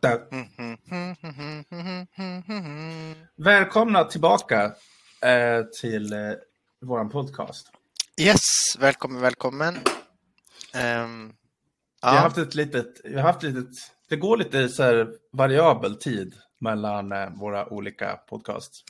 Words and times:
Da. 0.00 0.18
Välkomna 3.36 4.04
tillbaka 4.04 4.64
eh, 5.22 5.62
till 5.80 6.12
eh, 6.12 6.18
vår 6.80 7.04
podcast. 7.04 7.70
Yes, 8.20 8.40
välkommen, 8.78 9.20
välkommen. 9.20 9.78
Ehm, 10.74 11.28
Vi 12.02 12.08
har 12.08 12.14
ja, 12.14 12.20
haft 12.20 12.38
ett 12.38 12.54
litet, 12.54 13.00
vi 13.04 13.14
har 13.14 13.22
haft 13.22 13.44
ett 13.44 13.54
litet, 13.54 13.68
det 14.08 14.16
går 14.16 14.36
lite 14.36 14.68
så 14.68 14.82
här 14.82 15.08
variabel 15.32 15.96
tid 15.96 16.34
mellan 16.60 17.12
eh, 17.12 17.28
våra 17.40 17.68
olika 17.72 18.16
podcasts. 18.16 18.84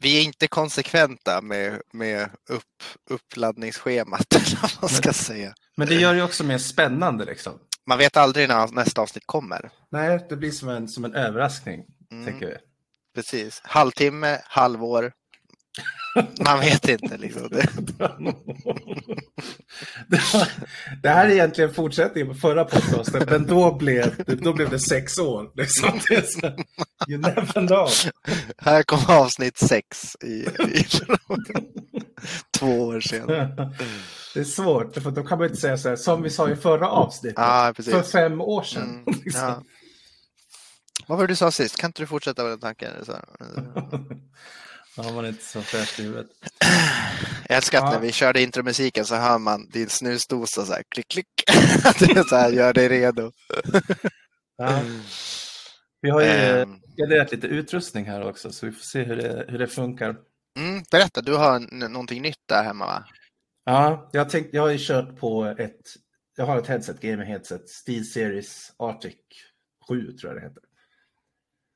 vi 0.00 0.18
är 0.18 0.22
inte 0.24 0.48
konsekventa 0.48 1.40
med, 1.42 1.80
med 1.92 2.30
upp, 2.48 2.62
uppladdningsschemat, 3.10 4.34
eller 4.34 4.80
man 4.80 4.88
ska 4.88 5.12
säga. 5.12 5.54
Men 5.76 5.88
det 5.88 5.94
gör 5.94 6.14
det 6.14 6.22
också 6.22 6.44
mer 6.44 6.58
spännande 6.58 7.24
liksom. 7.24 7.52
Man 7.86 7.98
vet 7.98 8.16
aldrig 8.16 8.48
när 8.48 8.68
nästa 8.68 9.00
avsnitt 9.02 9.26
kommer. 9.26 9.70
Nej, 9.90 10.26
det 10.28 10.36
blir 10.36 10.50
som 10.50 10.68
en, 10.68 10.88
som 10.88 11.04
en 11.04 11.14
överraskning, 11.14 11.84
Mm. 12.10 12.24
tänker 12.24 12.46
vi. 12.46 12.54
Precis. 13.14 13.60
Halvtimme, 13.64 14.40
halvår. 14.44 15.12
Man 16.44 16.60
vet 16.60 16.88
inte 16.88 17.16
liksom. 17.16 17.48
Det, 20.08 20.20
det, 21.02 21.08
här 21.08 21.26
är 21.26 21.30
egentligen 21.30 21.74
fortsättningen 21.74 22.28
på 22.28 22.34
förra 22.34 22.64
podcasten, 22.64 23.26
men 23.30 23.46
då 23.46 23.74
blev, 23.74 24.24
då 24.26 24.52
blev 24.52 24.70
det 24.70 24.78
sex 24.78 25.18
år. 25.18 25.50
Liksom. 25.54 26.00
Det 26.08 26.32
så, 26.32 26.46
you 27.08 27.20
never 27.20 27.66
know. 27.66 27.88
här 28.58 28.82
kommer 28.82 29.20
avsnitt 29.20 29.58
sex 29.58 30.16
i, 30.24 30.46
i 30.78 30.86
två 32.58 32.86
år 32.86 33.00
sedan. 33.00 33.26
Det 34.34 34.40
är 34.40 34.44
svårt, 34.44 34.94
för 34.94 35.10
då 35.10 35.22
kan 35.22 35.38
man 35.38 35.46
inte 35.46 35.60
säga 35.60 35.78
så 35.78 35.88
här, 35.88 35.96
som 35.96 36.22
vi 36.22 36.30
sa 36.30 36.50
i 36.50 36.56
förra 36.56 36.88
avsnittet, 36.88 37.74
precis. 37.76 37.94
för 37.94 38.02
fem 38.02 38.40
år 38.40 38.62
sedan. 38.62 38.82
Mm, 38.82 39.04
liksom. 39.24 39.42
ja. 39.42 39.62
Vad 41.06 41.18
var 41.18 41.26
det 41.26 41.32
du 41.32 41.36
sa 41.36 41.50
sist? 41.50 41.76
Kan 41.76 41.88
inte 41.88 42.02
du 42.02 42.06
fortsätta 42.06 42.42
med 42.42 42.52
den 42.52 42.60
tanken? 42.60 42.90
Då 44.98 45.04
har 45.04 45.12
man 45.12 45.26
inte 45.26 45.44
så 45.44 45.62
fräscht 45.62 46.00
i 46.00 46.02
huvudet. 46.02 46.26
Jag 47.48 47.56
älskar 47.56 47.78
att 47.78 47.84
Ja. 47.84 47.90
när 47.90 48.00
vi 48.00 48.12
körde 48.12 48.42
intromusiken 48.42 49.04
så 49.04 49.14
hör 49.14 49.38
man 49.38 49.68
din 49.68 49.88
snusdosa 49.88 50.64
så 50.66 50.72
här 50.72 50.82
klick 50.88 51.08
klick. 51.08 51.26
Det 51.98 52.10
är 52.10 52.22
så 52.28 52.36
här, 52.36 52.52
gör 52.52 52.72
dig 52.72 52.88
redo. 52.88 53.32
Ja. 54.56 54.80
Vi 56.00 56.10
har 56.10 56.20
ju 56.20 56.66
graderat 56.96 57.32
lite 57.32 57.46
utrustning 57.46 58.04
här 58.04 58.28
också, 58.28 58.52
så 58.52 58.66
vi 58.66 58.72
får 58.72 58.80
se 58.80 59.02
hur 59.04 59.16
det, 59.16 59.44
hur 59.48 59.58
det 59.58 59.66
funkar. 59.66 60.16
Mm, 60.58 60.82
berätta, 60.90 61.20
du 61.20 61.34
har 61.36 61.88
någonting 61.88 62.22
nytt 62.22 62.48
där 62.48 62.64
hemma 62.64 62.86
va? 62.86 63.04
Ja, 63.64 64.10
jag, 64.12 64.30
tänkt, 64.30 64.54
jag 64.54 64.62
har 64.62 64.70
ju 64.70 64.78
kört 64.80 65.16
på 65.16 65.44
ett, 65.44 65.80
jag 66.36 66.46
har 66.46 66.58
ett 66.58 66.66
headset, 66.66 67.00
gaming 67.00 67.26
headset, 67.26 67.68
Steel 67.68 68.04
Series 68.04 68.72
Arctic 68.78 69.16
7 69.88 70.12
tror 70.12 70.32
jag 70.32 70.42
det 70.42 70.48
heter. 70.48 70.62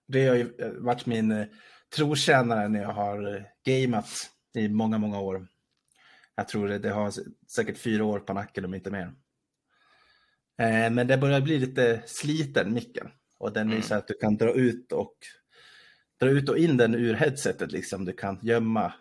Det 0.09 0.27
har 0.29 0.35
ju 0.35 0.55
eh, 0.59 0.71
varit 0.71 1.07
min 1.07 1.33
eh, 1.33 1.47
trotjänare 1.97 2.69
när 2.69 2.83
jag 2.83 2.93
har 2.93 3.35
eh, 3.37 3.43
gamet 3.65 4.07
i 4.55 4.69
många, 4.69 4.99
många 4.99 5.21
år. 5.21 5.47
Jag 6.35 6.49
tror 6.49 6.69
det, 6.69 6.79
det 6.79 6.91
har 6.91 7.13
säkert 7.49 7.79
fyra 7.79 8.05
år 8.05 8.19
på 8.21 8.33
nacken 8.33 8.65
om 8.65 8.75
inte 8.75 8.91
mer. 8.91 9.13
Eh, 10.59 10.91
men 10.91 11.07
det 11.07 11.19
börjar 11.19 11.41
bli 11.41 11.59
lite 11.59 12.03
sliten 12.07 12.75
micken 12.75 13.09
och 13.39 13.53
den 13.53 13.69
är 13.69 13.73
Mm. 13.73 13.83
så 13.83 13.95
att 13.95 14.09
du 14.09 14.15
kan 14.15 14.37
dra 14.37 14.53
ut 14.53 14.93
och 14.93 15.15
dra 16.21 16.29
ut 16.29 16.49
och 16.49 16.59
in 16.59 16.77
den 16.77 16.95
ur 16.95 17.15
headsetet 17.15 17.73
liksom. 17.73 18.05
Du 18.05 18.13
kan 18.13 18.39
gömma 18.43 18.93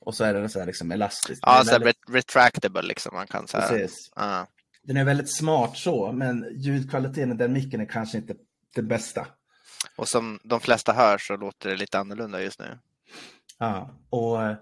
och 0.00 0.14
så 0.14 0.24
är 0.24 0.34
den 0.34 0.48
så 0.50 0.58
här 0.58 0.66
liksom 0.66 0.92
elastisk. 0.92 1.42
Ja, 1.46 1.60
är 1.60 1.64
så 1.64 1.70
väldigt- 1.72 1.88
ret- 2.08 2.14
retractable 2.14 2.82
liksom. 2.82 3.14
Man 3.14 3.26
kan 3.26 3.48
så 3.48 3.58
här. 3.58 3.68
Precis. 3.68 4.10
Ja. 4.16 4.46
Den 4.82 4.96
är 4.96 5.04
väldigt 5.04 5.30
smart 5.36 5.76
så, 5.76 6.12
men 6.12 6.46
ljudkvaliteten 6.56 7.32
i 7.32 7.34
den 7.34 7.52
micken 7.52 7.80
är 7.80 7.84
kanske 7.86 8.18
inte 8.18 8.34
det 8.74 8.82
bästa. 8.82 9.26
Och 9.96 10.08
som 10.08 10.40
de 10.44 10.60
flesta 10.60 10.92
hör 10.92 11.18
så 11.18 11.36
låter 11.36 11.70
det 11.70 11.76
lite 11.76 11.98
annorlunda 11.98 12.42
just 12.42 12.60
nu. 12.60 12.78
Ja, 13.58 13.90
och 14.10 14.42
eh, 14.42 14.56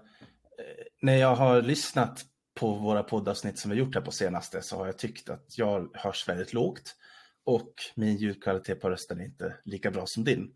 när 1.01 1.15
jag 1.15 1.35
har 1.35 1.61
lyssnat 1.61 2.25
på 2.55 2.73
våra 2.73 3.03
poddavsnitt 3.03 3.59
som 3.59 3.71
vi 3.71 3.77
gjort 3.77 3.95
här 3.95 4.01
på 4.01 4.11
senaste 4.11 4.61
så 4.61 4.77
har 4.77 4.85
jag 4.85 4.97
tyckt 4.97 5.29
att 5.29 5.57
jag 5.57 5.89
hörs 5.93 6.27
väldigt 6.27 6.53
lågt 6.53 6.95
och 7.43 7.73
min 7.95 8.17
ljudkvalitet 8.17 8.81
på 8.81 8.89
rösten 8.89 9.19
är 9.19 9.25
inte 9.25 9.55
lika 9.63 9.91
bra 9.91 10.05
som 10.05 10.23
din. 10.23 10.51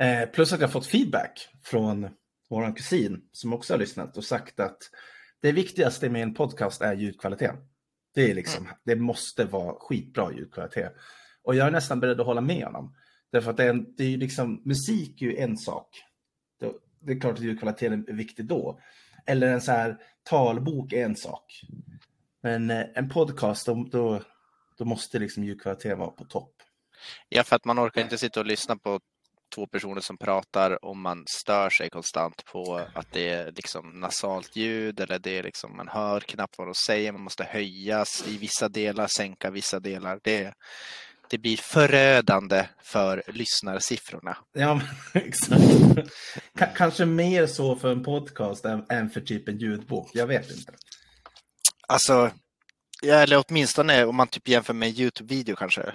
Eh, 0.00 0.28
plus 0.28 0.52
att 0.52 0.60
jag 0.60 0.72
fått 0.72 0.86
feedback 0.86 1.48
från 1.62 2.08
vår 2.50 2.76
kusin 2.76 3.28
som 3.32 3.52
också 3.52 3.72
har 3.72 3.78
lyssnat 3.78 4.16
och 4.16 4.24
sagt 4.24 4.60
att 4.60 4.78
det 5.40 5.52
viktigaste 5.52 6.10
med 6.10 6.22
en 6.22 6.34
podcast 6.34 6.82
är 6.82 6.94
ljudkvaliteten. 6.94 7.56
Det, 8.14 8.30
är 8.30 8.34
liksom, 8.34 8.68
det 8.84 8.96
måste 8.96 9.44
vara 9.44 9.74
skitbra 9.74 10.32
ljudkvalitet. 10.32 10.92
Och 11.42 11.54
jag 11.54 11.66
är 11.66 11.70
nästan 11.70 12.00
beredd 12.00 12.20
att 12.20 12.26
hålla 12.26 12.40
med 12.40 12.64
honom. 12.64 12.94
Därför 13.32 13.50
att 13.50 13.56
det 13.56 13.64
är, 13.64 13.70
en, 13.70 13.94
det 13.96 14.04
är 14.04 14.08
ju 14.08 14.16
liksom, 14.16 14.62
musik 14.64 15.22
är 15.22 15.26
ju 15.26 15.36
en 15.36 15.58
sak. 15.58 15.88
Det, 16.60 16.72
det 17.00 17.12
är 17.12 17.20
klart 17.20 17.34
att 17.34 17.44
ljudkvaliteten 17.44 18.04
är 18.08 18.12
viktig 18.12 18.44
då. 18.44 18.80
Eller 19.26 19.48
en 19.48 19.60
så 19.60 19.72
här 19.72 19.98
talbok 20.22 20.92
är 20.92 21.04
en 21.04 21.16
sak. 21.16 21.60
Men 22.42 22.70
eh, 22.70 22.84
en 22.94 23.08
podcast, 23.08 23.66
då, 23.66 23.88
då, 23.90 24.22
då 24.78 24.84
måste 24.84 25.18
liksom 25.18 25.44
ljudkvaliteten 25.44 25.98
vara 25.98 26.10
på 26.10 26.24
topp. 26.24 26.54
Ja, 27.28 27.42
för 27.42 27.56
att 27.56 27.64
man 27.64 27.78
orkar 27.78 28.02
inte 28.02 28.18
sitta 28.18 28.40
och 28.40 28.46
lyssna 28.46 28.76
på 28.76 29.00
två 29.54 29.66
personer 29.66 30.00
som 30.00 30.18
pratar 30.18 30.84
om 30.84 31.00
man 31.00 31.24
stör 31.26 31.70
sig 31.70 31.90
konstant 31.90 32.44
på 32.44 32.80
att 32.94 33.12
det 33.12 33.28
är 33.28 33.52
liksom 33.52 34.00
nasalt 34.00 34.56
ljud 34.56 35.00
eller 35.00 35.18
det 35.18 35.38
är 35.38 35.42
liksom, 35.42 35.76
man 35.76 35.88
hör 35.88 36.20
knappt 36.20 36.58
vad 36.58 36.66
de 36.66 36.74
säger, 36.74 37.12
man 37.12 37.22
måste 37.22 37.44
höjas 37.44 38.24
i 38.28 38.38
vissa 38.38 38.68
delar, 38.68 39.06
sänka 39.06 39.50
vissa 39.50 39.80
delar. 39.80 40.20
Det, 40.22 40.54
det 41.32 41.38
blir 41.38 41.56
förödande 41.56 42.66
för 42.82 43.22
lyssnarsiffrorna. 43.26 44.36
Ja, 44.52 44.80
exakt. 45.14 45.62
K- 46.58 46.66
kanske 46.76 47.04
mer 47.06 47.46
så 47.46 47.76
för 47.76 47.92
en 47.92 48.02
podcast 48.02 48.64
än, 48.64 48.84
än 48.88 49.10
för 49.10 49.20
typ 49.20 49.48
en 49.48 49.58
ljudbok. 49.58 50.10
Jag 50.14 50.26
vet 50.26 50.50
inte. 50.50 50.72
Alltså, 51.88 52.30
eller 53.06 53.44
åtminstone 53.48 54.04
om 54.04 54.16
man 54.16 54.28
typ 54.28 54.48
jämför 54.48 54.74
med 54.74 54.88
en 54.88 54.94
Youtube-video 54.94 55.56
kanske. 55.56 55.94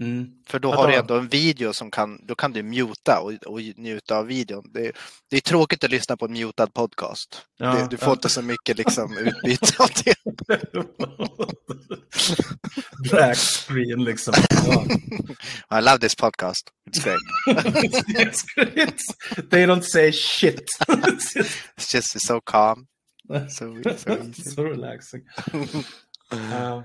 Mm. 0.00 0.30
För 0.46 0.58
då 0.58 0.72
har 0.72 0.86
du 0.86 0.92
då- 0.92 0.98
ändå 0.98 1.18
en 1.18 1.28
video 1.28 1.72
som 1.72 1.90
kan, 1.90 2.26
då 2.26 2.34
kan 2.34 2.52
du 2.52 2.62
muta 2.62 3.20
och, 3.20 3.32
och 3.32 3.60
njuta 3.76 4.18
av 4.18 4.26
videon. 4.26 4.70
Det, 4.74 4.92
det 5.30 5.36
är 5.36 5.40
tråkigt 5.40 5.84
att 5.84 5.90
lyssna 5.90 6.16
på 6.16 6.24
en 6.24 6.32
mutad 6.32 6.66
podcast. 6.66 7.42
Ja, 7.58 7.74
det, 7.74 7.86
du 7.90 7.96
får 7.96 8.08
ja. 8.08 8.12
inte 8.12 8.28
så 8.28 8.42
mycket 8.42 8.78
liksom, 8.78 9.16
utbyte 9.18 9.82
av 9.82 9.90
det. 10.04 10.14
Black 13.10 13.38
screen 13.38 14.04
liksom. 14.04 14.34
Ja. 14.50 15.78
I 15.78 15.82
love 15.82 15.98
this 15.98 16.14
podcast. 16.14 16.70
It's 16.90 17.04
great. 17.04 17.20
It's 18.06 18.42
great. 18.56 19.00
They 19.50 19.66
don't 19.66 19.82
say 19.82 20.12
shit. 20.12 20.64
It's 20.88 21.94
just 21.94 22.26
so 22.26 22.40
calm. 22.40 22.86
So, 23.48 23.82
so 23.96 24.32
so 24.54 24.62
relaxing. 24.64 25.22
Ja. 26.30 26.84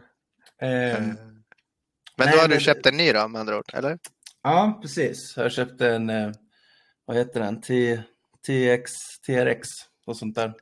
Ehm, 0.61 1.17
Men 2.19 2.27
Nej, 2.27 2.35
då 2.35 2.41
har 2.41 2.47
du 2.47 2.53
men- 2.55 2.61
köpt 2.63 2.85
en 2.85 2.97
ny 2.97 3.11
då 3.13 3.27
med 3.27 3.39
andra 3.41 3.57
ord, 3.57 3.73
eller? 3.73 3.99
ja, 4.43 4.79
precis. 4.81 5.33
Jag 5.37 5.51
köpte 5.51 5.89
en, 5.89 6.09
eh, 6.09 6.31
vad 7.05 7.17
heter 7.17 7.39
den? 7.39 7.61
T, 7.61 8.01
TX, 8.47 8.91
TRX 9.27 9.67
och 10.05 10.17
sånt 10.17 10.35
där. 10.35 10.53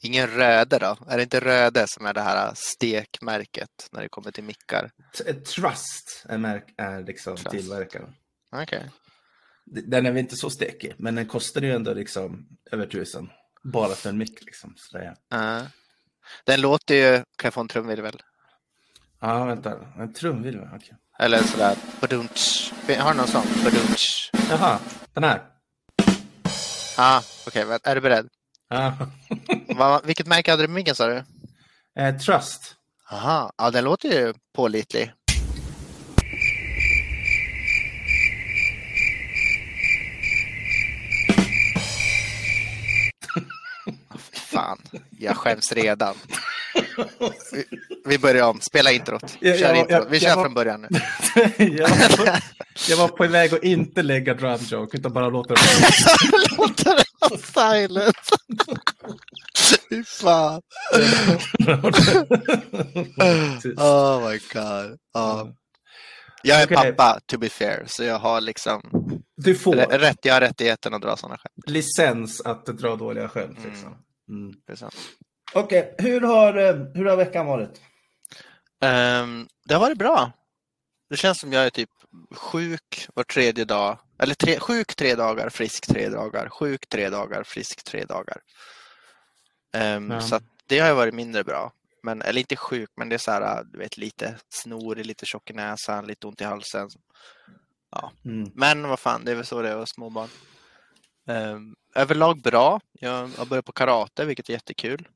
Ingen 0.00 0.26
Röde 0.28 0.78
då? 0.78 0.96
Är 1.08 1.16
det 1.16 1.22
inte 1.22 1.40
Röde 1.40 1.84
som 1.88 2.06
är 2.06 2.14
det 2.14 2.20
här 2.20 2.52
stekmärket 2.54 3.88
när 3.92 4.02
det 4.02 4.08
kommer 4.08 4.30
till 4.30 4.44
mickar? 4.44 4.90
T- 5.18 5.32
Trust 5.34 6.24
är, 6.28 6.38
märk, 6.38 6.74
är 6.76 7.02
liksom 7.04 7.36
Trust. 7.36 7.50
tillverkaren. 7.50 8.14
Okej. 8.52 8.90
Den 9.64 10.06
är 10.06 10.10
väl 10.10 10.20
inte 10.20 10.36
så 10.36 10.50
stekig, 10.50 10.94
men 10.98 11.14
den 11.14 11.26
kostar 11.26 11.60
ju 11.60 11.72
ändå 11.72 11.94
liksom 11.94 12.48
över 12.72 12.86
tusen. 12.86 13.30
Bara 13.64 13.94
för 13.94 14.08
en 14.08 14.18
mick 14.18 14.42
liksom. 14.44 14.74
Så 14.76 14.98
det 14.98 15.04
är... 15.04 15.16
Ja. 15.28 15.62
Den 16.44 16.60
låter 16.60 16.94
ju, 16.94 17.16
kan 17.16 17.24
jag 17.44 17.54
få 17.54 17.60
en 17.60 17.68
trumvirvel? 17.68 18.22
Ja, 19.24 19.44
vänta. 19.44 19.72
En 19.98 20.12
trumvirvel, 20.12 20.68
okej. 20.74 20.96
Eller 21.18 21.38
sådär, 21.38 21.76
badunch. 22.00 22.72
Har 22.98 23.10
du 23.12 23.16
någon 23.16 23.26
sån? 23.26 23.42
Badunch. 23.64 24.30
Jaha, 24.50 24.78
den 25.14 25.24
här. 25.24 25.42
Ah, 26.98 27.22
okej, 27.46 27.64
okay, 27.64 27.78
är 27.84 27.94
du 27.94 28.00
beredd? 28.00 28.28
Ja. 28.68 28.94
Va, 29.76 30.00
vilket 30.04 30.26
märke 30.26 30.50
hade 30.50 30.62
du 30.62 30.66
på 30.66 30.72
micken 30.72 30.94
sa 30.94 31.06
du? 31.06 31.24
Eh, 31.98 32.16
Trust. 32.16 32.74
Aha, 33.10 33.52
ja 33.58 33.70
den 33.70 33.84
låter 33.84 34.08
ju 34.08 34.34
pålitlig. 34.56 35.12
Fan, 44.32 44.78
jag 45.10 45.36
skäms 45.36 45.72
redan. 45.72 46.14
Vi, 48.04 48.18
börjar 48.18 48.48
om. 48.48 48.60
Spela 48.60 48.92
introt. 48.92 49.30
Kör 49.30 49.48
jag- 49.48 49.76
introt. 49.76 49.90
jag- 49.90 50.06
Vi 50.10 50.20
kör 50.20 50.36
var- 50.36 50.42
från 50.44 50.54
början 50.54 50.80
nu. 50.80 50.88
jag, 51.66 51.88
var 51.88 52.16
på, 52.16 52.38
jag 52.88 52.96
var 52.96 53.08
på 53.08 53.26
väg 53.26 53.54
att 53.54 53.62
inte 53.64 54.02
lägga 54.02 54.34
drum 54.34 54.58
joke 54.60 54.96
utan 54.96 55.12
bara 55.12 55.28
låta 55.28 55.54
det 55.54 55.60
Låter 56.58 56.96
det 56.96 57.04
vara 57.20 57.38
silent. 57.38 58.16
Fy 59.90 60.04
fan. 60.04 60.60
Oh 63.76 64.30
my 64.30 64.38
god. 64.52 64.98
Ja. 65.14 65.48
Jag 66.42 66.60
är 66.62 66.66
Okej. 66.66 66.76
pappa, 66.92 67.20
to 67.26 67.38
be 67.38 67.48
fair, 67.48 67.84
så 67.86 68.04
jag 68.04 68.18
har 68.18 68.40
liksom 68.40 68.80
Du 69.36 69.54
får 69.54 69.74
rä- 69.74 69.98
rätt, 69.98 70.18
jag 70.22 70.34
har 70.34 70.40
rättigheten 70.40 70.94
att 70.94 71.02
dra 71.02 71.16
sådana 71.16 71.36
skämt. 71.38 71.64
licens 71.70 72.40
att 72.40 72.66
dra 72.66 72.96
dåliga 72.96 73.28
skämt. 73.28 73.58
Mm. 73.58 73.70
Liksom. 73.70 73.88
Mm. 74.28 74.52
Det 74.66 74.76
Okej, 75.54 75.94
hur, 75.98 76.20
har, 76.20 76.54
eh, 76.56 76.74
hur 76.94 77.04
har 77.04 77.16
veckan 77.16 77.46
varit? 77.46 77.80
Ehm, 78.80 79.48
det 79.64 79.74
har 79.74 79.80
varit 79.80 79.98
bra. 79.98 80.32
Det 81.10 81.16
känns 81.16 81.40
som 81.40 81.52
jag 81.52 81.66
är 81.66 81.70
typ 81.70 81.90
sjuk 82.34 83.08
var 83.14 83.24
tredje 83.24 83.64
dag. 83.64 83.98
Eller 84.18 84.34
tre, 84.34 84.58
sjuk 84.58 84.94
tre 84.94 85.14
dagar, 85.14 85.48
frisk 85.48 85.86
tre 85.86 86.08
dagar. 86.08 86.48
Sjuk 86.48 86.88
tre 86.88 87.10
dagar, 87.10 87.42
frisk 87.42 87.84
tre 87.84 88.04
dagar. 88.04 88.36
Ehm, 89.74 90.10
Ja. 90.10 90.20
Så 90.20 90.36
att 90.36 90.42
det 90.66 90.78
har 90.78 90.88
ju 90.88 90.94
varit 90.94 91.14
mindre 91.14 91.44
bra. 91.44 91.72
Men, 92.02 92.22
eller 92.22 92.40
inte 92.40 92.56
sjuk, 92.56 92.90
men 92.96 93.08
det 93.08 93.16
är 93.16 93.18
så 93.18 93.30
här, 93.30 93.64
du 93.64 93.78
vet, 93.78 93.96
lite 93.96 94.36
snorig, 94.48 95.06
lite 95.06 95.26
tjock 95.26 95.50
i 95.50 95.52
näsan, 95.52 96.06
lite 96.06 96.26
ont 96.26 96.40
i 96.40 96.44
halsen. 96.44 96.88
Mm. 98.24 98.50
Men 98.54 98.88
vad 98.88 98.98
fan, 98.98 99.24
det 99.24 99.30
är 99.30 99.34
väl 99.34 99.46
så 99.46 99.62
det 99.62 99.68
är 99.68 99.76
att 99.76 99.88
småbarn. 99.88 100.28
Um, 101.26 101.76
överlag 101.94 102.42
bra. 102.42 102.80
Jag 102.92 103.28
har 103.28 103.46
börjat 103.46 103.64
på 103.64 103.72
karate, 103.72 104.24
vilket 104.24 104.48
är 104.48 104.52
jättekul. 104.52 105.08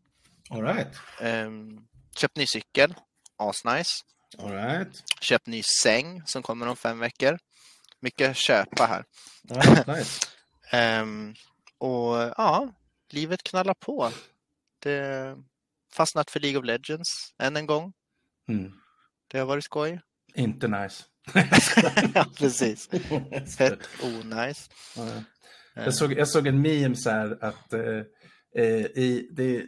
All 0.50 0.62
right. 0.62 0.96
Um, 1.20 1.86
köpt 2.16 2.36
ny 2.36 2.46
cykel, 2.46 2.94
asnice. 3.36 4.04
All 4.38 4.52
right. 4.52 5.02
Köpt 5.20 5.46
ny 5.46 5.62
säng 5.82 6.22
som 6.26 6.42
kommer 6.42 6.66
om 6.66 6.76
fem 6.76 6.98
veckor. 6.98 7.38
Mycket 8.00 8.36
köpa 8.36 8.86
här. 8.86 9.04
Ja, 9.42 9.94
nice. 9.94 10.26
Ehm, 10.70 11.34
och 11.78 12.16
ja, 12.16 12.72
livet 13.10 13.42
knallar 13.42 13.74
på. 13.74 14.12
Det 14.78 15.36
fastnat 15.92 16.30
för 16.30 16.40
League 16.40 16.58
of 16.58 16.64
Legends 16.64 17.34
än 17.38 17.56
en 17.56 17.66
gång. 17.66 17.92
Mm. 18.48 18.72
Det 19.28 19.38
har 19.38 19.46
varit 19.46 19.64
skoj. 19.64 20.00
Inte 20.34 20.68
nice. 20.68 21.04
ja, 22.14 22.26
precis. 22.38 22.88
Fett 23.58 23.88
onajs. 24.02 24.70
Ja. 24.96 25.22
Jag, 25.74 25.94
såg, 25.94 26.12
jag 26.12 26.28
såg 26.28 26.46
en 26.46 26.62
meme 26.62 26.96
så 26.96 27.10
här 27.10 27.38
att 27.44 27.72
eh, 27.72 28.02
eh, 28.54 28.84
i, 28.84 29.28
det, 29.32 29.66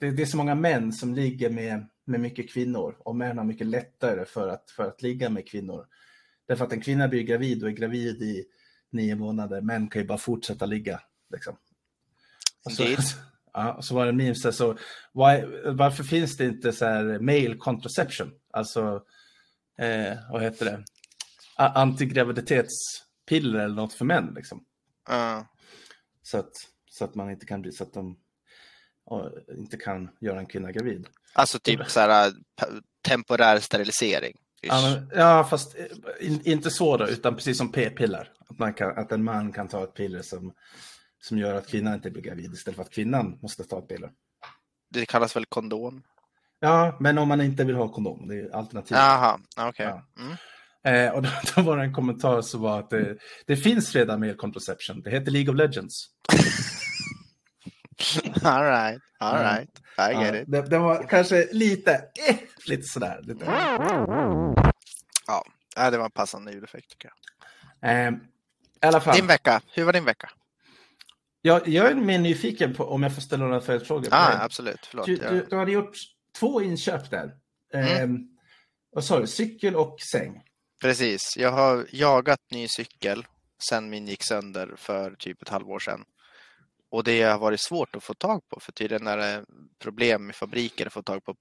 det, 0.00 0.10
det 0.10 0.22
är 0.22 0.26
så 0.26 0.36
många 0.36 0.54
män 0.54 0.92
som 0.92 1.14
ligger 1.14 1.50
med, 1.50 1.88
med 2.04 2.20
mycket 2.20 2.50
kvinnor 2.50 2.96
och 2.98 3.16
män 3.16 3.38
har 3.38 3.44
mycket 3.44 3.66
lättare 3.66 4.24
för 4.24 4.48
att, 4.48 4.70
för 4.70 4.82
att 4.82 5.02
ligga 5.02 5.30
med 5.30 5.48
kvinnor. 5.48 5.86
Därför 6.46 6.64
att 6.64 6.72
en 6.72 6.80
kvinna 6.80 7.08
blir 7.08 7.22
gravid 7.22 7.62
och 7.62 7.68
är 7.68 7.72
gravid 7.72 8.22
i 8.22 8.44
nio 8.90 9.14
månader. 9.14 9.60
Män 9.60 9.88
kan 9.88 10.02
ju 10.02 10.08
bara 10.08 10.18
fortsätta 10.18 10.66
ligga. 10.66 11.00
Liksom. 11.30 11.56
Och 12.64 12.72
så, 12.72 12.82
ja, 13.52 13.72
och 13.72 13.84
så 13.84 13.94
var 13.94 14.04
det 14.04 14.10
en 14.10 14.16
meme 14.16 14.34
så, 14.34 14.52
så 14.52 14.72
why, 15.12 15.44
varför 15.72 16.04
finns 16.04 16.36
det 16.36 16.44
inte 16.44 16.72
så 16.72 16.84
här 16.84 17.18
male 17.18 17.56
contraception? 17.56 18.32
Alltså, 18.50 19.02
eh, 19.78 20.12
vad 20.30 20.42
heter 20.42 20.64
det? 20.64 20.84
Antigraviditetspiller 21.56 23.60
eller 23.60 23.74
något 23.74 23.92
för 23.92 24.04
män 24.04 24.32
liksom. 24.36 24.64
Ja. 25.08 25.46
Så 26.22 26.38
att, 26.38 26.52
så 26.90 27.04
att 27.04 27.14
man 27.14 27.30
inte 27.30 27.46
kan 27.46 27.62
bli 27.62 27.72
så 27.72 27.84
att 27.84 27.92
de 27.92 28.16
ja, 29.10 29.30
inte 29.58 29.76
kan 29.76 30.10
göra 30.20 30.38
en 30.38 30.46
kvinna 30.46 30.72
gravid. 30.72 31.06
Alltså 31.32 31.58
typ 31.58 31.90
så 31.90 32.00
här 32.00 32.32
temporär 33.08 33.60
sterilisering. 33.60 34.36
Ja, 34.60 34.82
men, 34.82 35.18
ja 35.18 35.44
fast 35.44 35.78
eh, 35.78 36.26
in, 36.26 36.40
inte 36.44 36.70
så 36.70 36.96
då, 36.96 37.08
utan 37.08 37.34
precis 37.34 37.58
som 37.58 37.72
p-piller. 37.72 38.32
Att, 38.48 38.58
man 38.58 38.74
kan, 38.74 38.98
att 38.98 39.12
en 39.12 39.24
man 39.24 39.52
kan 39.52 39.68
ta 39.68 39.84
ett 39.84 39.94
piller 39.94 40.22
som, 40.22 40.52
som 41.22 41.38
gör 41.38 41.54
att 41.54 41.68
kvinnan 41.68 41.94
inte 41.94 42.10
blir 42.10 42.22
gravid 42.22 42.52
istället 42.52 42.76
för 42.76 42.82
att 42.82 42.94
kvinnan 42.94 43.38
måste 43.42 43.64
ta 43.64 43.78
ett 43.78 43.88
piller. 43.88 44.10
Det 44.90 45.06
kallas 45.06 45.36
väl 45.36 45.46
kondom? 45.46 46.02
Ja, 46.60 46.96
men 47.00 47.18
om 47.18 47.28
man 47.28 47.40
inte 47.40 47.64
vill 47.64 47.76
ha 47.76 47.88
kondom, 47.88 48.28
det 48.28 48.34
är 48.34 48.56
alternativet. 48.56 49.00
Jaha, 49.00 49.40
okej. 49.56 49.86
Ja. 49.86 50.06
Mm. 50.22 50.36
Eh, 50.84 51.14
och 51.14 51.22
då, 51.22 51.28
då 51.56 51.62
var 51.62 51.76
det 51.76 51.82
en 51.82 51.94
kommentar 51.94 52.42
som 52.42 52.60
var 52.60 52.78
att 52.78 52.90
det, 52.90 53.16
det 53.46 53.56
finns 53.56 53.94
redan 53.94 54.20
med 54.20 54.38
contraception. 54.38 55.02
Det 55.02 55.10
heter 55.10 55.32
League 55.32 55.54
of 55.54 55.58
Legends. 55.58 56.06
All 58.44 58.64
right, 58.64 59.00
all 59.18 59.38
right. 59.38 59.68
I 59.98 60.12
get 60.24 60.34
Ja, 60.34 60.40
it. 60.40 60.44
det, 60.48 60.62
det 60.62 60.78
var 60.78 61.08
kanske 61.08 61.48
lite, 61.52 61.92
eh, 62.28 62.36
lite 62.66 62.82
sådär. 62.82 63.20
Lite. 63.22 63.44
Ja, 65.76 65.90
det 65.90 65.98
var 65.98 66.04
en 66.04 66.10
passande 66.10 66.52
ljudeffekt 66.52 66.90
tycker 66.90 67.10
jag. 67.80 67.90
Eh, 68.06 68.12
I 68.82 68.86
alla 68.86 69.00
fall. 69.00 69.16
Din 69.16 69.26
vecka, 69.26 69.60
hur 69.72 69.84
var 69.84 69.92
din 69.92 70.04
vecka? 70.04 70.30
Jag, 71.42 71.68
jag 71.68 71.90
är 71.90 71.94
mer 71.94 72.18
nyfiken 72.18 72.74
på 72.74 72.84
om 72.84 73.02
jag 73.02 73.14
får 73.14 73.22
ställa 73.22 73.44
några 73.44 73.60
följdfrågor. 73.60 74.08
ah, 74.10 74.44
absolut. 74.44 74.86
Förlåt. 74.86 75.06
du, 75.06 75.16
du, 75.16 75.46
du 75.50 75.56
hade 75.56 75.72
gjort 75.72 75.96
två 76.38 76.62
inköp 76.62 77.10
där. 77.10 77.34
Mm. 77.74 78.26
Vad 78.90 79.04
sa 79.04 79.20
du? 79.20 79.26
Cykel 79.26 79.76
och 79.76 79.96
säng? 80.12 80.42
Precis. 80.82 81.36
Jag 81.36 81.52
har 81.52 81.86
jagat 81.92 82.40
ny 82.50 82.68
cykel 82.68 83.26
sen 83.70 83.90
min 83.90 84.06
gick 84.06 84.22
sönder 84.24 84.74
för 84.76 85.10
typ 85.18 85.42
ett 85.42 85.48
halvår 85.48 85.78
sedan. 85.78 86.04
Och 86.94 87.04
det 87.04 87.22
har 87.22 87.38
varit 87.38 87.60
svårt 87.60 87.96
att 87.96 88.04
få 88.04 88.14
tag 88.14 88.48
på 88.48 88.60
för 88.60 88.72
tydligen 88.72 89.06
är 89.06 89.16
det 89.16 89.44
problem 89.78 90.26
med 90.26 90.36
fabriker 90.36 90.86
att 90.86 90.92
få 90.92 91.02
tag 91.02 91.24
på 91.24 91.34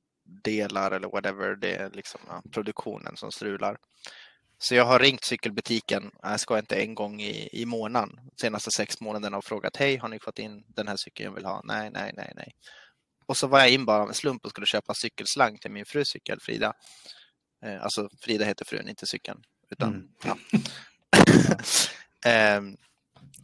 delar 0.44 0.91
eller 0.91 1.07
whatever. 1.07 1.55
Det 1.55 1.75
är 1.75 1.89
liksom 1.89 2.21
ja, 2.27 2.41
produktionen 2.51 3.17
som 3.17 3.31
strular. 3.31 3.77
Så 4.57 4.75
jag 4.75 4.85
har 4.85 5.00
ringt 5.00 5.23
cykelbutiken, 5.23 6.11
jag 6.21 6.39
ska 6.39 6.59
inte 6.59 6.75
en 6.75 6.95
gång 6.95 7.21
i, 7.21 7.50
i 7.51 7.65
månaden, 7.65 8.19
senaste 8.41 8.71
sex 8.71 9.01
månaderna 9.01 9.38
och 9.38 9.45
frågat 9.45 9.75
hej, 9.77 9.97
har 9.97 10.09
ni 10.09 10.19
fått 10.19 10.39
in 10.39 10.63
den 10.67 10.88
här 10.88 10.95
cykeln 10.97 11.25
jag 11.25 11.35
vill 11.35 11.45
ha? 11.45 11.61
Nej, 11.63 11.89
nej, 11.91 12.11
nej, 12.15 12.33
nej. 12.35 12.55
Och 13.25 13.38
så 13.38 13.47
var 13.47 13.59
jag 13.59 13.69
in 13.71 13.85
bara 13.85 14.01
av 14.01 14.07
en 14.07 14.13
slump 14.13 14.45
och 14.45 14.51
skulle 14.51 14.67
köpa 14.67 14.94
cykelslang 14.94 15.57
till 15.57 15.71
min 15.71 15.85
frus 15.85 16.07
cykel, 16.09 16.39
Frida. 16.41 16.73
Eh, 17.65 17.83
alltså 17.83 18.09
Frida 18.21 18.45
heter 18.45 18.65
frun, 18.65 18.89
inte 18.89 19.05
cykeln. 19.05 19.44
Utan, 19.69 19.89
Mm. 19.94 20.07
ja. 20.23 20.38
Ehm, 22.25 22.77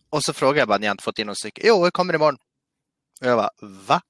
och 0.09 0.23
så 0.23 0.33
frågade 0.33 0.59
jag 0.59 0.67
bara, 0.67 0.77
ni 0.77 0.87
har 0.87 0.91
inte 0.91 1.03
fått 1.03 1.19
in 1.19 1.27
någon 1.27 1.35
cykel? 1.35 1.63
Jo, 1.67 1.83
jag 1.83 1.93
kommer 1.93 2.15
imorgon. 2.15 2.37
Och 3.21 3.27
jag 3.27 3.37
bara, 3.37 3.49
va? 3.87 4.01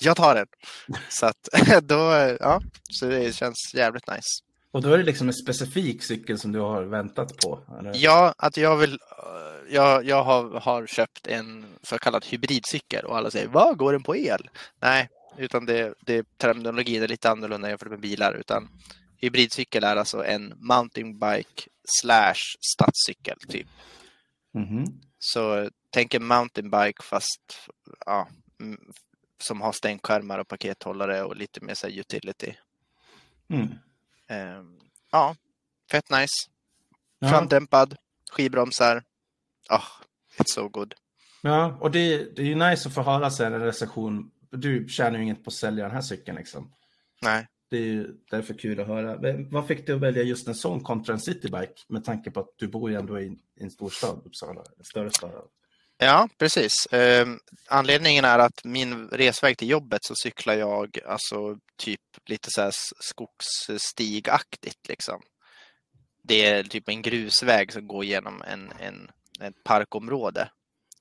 Jag 0.00 0.16
tar 0.16 0.34
den. 0.34 0.46
Så 1.08 1.26
att 1.26 1.48
då, 1.82 1.96
ja, 2.40 2.60
så 2.90 3.06
det 3.06 3.36
känns 3.36 3.74
jävligt 3.74 4.08
nice. 4.08 4.42
Och 4.70 4.82
då 4.82 4.92
är 4.92 4.98
det 4.98 5.04
liksom 5.04 5.28
en 5.28 5.34
specifik 5.34 6.02
cykel 6.02 6.38
som 6.38 6.52
du 6.52 6.58
har 6.58 6.82
väntat 6.82 7.36
på? 7.36 7.60
Eller? 7.80 7.92
Ja, 7.94 8.34
att 8.38 8.56
jag 8.56 8.76
vill, 8.76 8.98
jag, 9.70 10.04
jag 10.04 10.24
har, 10.24 10.60
har 10.60 10.86
köpt 10.86 11.26
en 11.26 11.66
så 11.82 11.98
kallad 11.98 12.24
hybridcykel 12.24 13.04
och 13.04 13.16
alla 13.16 13.30
säger, 13.30 13.48
vad 13.48 13.76
går 13.76 13.92
den 13.92 14.02
på 14.02 14.16
el? 14.16 14.50
Nej, 14.80 15.08
utan 15.38 15.66
det, 15.66 15.94
det, 16.00 16.38
terminologin 16.38 17.02
är 17.02 17.08
lite 17.08 17.30
annorlunda 17.30 17.68
jämfört 17.68 17.90
med 17.90 18.00
bilar, 18.00 18.32
utan 18.32 18.68
hybridcykel 19.16 19.84
är 19.84 19.96
alltså 19.96 20.24
en 20.24 20.52
mountainbike 20.56 21.62
slash 22.00 22.56
stadscykel 22.60 23.38
typ. 23.48 23.66
Mhm. 24.54 25.00
Så 25.18 25.70
tänk 25.90 26.14
en 26.14 26.26
mountainbike 26.26 27.02
fast 27.02 27.68
ja, 28.06 28.28
mm, 28.60 28.92
som 29.42 29.60
har 29.60 29.72
stänkskärmar 29.72 30.38
och 30.38 30.48
pakethållare 30.48 31.22
och 31.22 31.36
lite 31.36 31.64
mer 31.64 31.74
så 31.74 31.86
här 31.86 31.98
utility. 31.98 32.54
Mm. 33.52 33.68
Ehm, 34.28 34.78
ja, 35.12 35.36
fett 35.90 36.10
nice. 36.10 36.50
Ja. 37.18 37.28
Framdämpad, 37.28 37.96
skivbromsar. 38.30 39.04
Oh, 39.70 39.86
it's 40.38 40.54
so 40.54 40.68
good. 40.68 40.94
Ja, 41.42 41.78
och 41.80 41.90
det, 41.90 42.36
det 42.36 42.42
är 42.42 42.46
ju 42.46 42.54
nice 42.54 42.88
att 42.88 42.94
få 42.94 43.02
höra 43.02 43.30
sen 43.30 43.52
en 43.52 43.60
recension. 43.60 44.30
Du 44.50 44.88
tjänar 44.88 45.18
ju 45.18 45.24
inget 45.24 45.44
på 45.44 45.48
att 45.48 45.54
sälja 45.54 45.84
den 45.84 45.94
här 45.94 46.02
cykeln 46.02 46.38
liksom. 46.38 46.74
Nej. 47.22 47.46
Det 47.70 47.76
är 47.78 48.06
därför 48.30 48.54
kul 48.54 48.80
att 48.80 48.86
höra. 48.86 49.18
Men 49.20 49.50
Vad 49.50 49.66
fick 49.66 49.86
du 49.86 49.94
att 49.94 50.00
välja 50.00 50.22
just 50.22 50.48
en 50.48 50.54
sån 50.54 50.80
kontra 50.80 51.12
en 51.14 51.20
citybike? 51.20 51.72
Med 51.88 52.04
tanke 52.04 52.30
på 52.30 52.40
att 52.40 52.54
du 52.56 52.68
bor 52.68 52.90
ju 52.90 52.96
ändå 52.96 53.20
i 53.20 53.38
en 53.60 53.70
stor 53.70 53.90
stad, 53.90 54.22
Uppsala, 54.24 54.62
en 54.78 54.84
större 54.84 55.10
stad. 55.10 55.30
Ja, 55.98 56.28
precis. 56.38 56.72
Ehm, 56.92 57.38
anledningen 57.68 58.24
är 58.24 58.38
att 58.38 58.64
min 58.64 59.08
resväg 59.08 59.58
till 59.58 59.68
jobbet 59.70 60.04
så 60.04 60.14
cyklar 60.14 60.54
jag 60.54 60.98
alltså 61.06 61.58
typ 61.76 62.00
lite 62.26 62.50
så 62.50 62.60
här 62.62 62.72
skogsstigaktigt 63.00 64.88
liksom. 64.88 65.22
Det 66.22 66.46
är 66.46 66.62
typ 66.64 66.88
en 66.88 67.02
grusväg 67.02 67.72
som 67.72 67.86
går 67.88 68.04
genom 68.04 68.42
en, 68.42 68.72
en, 68.80 69.10
ett 69.40 69.64
parkområde. 69.64 70.50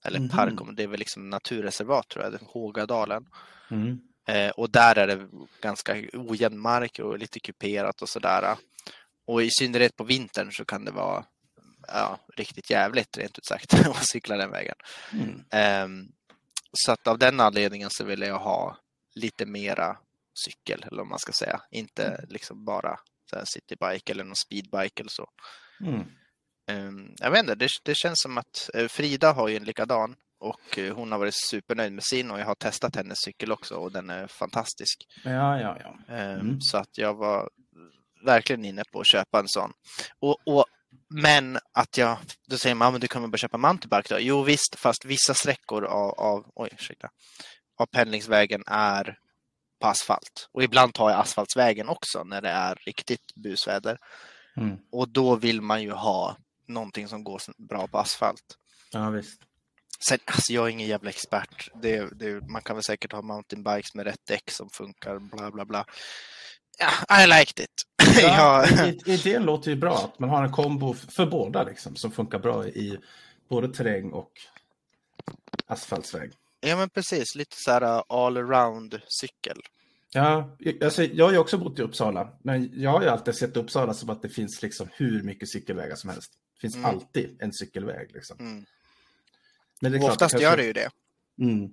Eller 0.04 0.20
Mhm. 0.20 0.30
parkområde, 0.30 0.76
det 0.76 0.84
är 0.84 0.88
väl 0.88 1.00
liksom 1.00 1.30
naturreservat 1.30 2.10
tror 2.10 2.24
jag, 2.26 2.34
Hågadalen. 2.42 3.26
Mm. 3.72 4.00
Eh, 4.28 4.50
och 4.50 4.70
där 4.70 4.98
är 4.98 5.08
det 5.08 5.28
ganska 5.62 5.96
ojämn 6.14 6.60
mark 6.60 7.00
och 7.00 7.20
lite 7.20 7.40
kuperat 7.40 8.02
och 8.02 8.10
sådär. 8.10 8.56
Och 9.26 9.44
i 9.44 9.50
synnerhet 9.52 9.96
på 9.96 10.04
vintern 10.04 10.52
så 10.52 10.66
kan 10.66 10.86
det 10.86 10.92
vara 10.92 11.26
ja, 11.88 12.20
riktigt 12.36 12.70
jävligt 12.70 13.18
rent 13.18 13.38
ut 13.38 13.46
sagt 13.46 13.74
att 13.88 14.06
cykla 14.06 14.38
den 14.38 14.52
vägen. 14.52 14.76
Mm. 15.14 15.44
Ehm, 15.52 16.08
så 16.74 16.92
att 16.92 17.08
av 17.08 17.18
den 17.18 17.40
anledningen 17.40 17.90
så 17.90 18.04
ville 18.04 18.28
jag 18.28 18.40
ha 18.40 18.78
lite 19.16 19.46
mera 19.46 19.98
cykel, 20.46 20.86
eller 20.88 20.98
vad 20.98 21.08
man 21.08 21.20
ska 21.20 21.32
säga. 21.32 21.62
Inte 21.72 22.26
liksom 22.30 22.66
bara 22.66 23.00
citybike 23.44 24.12
eller 24.12 24.24
någon 24.24 24.36
speedbike 24.36 25.02
eller 25.02 25.10
så. 25.10 25.30
Mm. 25.82 26.04
Um, 26.72 27.16
jag 27.18 27.32
vet 27.32 27.40
inte, 27.40 27.56
det, 27.56 27.70
det 27.84 27.96
känns 27.96 28.22
som 28.22 28.38
att 28.38 28.70
uh, 28.76 28.88
Frida 28.88 29.32
har 29.32 29.48
ju 29.48 29.58
en 29.58 29.64
likadan 29.64 30.16
och 30.40 30.78
uh, 30.78 30.94
hon 30.96 31.12
har 31.12 31.20
varit 31.20 31.36
supernöjd 31.50 31.94
med 31.94 32.04
sin 32.04 32.32
och 32.32 32.40
jag 32.40 32.46
har 32.46 32.56
testat 32.56 32.96
hennes 32.96 33.18
cykel 33.22 33.52
också 33.52 33.76
och 33.76 33.92
den 33.92 34.10
är 34.10 34.28
fantastisk. 34.28 35.08
Ja, 35.24 35.60
ja, 35.60 35.78
ja. 35.80 36.16
Um, 36.16 36.40
Mm. 36.40 36.62
Så 36.62 36.78
att 36.78 36.98
jag 36.98 37.14
var 37.14 37.50
verkligen 38.26 38.66
inne 38.66 38.84
på 38.92 39.00
att 39.00 39.08
köpa 39.08 39.40
en 39.40 39.48
sån. 39.48 39.72
Och, 40.20 40.38
och, 40.46 40.66
men 41.10 41.58
att 41.74 41.98
jag, 41.98 42.18
då 42.48 42.58
säger 42.58 42.76
man, 42.76 42.86
"Ja, 42.86 42.92
men 42.92 43.02
du 43.02 43.08
kan 43.08 43.22
väl 43.22 43.32
bara 43.32 43.38
köpa 43.38 43.58
mountainbike 43.58 44.14
då? 44.14 44.20
Jo 44.20 44.44
visst, 44.44 44.76
fast 44.76 45.06
vissa 45.06 45.34
sträckor 45.34 45.86
av, 45.86 46.10
av, 46.20 46.52
oj, 46.56 46.70
ursäkta, 46.74 47.10
av 47.80 47.86
pendlingsvägen 47.86 48.64
är 48.68 49.18
på 49.82 49.88
asfalt. 49.88 50.50
Och 50.52 50.64
ibland 50.64 50.94
tar 50.94 51.10
jag 51.10 51.20
asfaltsvägen 51.20 51.90
också 51.90 52.24
när 52.24 52.42
det 52.42 52.50
är 52.50 52.76
riktigt 52.76 53.36
busväder. 53.36 53.98
Mm. 54.58 54.78
Och 54.92 55.10
då 55.10 55.36
vill 55.36 55.62
man 55.62 55.84
ju 55.84 55.92
ha 55.92 56.38
någonting 56.68 57.08
som 57.08 57.24
går 57.24 57.42
bra 57.70 57.88
på 57.88 57.98
asfalt. 57.98 58.58
Ja, 58.92 59.10
visst. 59.10 59.42
Sen, 60.00 60.20
alltså 60.26 60.54
jag 60.54 60.66
är 60.66 60.70
ingen 60.70 60.88
jävla 60.88 61.10
expert. 61.10 61.70
Det, 61.82 62.20
det, 62.20 62.50
man 62.50 62.62
kan 62.62 62.76
väl 62.76 62.84
säkert 62.84 63.12
ha 63.12 63.22
mountainbikes 63.22 63.96
med 63.96 64.06
rätt 64.06 64.26
däck 64.28 64.52
som 64.52 64.70
funkar, 64.70 65.20
bla 65.20 65.52
bla 65.52 65.66
bla. 65.66 65.86
Ja, 67.08 67.24
I 67.24 67.28
liked 67.28 67.64
it. 67.64 67.74
Ja, 68.22 68.66
Idén 69.06 69.44
låter 69.44 69.72
ju 69.72 69.78
bra, 69.78 69.98
att 69.98 70.20
man 70.20 70.30
har 70.30 70.44
en 70.44 70.52
kombo 70.52 70.94
för 70.94 71.26
båda 71.26 71.64
liksom, 71.64 71.96
som 71.96 72.12
funkar 72.12 72.40
bra 72.40 72.68
i 72.68 72.98
både 73.50 73.68
terräng 73.74 74.12
och 74.12 74.32
asfaltsväg. 75.66 76.32
ja, 76.60 76.76
men 76.78 76.90
precis. 76.90 77.36
Lite 77.36 77.56
så 77.60 77.72
här 77.72 77.84
uh, 77.84 78.04
all 78.10 78.38
around 78.38 79.02
cykel. 79.08 79.58
Ja, 80.12 80.56
jag- 80.60 80.84
alltså, 80.84 81.04
jag 81.04 81.26
har 81.26 81.32
ju 81.32 81.38
också 81.38 81.58
bott 81.58 81.80
i 81.80 81.82
Uppsala, 81.82 82.30
men 82.44 82.70
jag 82.82 82.92
har 82.92 83.02
ju 83.02 83.08
alltid 83.10 83.36
sett 83.36 83.58
Uppsala 83.58 83.94
som 83.94 84.10
att 84.10 84.22
det 84.22 84.30
finns 84.30 84.62
liksom 84.62 84.88
hur 84.94 85.24
mycket 85.24 85.50
cykelvägar 85.50 85.96
som 85.96 86.10
helst. 86.10 86.32
Det 86.54 86.62
finns 86.62 86.76
Mm. 86.76 86.86
alltid 86.90 87.38
en 87.42 87.54
cykelväg. 87.54 88.12
Liksom. 88.14 88.38
Mm. 88.40 88.66
Men 89.82 89.92
det 89.92 89.98
är 89.98 90.00
Och 90.00 90.04
klart, 90.06 90.12
oftast 90.12 90.32
kanske- 90.32 90.44
gör 90.50 90.58
det 90.58 90.64
ju 90.66 90.74
det. 90.74 90.90
Mm. 91.42 91.70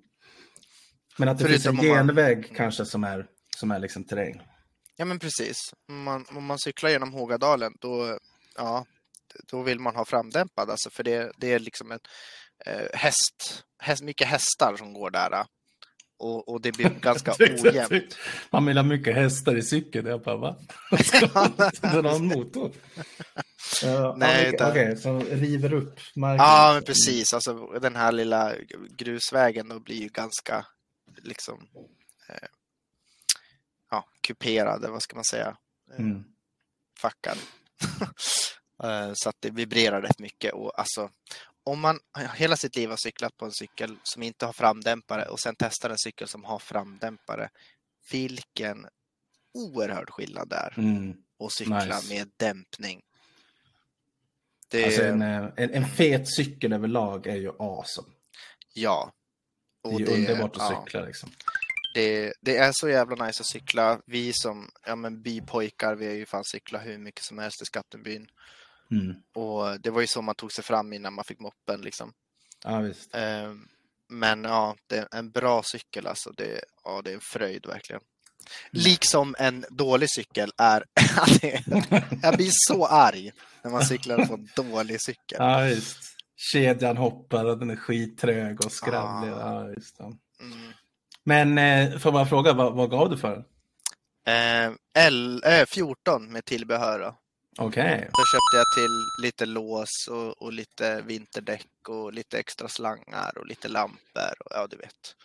Men 1.16 1.28
att 1.28 1.38
det 1.38 1.44
finns 1.48 1.66
en 1.66 1.76
Förutom 1.76 1.90
om 1.90 1.96
man- 2.06 2.06
genväg 2.16 2.56
kanske 2.56 2.84
som 2.84 3.04
är, 3.04 3.26
som 3.56 3.70
är 3.70 3.78
liksom 3.78 4.04
terräng. 4.04 4.42
Ja, 4.96 5.04
men 5.04 5.18
precis. 5.18 5.56
Om 5.88 6.02
man, 6.02 6.24
om 6.28 6.44
man 6.44 6.58
cyklar 6.58 6.90
genom 6.90 7.12
Hågadalen, 7.12 7.72
då, 7.80 8.18
ja, 8.56 8.86
då 9.50 9.62
vill 9.62 9.80
man 9.80 9.96
ha 9.96 10.04
framdämpad. 10.04 10.70
Alltså, 10.70 10.90
för 10.90 11.02
det, 11.04 11.32
det 11.36 11.52
är 11.52 11.58
liksom 11.58 11.92
en 11.92 12.00
eh, 12.66 12.86
häst, 12.92 13.64
häst, 13.78 14.02
mycket 14.02 14.26
hästar 14.28 14.74
som 14.78 14.92
går 14.92 15.10
där. 15.10 15.44
Och, 16.16 16.48
och 16.48 16.60
det 16.60 16.72
blir 16.72 16.88
ganska 17.00 17.34
ojämnt. 17.38 18.16
Man 18.50 18.66
vill 18.66 18.76
ha 18.76 18.84
mycket 18.84 19.14
hästar 19.14 19.56
i 19.56 19.62
cykeln. 19.62 20.06
Jag 20.06 20.22
bara, 20.22 20.36
va? 20.36 20.56
Den 21.80 22.04
ha 22.04 22.14
en 22.16 22.26
motor? 22.26 22.72
Ja, 23.82 24.14
Nej, 24.18 24.54
Okej, 24.54 24.70
okej, 24.70 24.96
som 24.96 25.20
river 25.20 25.72
upp 25.72 26.00
marken. 26.16 26.44
Ja, 26.46 26.70
men 26.74 26.82
precis. 26.84 27.34
Alltså, 27.34 27.66
den 27.66 27.96
här 27.96 28.12
lilla 28.12 28.52
grusvägen 28.96 29.68
då 29.68 29.80
blir 29.80 29.96
ju 29.96 30.08
ganska 30.08 30.66
liksom 31.22 31.68
eh, 32.28 32.48
ja, 33.90 34.04
kuperad, 34.20 34.86
vad 34.90 35.02
ska 35.02 35.16
man 35.16 35.24
säga? 35.24 35.56
Eh, 35.92 35.98
Mm. 36.04 36.24
Fackad. 36.98 37.38
Eh, 38.82 39.10
Så 39.14 39.28
att 39.28 39.36
det 39.40 39.50
vibrerar 39.50 40.02
rätt 40.02 40.18
mycket. 40.18 40.52
Och 40.54 40.78
alltså, 40.78 41.10
om 41.64 41.80
man 41.80 41.98
hela 42.34 42.56
sitt 42.56 42.76
liv 42.76 42.90
har 42.90 42.96
cyklat 42.96 43.36
på 43.36 43.44
en 43.44 43.52
cykel 43.52 43.96
som 44.02 44.22
inte 44.22 44.46
har 44.46 44.52
framdämpare 44.52 45.24
och 45.24 45.40
sen 45.40 45.54
testar 45.58 45.90
en 45.90 45.98
cykel 45.98 46.28
som 46.28 46.44
har 46.44 46.58
framdämpare. 46.58 47.48
Vilken 48.10 48.86
oerhörd 49.54 50.10
skillnad 50.10 50.48
det 50.48 50.56
är 50.56 50.74
Mm. 50.78 51.14
att 51.44 51.52
cykla 51.52 51.84
Nice. 51.84 52.14
med 52.14 52.30
dämpning. 52.36 53.02
Det, 54.68 54.84
Alltså 54.84 55.02
en, 55.04 55.22
eh, 55.22 55.44
en, 55.56 55.70
en 55.74 55.84
fet 55.88 56.34
cykel 56.36 56.72
överlag 56.72 57.26
är 57.26 57.36
ju 57.36 57.48
awesome. 57.58 58.08
Ja. 58.74 59.12
Det 59.82 59.88
är 59.88 59.94
Och 59.94 60.00
ju 60.00 60.06
underbart 60.06 60.56
att 60.56 60.72
ja. 60.72 60.84
cykla 60.84 61.00
liksom. 61.00 61.30
Det, 61.94 62.32
det 62.40 62.56
är 62.56 62.72
så 62.74 62.88
jävla 62.88 63.26
nice 63.26 63.40
att 63.40 63.46
cykla. 63.46 64.00
Vi 64.06 64.32
som 64.32 64.70
ja, 64.86 64.96
men 64.96 65.22
bypojkar, 65.22 65.94
vi 65.94 66.06
har 66.06 66.12
ju 66.14 66.26
fan 66.26 66.44
cyklat 66.44 66.84
hur 66.86 66.98
mycket 66.98 67.24
som 67.24 67.38
helst 67.38 67.62
i 67.62 67.64
Skattenbyn. 67.64 68.26
Mm. 68.90 69.14
Och 69.34 69.80
det 69.80 69.90
var 69.90 70.00
ju 70.00 70.06
så 70.06 70.22
man 70.22 70.34
tog 70.34 70.52
sig 70.52 70.64
fram 70.64 70.92
innan 70.92 71.14
man 71.14 71.24
fick 71.24 71.40
moppen 71.40 71.80
liksom. 71.80 72.12
Ja, 72.64 72.80
visst. 72.80 73.14
Ehm, 73.14 73.68
Men 74.08 74.44
ja, 74.44 74.76
det 74.86 74.98
är 74.98 75.08
en 75.18 75.30
bra 75.30 75.62
cykel 75.62 76.06
alltså. 76.06 76.30
Det, 76.30 76.64
ja, 76.84 77.02
det 77.04 77.10
är 77.10 77.14
en 77.14 77.20
fröjd 77.20 77.66
verkligen. 77.66 78.02
Liksom 78.70 79.34
en 79.38 79.64
dålig 79.70 80.10
cykel 80.10 80.52
är... 80.56 80.84
jag 82.22 82.36
blir 82.36 82.50
så 82.50 82.86
arg 82.86 83.32
när 83.62 83.70
man 83.70 83.84
cyklar 83.84 84.26
på 84.26 84.34
en 84.34 84.48
dålig 84.56 85.02
cykel. 85.02 85.38
Ja, 85.38 85.60
visst. 85.60 85.98
Kedjan 86.36 86.96
hoppar 86.96 87.44
och 87.44 87.58
den 87.58 87.70
är 87.70 87.76
skittrög 87.76 88.64
och 88.64 88.72
skravlig. 88.72 89.32
Ah. 89.32 89.36
Ja, 89.40 89.74
det. 89.98 90.04
Mm. 90.04 90.72
Men 91.24 91.58
eh, 91.58 91.98
får 91.98 92.12
man 92.12 92.28
fråga, 92.28 92.52
vad, 92.52 92.74
vad 92.74 92.90
gav 92.90 93.10
du 93.10 93.16
för 93.16 93.30
den? 93.30 93.44
L, 94.96 95.42
äh, 95.44 95.66
14 95.66 96.32
med 96.32 96.44
tillbehör 96.44 96.98
då. 96.98 97.18
Okej. 97.58 98.08
Då 98.12 98.22
köpte 98.32 98.56
jag 98.56 98.64
till 98.74 99.24
lite 99.24 99.46
lås 99.46 100.08
och, 100.10 100.42
och 100.42 100.52
lite 100.52 101.02
vinterdäck 101.02 101.88
och 101.88 102.12
lite 102.12 102.38
extra 102.38 102.68
slangar 102.68 103.38
och 103.38 103.46
lite 103.46 103.68
lampor. 103.68 104.34
Och, 104.44 104.50
ja, 104.50 104.66
du 104.66 104.76
vet. 104.76 105.16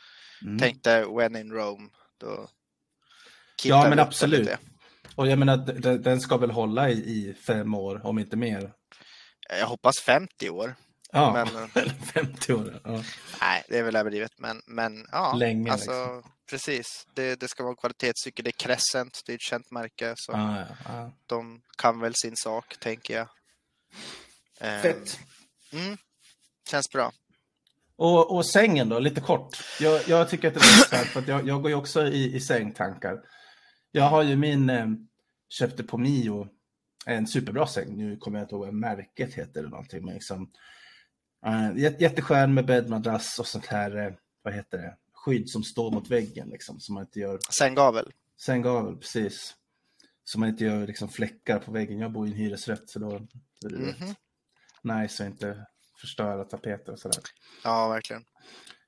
Mm. 0.42 0.60
Tänkte 0.60 1.06
when 1.06 1.36
in 1.36 1.52
Rome, 1.52 1.90
då 2.18 2.48
Ja, 3.64 3.90
men 3.90 4.00
absolut. 4.00 4.40
lite. 4.40 4.58
Och 5.16 5.28
jag 5.28 5.40
menar, 5.40 5.58
den 5.98 6.22
ska 6.22 6.38
väl 6.38 6.52
hålla 6.52 6.90
i, 6.90 6.94
i 6.94 7.34
fem 7.34 7.74
år, 7.74 8.06
om 8.06 8.20
inte 8.20 8.38
mer. 8.38 8.72
Jag 9.60 9.68
hoppas 9.68 10.00
50 10.00 10.50
år. 10.50 10.76
Ja, 11.12 11.34
Men- 11.34 11.70
eller 11.84 11.94
50 11.94 12.54
år. 12.54 12.82
Ja. 12.84 13.04
Nej, 13.42 13.64
det 13.70 13.78
är 13.78 13.84
väl 13.84 13.96
överdrivet, 13.96 14.32
men, 14.38 14.62
men 14.68 15.08
ja. 15.12 15.34
Länge, 15.34 15.72
alltså, 15.72 15.92
liksom. 15.92 16.32
Precis. 16.50 17.08
Det, 17.14 17.40
det 17.40 17.48
ska 17.48 17.64
vara 17.64 17.72
en 17.72 17.76
kvalitetscykel. 17.76 18.44
Det 18.44 18.50
är 18.50 18.66
Crescent, 18.68 19.22
det 19.26 19.32
är 19.32 19.36
ett 19.36 19.42
känt 19.42 19.72
märke. 19.72 20.14
Så 20.16 20.32
Ja, 20.32 20.60
ja, 20.60 20.66
ja. 20.86 21.12
de 21.26 21.62
kan 21.78 22.00
väl 22.00 22.14
sin 22.16 22.36
sak, 22.36 22.78
tänker 22.80 23.14
jag. 23.18 23.28
Ehm, 24.60 24.82
Fett. 24.82 25.20
Mm, 25.72 25.98
känns 26.70 26.90
bra. 26.90 27.12
Och, 27.96 28.36
och 28.36 28.46
sängen 28.46 28.90
då, 28.90 29.00
lite 29.00 29.22
kort. 29.22 29.58
Jag, 29.80 30.08
jag 30.08 30.30
tycker 30.30 30.48
att 30.48 30.54
det 30.54 30.60
är 30.60 30.78
intressant 30.78 31.08
för 31.08 31.20
att 31.20 31.28
jag, 31.28 31.48
jag 31.48 31.62
går 31.62 31.72
ju 31.72 31.76
också 31.78 32.08
i, 32.08 32.36
i 32.36 32.40
sängtankar. 32.42 33.22
Jag 33.92 34.04
har 34.04 34.24
ju 34.24 34.36
min, 34.36 34.70
eh, 34.70 34.88
köpte 35.50 35.84
på 35.84 35.98
Mio, 35.98 36.48
en 37.06 37.28
superbra 37.28 37.68
säng. 37.68 37.98
Nu 37.98 38.18
kommer 38.18 38.40
jag 38.40 38.46
inte 38.46 38.56
ihåg 38.56 38.66
vad 38.66 38.74
märket 38.74 39.34
heter 39.34 39.60
eller 39.60 39.70
någonting. 39.70 40.06
Men 40.06 40.14
liksom, 40.14 40.52
eh, 41.46 41.72
jät- 41.76 42.00
jätteskön 42.02 42.54
med 42.54 42.66
bäddmadrass 42.66 43.40
och 43.40 43.48
sånt 43.48 43.66
här, 43.66 43.98
eh, 44.08 44.14
vad 44.42 44.54
heter 44.54 44.78
det, 44.78 44.96
skydd 45.14 45.50
som 45.50 45.64
står 45.64 45.92
mot 45.92 46.10
väggen 46.12 46.50
liksom. 46.50 46.80
Så 46.80 46.94
man 46.94 47.04
inte 47.04 47.20
gör, 47.20 47.40
Sänggavel. 47.52 48.12
sänggavel, 48.46 48.96
precis. 48.98 49.56
Så 50.24 50.40
man 50.40 50.50
inte 50.50 50.64
gör 50.64 50.88
liksom 50.88 51.10
fläckar 51.10 51.60
på 51.60 51.72
väggen. 51.72 52.00
Jag 52.00 52.12
bor 52.12 52.28
i 52.28 52.32
en 52.32 52.38
hyresrätt 52.38 52.90
så 52.90 53.00
då 53.00 53.12
är 53.16 53.20
det 53.70 53.76
rätt 53.76 54.00
Mhm. 54.00 54.16
nice 55.02 55.24
att 55.24 55.30
inte 55.30 55.66
förstöra 56.02 56.44
tapeter 56.44 56.92
och 56.92 57.00
sådär. 57.00 57.24
Ja, 57.64 57.88
verkligen. 57.90 58.26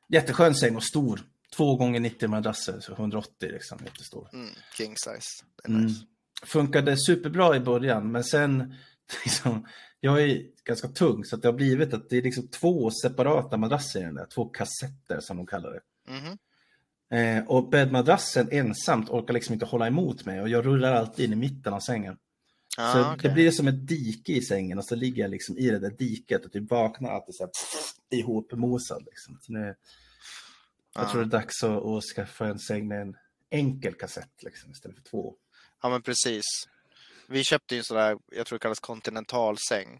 Jätteskön 0.09 0.55
säng 0.55 0.75
och 0.75 0.83
stor. 0.83 1.21
Två 1.57 1.75
gånger 1.75 1.99
90 1.99 2.29
madrasser, 2.29 2.79
så 2.79 2.93
180 2.93 3.51
liksom, 3.51 3.79
jättestor. 3.85 4.29
Mm, 4.33 4.49
king 4.77 4.95
size. 4.97 5.45
Mm. 5.67 5.81
nice. 5.85 6.05
Funkade 6.45 6.97
superbra 6.97 7.55
i 7.55 7.59
början, 7.59 8.11
men 8.11 8.23
sen, 8.23 8.75
liksom, 9.25 9.67
jag 9.99 10.21
är 10.23 10.43
ganska 10.63 10.87
tung 10.87 11.25
så 11.25 11.35
det 11.37 11.47
har 11.47 11.53
blivit 11.53 11.93
att 11.93 12.09
det 12.09 12.17
är 12.17 12.21
liksom 12.21 12.47
två 12.47 12.91
separata 12.91 13.57
madrasser 13.57 13.99
i 13.99 14.03
den 14.03 14.15
där, 14.15 14.25
två 14.25 14.45
kassetter 14.45 15.19
som 15.19 15.37
de 15.37 15.47
kallar 15.47 15.71
det. 15.71 15.81
Mhm. 16.13 16.37
Eh, 17.11 17.47
och 17.47 17.69
bäddmadrassen 17.69 18.47
ensamt 18.51 19.09
orkar 19.09 19.33
liksom 19.33 19.53
inte 19.53 19.65
hålla 19.65 19.87
emot 19.87 20.25
mig 20.25 20.41
och 20.41 20.49
jag 20.49 20.65
rullar 20.65 20.93
alltid 20.93 21.25
in 21.25 21.33
i 21.33 21.35
mitten 21.35 21.73
av 21.73 21.79
sängen. 21.79 22.17
Ja, 22.77 22.93
så 22.93 22.99
Ah, 22.99 23.13
okej. 23.13 23.29
det 23.29 23.33
blir 23.33 23.51
som 23.51 23.67
ett 23.67 23.87
dike 23.87 24.33
i 24.33 24.41
sängen 24.41 24.77
och 24.77 24.85
så 24.85 24.95
ligger 24.95 25.21
jag 25.21 25.31
liksom 25.31 25.57
i 25.57 25.69
det 25.69 25.79
där 25.79 25.89
diket 25.91 26.45
och 26.45 26.51
typ 26.51 26.69
vaknar 26.71 27.09
alltid 27.09 27.35
så 27.35 27.43
här 27.43 27.51
ihopmosad. 28.19 29.03
Liksom. 29.05 29.37
Så 29.41 29.51
nu, 29.53 29.59
jag 29.59 29.75
Ja. 31.03 31.11
tror 31.11 31.21
det 31.21 31.27
är 31.27 31.39
dags 31.39 31.63
att, 31.63 31.85
att 31.85 32.03
skaffa 32.03 32.47
en 32.47 32.59
säng 32.59 32.87
med 32.87 33.01
en 33.01 33.15
enkel 33.49 33.93
kassett 33.93 34.43
liksom, 34.43 34.71
istället 34.71 34.97
för 34.97 35.03
två. 35.03 35.35
Ja, 35.81 35.89
men 35.89 36.01
precis. 36.01 36.43
Vi 37.31 37.43
köpte 37.43 37.75
ju 37.75 37.79
en 37.79 37.83
sån 37.83 37.97
där, 37.97 38.17
jag 38.31 38.45
tror 38.47 38.59
det 38.59 38.63
kallas 38.63 38.79
kontinentalsäng. 38.79 39.99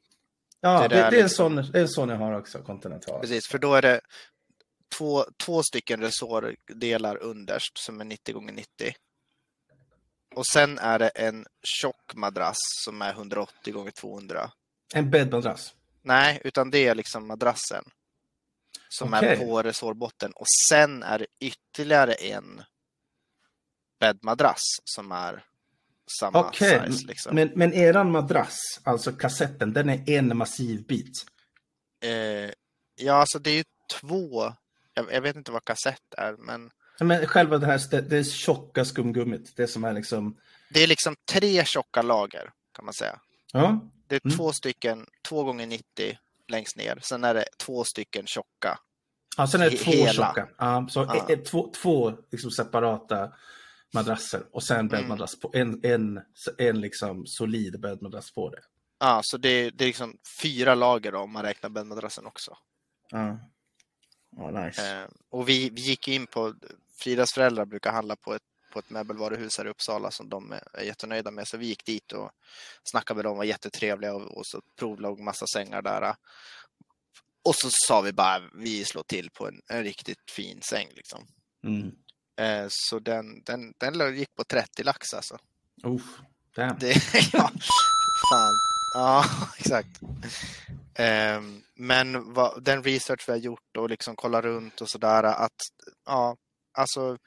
Ja, 0.60 0.82
Det 0.82 0.88
det, 0.88 0.96
det, 0.96 1.02
är 1.02 1.06
en 1.08 1.14
liksom- 1.24 1.56
sån, 1.64 1.72
det 1.72 1.78
är 1.80 1.82
en 1.82 1.90
sån 1.90 2.10
jag 2.10 2.18
har 2.18 2.40
också, 2.40 2.64
Continental. 2.64 3.22
Precis, 3.22 3.48
för 3.48 3.58
då 3.58 3.74
är 3.76 3.82
det 3.82 4.02
två, 4.98 5.26
två 5.46 5.64
stycken 5.64 6.02
resårdelar 6.02 7.18
underst 7.18 7.78
som 7.78 8.02
är 8.02 8.06
90 8.06 8.34
gånger 8.34 8.54
90 8.54 8.94
Och 10.36 10.46
sen 10.48 10.80
är 10.80 11.00
det 11.00 11.10
en 11.10 11.46
tjock 11.64 12.14
madrass 12.16 12.58
som 12.86 13.02
är 13.02 13.12
180 13.14 13.74
gånger 13.74 13.92
200 13.92 14.52
En 14.94 15.10
bäddmadrass. 15.12 15.74
Nej, 16.02 16.42
utan 16.44 16.72
det 16.72 16.88
är 16.88 16.96
liksom 16.96 17.28
madrassen. 17.28 17.84
Som 18.90 19.14
är 19.14 19.18
Okej. 19.18 19.38
på 19.38 19.62
resårbotten. 19.64 20.32
Och 20.32 20.46
sen 20.70 21.04
är 21.04 21.20
det 21.20 21.28
ytterligare 21.40 22.14
en 22.14 22.64
bäddmadrass 24.00 24.62
som 24.84 25.12
är 25.12 25.46
samma 26.20 26.40
Okej, 26.40 26.82
size. 26.92 27.08
Liksom. 27.08 27.36
men, 27.36 27.52
men 27.56 27.74
eran 27.74 28.12
madrass, 28.12 28.60
alltså 28.84 29.12
kassetten, 29.12 29.74
den 29.74 29.90
är 29.90 30.10
en 30.10 30.38
massiv 30.38 30.88
bit. 30.88 31.26
Eh, 32.04 32.52
ja, 32.96 33.14
alltså 33.14 33.40
det 33.40 33.50
är 33.50 33.56
ju 33.56 33.64
två. 34.00 34.54
Jag, 34.94 35.14
jag 35.14 35.22
vet 35.22 35.36
inte 35.36 35.52
vad 35.52 35.66
kassett 35.66 36.14
är, 36.18 36.36
men 36.38 36.72
Men 37.00 37.28
själva 37.28 37.58
det 37.58 37.66
här, 37.66 37.82
det, 37.92 38.02
det 38.02 38.18
är 38.18 38.24
tjocka 38.24 38.86
skumgummit, 38.86 39.54
det 39.56 39.68
som 39.68 39.84
är 39.84 39.94
liksom, 39.94 40.38
det 40.70 40.84
är 40.84 40.88
liksom 40.88 41.16
tre 41.32 41.66
tjocka 41.66 42.02
lager 42.02 42.52
kan 42.76 42.86
man 42.86 42.94
säga. 42.94 43.20
ja, 43.54 43.90
Det 44.08 44.16
är 44.16 44.22
Mm. 44.26 44.38
två 44.38 44.52
stycken, 44.52 45.06
två 45.28 45.44
gånger 45.44 45.68
90 45.68 45.84
längst 46.48 46.76
ner. 46.78 47.00
Sen 47.02 47.24
är 47.24 47.34
det 47.34 47.46
två 47.60 47.84
stycken 47.84 48.26
tjocka. 48.28 48.80
ja 49.38 49.48
sen 49.48 49.62
är 49.62 49.70
det 49.70 49.78
två 49.78 49.92
hela. 49.92 50.14
tjocka. 50.14 50.48
Ja, 50.58 50.88
så 50.90 51.00
Ja. 51.00 51.16
e- 51.30 51.34
e- 51.34 51.38
två, 51.38 51.72
två 51.82 52.14
liksom 52.32 52.52
separata 52.52 53.34
madrasser 53.94 54.44
och 54.52 54.64
sen 54.64 54.88
bäddmadrass 54.88 55.40
på, 55.40 55.52
en, 55.54 55.80
en, 55.84 56.22
en 56.58 56.82
liksom 56.82 57.26
solid 57.26 57.82
bäddmadrass 57.82 58.34
på 58.34 58.50
det. 58.50 58.62
Ja, 59.00 59.22
så 59.24 59.38
det, 59.38 59.70
det 59.70 59.84
är 59.84 59.88
liksom 59.88 60.18
fyra 60.42 60.76
lager 60.76 61.12
då, 61.12 61.20
om 61.20 61.32
man 61.32 61.44
räknar 61.44 61.70
bäddmadrassen 61.70 62.26
också. 62.26 62.58
Ja, 63.10 63.40
ja 64.38 64.52
nice. 64.52 65.02
Eh, 65.02 65.10
och 65.30 65.50
vi, 65.50 65.70
vi 65.70 65.82
gick 65.82 66.08
in 66.08 66.28
på, 66.28 66.56
Fridas 67.00 67.34
föräldrar 67.34 67.66
brukar 67.66 67.92
handla 67.92 68.16
på 68.16 68.34
ett, 68.34 68.44
på 68.74 68.80
ett 68.80 68.90
möbelvaruhus 68.90 69.58
här 69.58 69.66
i 69.66 69.70
Uppsala 69.70 70.12
som 70.12 70.30
de 70.30 70.52
är, 70.52 70.64
är 70.74 70.84
jättenöjda 70.84 71.32
med. 71.32 71.48
Så 71.48 71.58
vi 71.58 71.66
gick 71.66 71.86
dit 71.86 72.12
och 72.12 72.32
snackade 72.84 73.16
med 73.16 73.26
dem, 73.26 73.38
var 73.38 73.44
jättetrevliga 73.44 74.14
och, 74.14 74.38
och 74.38 74.46
så 74.46 74.62
provlåg 74.80 75.20
massa 75.20 75.46
sängar 75.54 75.82
där. 75.82 76.16
Och 77.44 77.56
så 77.56 77.68
sa 77.72 78.02
vi 78.02 78.14
bara, 78.14 78.40
vi 78.54 78.86
slår 78.86 79.04
till 79.04 79.30
på 79.30 79.48
en, 79.48 79.62
en 79.68 79.84
riktigt 79.84 80.32
fin 80.32 80.62
säng 80.62 80.88
liksom. 80.96 81.28
Mm. 81.64 81.92
Eh, 82.40 82.66
så 82.70 83.00
den, 83.00 83.44
den, 83.46 83.74
den 83.78 84.18
gick 84.18 84.36
på 84.36 84.44
30 84.44 84.84
lax 84.84 85.14
alltså. 85.14 85.38
Uff, 85.84 86.20
damn. 86.56 86.80
Det, 86.80 86.94
ja, 87.34 87.52
fan. 88.32 88.54
Ja, 88.94 89.26
exakt. 89.58 90.02
Ehm, 90.96 91.64
men 91.76 92.34
vad, 92.34 92.64
den 92.64 92.84
research 92.84 93.24
vi 93.28 93.32
har 93.32 93.40
gjort 93.40 93.78
och 93.78 93.90
liksom 93.90 94.16
kolla 94.16 94.42
runt 94.42 94.82
och 94.82 94.90
sådär 94.90 95.24
att 95.24 95.58
ja, 96.06 96.36
alltså 96.74 97.18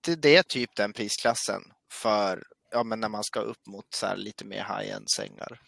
det, 0.00 0.14
det 0.14 0.36
är 0.36 0.42
typ 0.42 0.70
den 0.76 0.92
prisklassen 0.92 1.62
för 1.92 2.42
ja, 2.70 2.82
men 2.82 3.00
när 3.00 3.08
man 3.08 3.24
ska 3.24 3.40
upp 3.40 3.66
mot 3.66 3.94
så 3.94 4.06
här 4.06 4.16
lite 4.16 4.44
mer 4.44 4.64
high-end 4.64 5.10
sängar. 5.16 5.60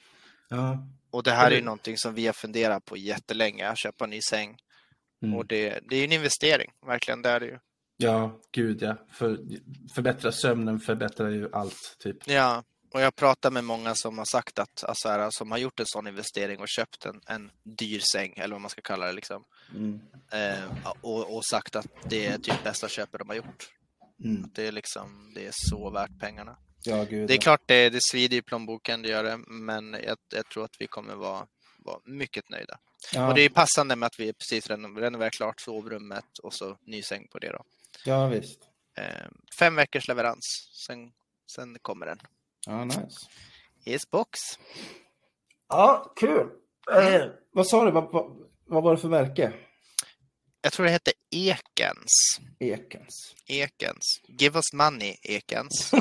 Ja. 0.48 0.86
Och 1.10 1.22
det 1.22 1.32
här 1.32 1.50
är 1.50 1.54
ju 1.54 1.62
någonting 1.62 1.96
som 1.96 2.14
vi 2.14 2.26
har 2.26 2.32
funderat 2.32 2.84
på 2.84 2.96
jättelänge, 2.96 3.68
att 3.68 3.78
köpa 3.78 4.04
en 4.04 4.10
ny 4.10 4.20
säng. 4.30 4.56
Mm. 5.22 5.36
Och 5.36 5.46
det, 5.46 5.80
det 5.90 5.96
är 5.96 6.04
en 6.04 6.12
investering, 6.12 6.70
verkligen, 6.86 7.22
det 7.22 7.30
är 7.30 7.40
det 7.40 7.46
ju. 7.46 7.58
Ja, 8.02 8.40
gud 8.52 8.82
ja. 8.82 8.96
För, 9.12 9.38
förbättra 9.94 10.32
sömnen 10.32 10.80
förbättrar 10.80 11.28
ju 11.28 11.48
allt, 11.52 11.96
typ. 11.98 12.16
Ja, 12.28 12.64
och 12.94 13.00
jag 13.00 13.16
pratar 13.16 13.50
med 13.50 13.64
många 13.64 13.94
som 13.94 14.18
har 14.18 14.24
sagt 14.24 14.58
att, 14.58 14.84
alltså 14.84 15.08
här, 15.08 15.28
som 15.30 15.50
har 15.50 15.58
gjort 15.58 15.80
en 15.80 15.86
sån 15.86 16.06
investering 16.06 16.60
och 16.60 16.68
köpt 16.68 17.06
en, 17.06 17.20
en 17.26 17.50
dyr 17.62 18.00
säng, 18.12 18.34
eller 18.36 18.54
vad 18.54 18.60
man 18.60 18.70
ska 18.70 18.80
kalla 18.82 19.06
det, 19.06 19.12
liksom. 19.12 19.44
Mm. 19.74 20.00
Eh, 20.32 20.92
och, 21.00 21.36
och 21.36 21.44
sagt 21.44 21.76
att 21.76 21.86
det 22.08 22.26
är 22.26 22.38
typ 22.38 22.64
bästa 22.64 22.88
köpet 22.88 23.18
de 23.18 23.28
har 23.28 23.36
gjort. 23.36 23.68
Mm. 24.24 24.50
Det 24.54 24.66
är 24.66 24.72
liksom, 24.72 25.32
det 25.34 25.46
är 25.46 25.52
så 25.54 25.90
värt 25.90 26.18
pengarna. 26.20 26.56
Ja, 26.82 27.04
gud 27.04 27.28
Det 27.28 27.34
är 27.34 27.36
ja. 27.36 27.42
klart 27.42 27.62
det, 27.66 27.90
det 27.90 28.02
svider 28.02 28.36
i 28.36 28.42
plånboken, 28.42 29.02
det 29.02 29.08
gör 29.08 29.24
det, 29.24 29.36
men 29.46 29.92
jag, 29.92 30.16
jag 30.28 30.48
tror 30.48 30.64
att 30.64 30.76
vi 30.78 30.86
kommer 30.86 31.14
vara, 31.14 31.46
vara 31.78 32.00
mycket 32.04 32.48
nöjda. 32.50 32.78
Ja, 33.14 33.28
Och 33.28 33.34
det 33.34 33.42
är 33.42 33.48
passande 33.48 33.96
med 33.96 34.06
att 34.06 34.20
vi 34.20 34.32
precis 34.32 34.70
reno- 34.70 35.00
renoverar 35.00 35.30
klart 35.30 35.60
sovrummet 35.60 36.38
och 36.42 36.54
så 36.54 36.76
ny 36.86 37.02
säng 37.02 37.28
på 37.32 37.38
det 37.38 37.48
då. 37.48 37.64
Ja, 38.04 38.26
visst. 38.26 38.58
Eh, 38.98 39.26
fem 39.58 39.76
veckors 39.76 40.08
leverans, 40.08 40.70
sen, 40.86 41.12
sen 41.54 41.76
kommer 41.82 42.06
den. 42.06 42.18
Ja, 42.66 42.84
nice. 42.84 43.16
Is 43.84 44.10
box. 44.10 44.38
Ja, 45.68 46.12
kul. 46.16 46.46
Eh, 46.92 47.24
vad 47.52 47.66
sa 47.66 47.84
du? 47.84 47.90
Vad, 47.90 48.12
vad, 48.12 48.36
vad 48.66 48.82
var 48.82 48.94
det 48.94 49.00
för 49.00 49.08
märke? 49.08 49.52
Jag 50.62 50.72
tror 50.72 50.86
det 50.86 50.92
hette 50.92 51.12
Ekens. 51.30 52.40
Ekens. 52.58 53.34
Ekens. 53.46 54.20
Give 54.28 54.58
us 54.58 54.72
money, 54.72 55.16
Ekens. 55.22 55.90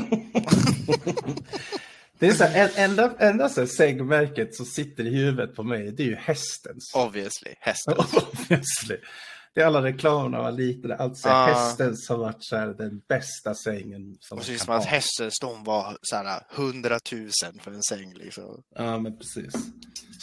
Det 2.18 2.26
är 2.26 2.32
så 2.32 2.44
här, 2.44 2.68
en- 2.78 2.90
enda, 2.90 3.14
enda 3.18 3.48
så 3.48 3.60
här 3.60 3.66
sängmärket 3.68 4.54
som 4.54 4.66
sitter 4.66 5.06
i 5.06 5.10
huvudet 5.16 5.56
på 5.56 5.62
mig, 5.62 5.92
det 5.92 6.02
är 6.02 6.06
ju 6.06 6.16
hästens. 6.16 6.92
Obviously, 6.94 7.54
hästen. 7.60 7.94
Obviously. 7.98 8.96
Det 9.52 9.60
är 9.60 9.66
alla 9.66 9.82
reklamerna 9.82 10.42
var 10.42 10.52
lite, 10.52 10.96
alltså 10.96 11.28
Ah. 11.28 11.46
hästens 11.46 12.08
har 12.08 12.16
varit 12.16 12.44
så 12.44 12.56
här, 12.56 12.66
den 12.66 12.98
bästa 13.08 13.54
sängen 13.54 14.16
som 14.20 14.38
Precis 14.38 14.64
som 14.64 14.74
att 14.74 14.84
hästens 14.84 15.38
de 15.40 15.64
var 15.64 15.98
så 16.02 16.16
här 16.16 16.42
100 16.50 16.98
000 17.12 17.30
för 17.60 17.70
en 17.70 17.82
säng. 17.82 18.14
Liksom. 18.14 18.62
Ja, 18.74 18.98
men 18.98 19.18
precis. 19.18 19.52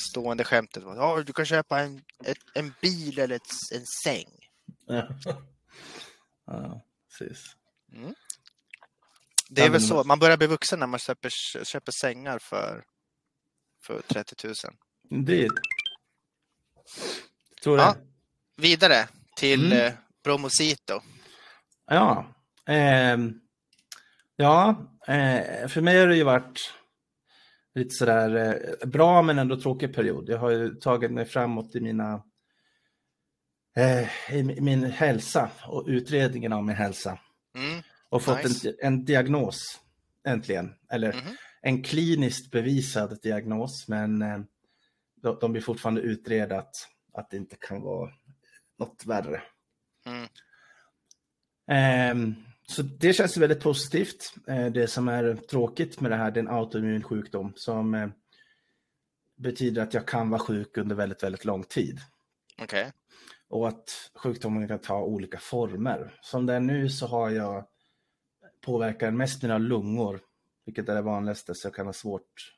Stående 0.10 0.44
skämtet 0.44 0.84
var 0.84 0.96
ja, 0.96 1.24
du 1.24 1.34
kan 1.34 1.46
köpa 1.46 1.80
en, 1.80 2.02
ett, 2.26 2.38
en 2.54 2.74
bil 2.82 3.20
eller 3.20 3.36
ett, 3.36 3.42
en 3.76 3.86
säng. 4.04 4.28
Ja, 4.88 5.08
ja 6.48 6.82
precis. 7.20 7.44
Det 9.50 9.62
är 9.62 9.66
Ja, 9.66 9.72
väl 9.72 9.82
men- 9.82 9.88
så, 9.90 10.04
man 10.04 10.20
börjar 10.20 10.38
bli 10.38 10.48
vuxen 10.48 10.80
när 10.80 10.88
man 10.88 11.00
köper, 11.00 11.30
köper 11.64 11.92
sängar 12.02 12.40
för, 12.40 12.84
för 13.84 14.02
30 14.02 14.48
000. 14.48 14.56
Indeed. 15.10 15.52
Tror 17.64 17.78
det. 17.78 17.84
Ja. 17.84 17.96
Vidare 18.56 19.08
till 19.38 19.66
Mm. 19.74 19.80
mm. 19.86 19.94
Bromosito. 20.24 21.02
Ja, 21.90 22.26
ehm, 22.66 23.40
ja 24.36 24.70
eh, 25.08 25.68
för 25.68 25.82
mig 25.82 26.00
har 26.00 26.08
det 26.08 26.16
ju 26.16 26.24
varit 26.24 26.74
lite 27.76 27.90
sådär 27.96 28.36
eh, 28.82 28.88
bra 28.88 29.22
men 29.22 29.40
ändå 29.40 29.62
tråkig 29.62 29.96
period. 29.96 30.30
Jag 30.30 30.38
har 30.38 30.50
ju 30.52 30.76
tagit 30.76 31.12
mig 31.12 31.26
framåt 31.26 31.76
i 31.76 31.80
mina 31.80 32.24
eh, 33.76 34.34
i 34.34 34.44
mi- 34.44 34.62
min 34.62 34.84
hälsa 34.84 35.50
och 35.68 35.86
utredningen 35.88 36.54
av 36.54 36.64
min 36.66 36.76
hälsa 36.76 37.20
Mm. 37.56 37.82
och 38.10 38.22
fått 38.24 38.44
Nice. 38.44 38.70
en, 38.70 38.76
en 38.88 39.06
diagnos 39.06 39.80
äntligen. 40.28 40.74
Eller 40.92 41.14
Mhm. 41.14 41.36
en 41.62 41.84
kliniskt 41.84 42.52
bevisad 42.52 43.20
diagnos 43.22 43.88
men 43.88 44.22
eh, 44.22 44.40
de, 45.22 45.38
de 45.42 45.54
vill 45.54 45.64
fortfarande 45.64 46.02
utreda 46.02 46.60
att, 46.60 46.74
att 47.14 47.30
det 47.30 47.38
inte 47.38 47.56
kan 47.60 47.82
vara 47.82 48.12
något 48.78 49.06
värre. 49.06 49.42
Mm. 50.06 50.28
Ehm, 51.68 52.36
så 52.68 52.82
det 52.82 53.14
känns 53.14 53.38
väldigt 53.38 53.64
positivt. 53.64 54.34
Eh, 54.48 54.66
det 54.66 54.88
som 54.88 55.08
är 55.08 55.36
tråkigt 55.36 56.02
med 56.02 56.12
det 56.12 56.16
här 56.16 56.32
det 56.32 56.40
är 56.40 56.44
en 56.44 56.50
autoimmun 56.50 57.04
sjukdom 57.04 57.54
som 57.56 57.94
eh, 57.94 58.10
betyder 59.36 59.82
att 59.82 59.94
jag 59.94 60.08
kan 60.08 60.30
vara 60.30 60.40
sjuk 60.40 60.78
under 60.78 60.96
väldigt, 60.96 61.24
väldigt 61.24 61.46
lång 61.46 61.64
tid. 61.64 62.00
Okej. 62.62 62.92
Och 63.50 63.68
att 63.68 64.12
sjukdomen 64.16 64.68
kan 64.68 64.80
ta 64.80 65.02
olika 65.02 65.38
former. 65.40 66.20
Som 66.22 66.46
det 66.46 66.54
är 66.54 66.60
nu 66.60 66.90
så 66.90 67.08
har 67.08 67.30
jag 67.30 67.68
påverkar 68.62 69.12
mest 69.12 69.42
mina 69.42 69.58
lungor, 69.58 70.20
vilket 70.66 70.90
är 70.90 70.96
det 70.96 71.02
vanligaste, 71.02 71.56
så 71.56 71.68
jag 71.68 71.76
kan 71.76 71.86
ha 71.86 71.94
svårt, 71.94 72.54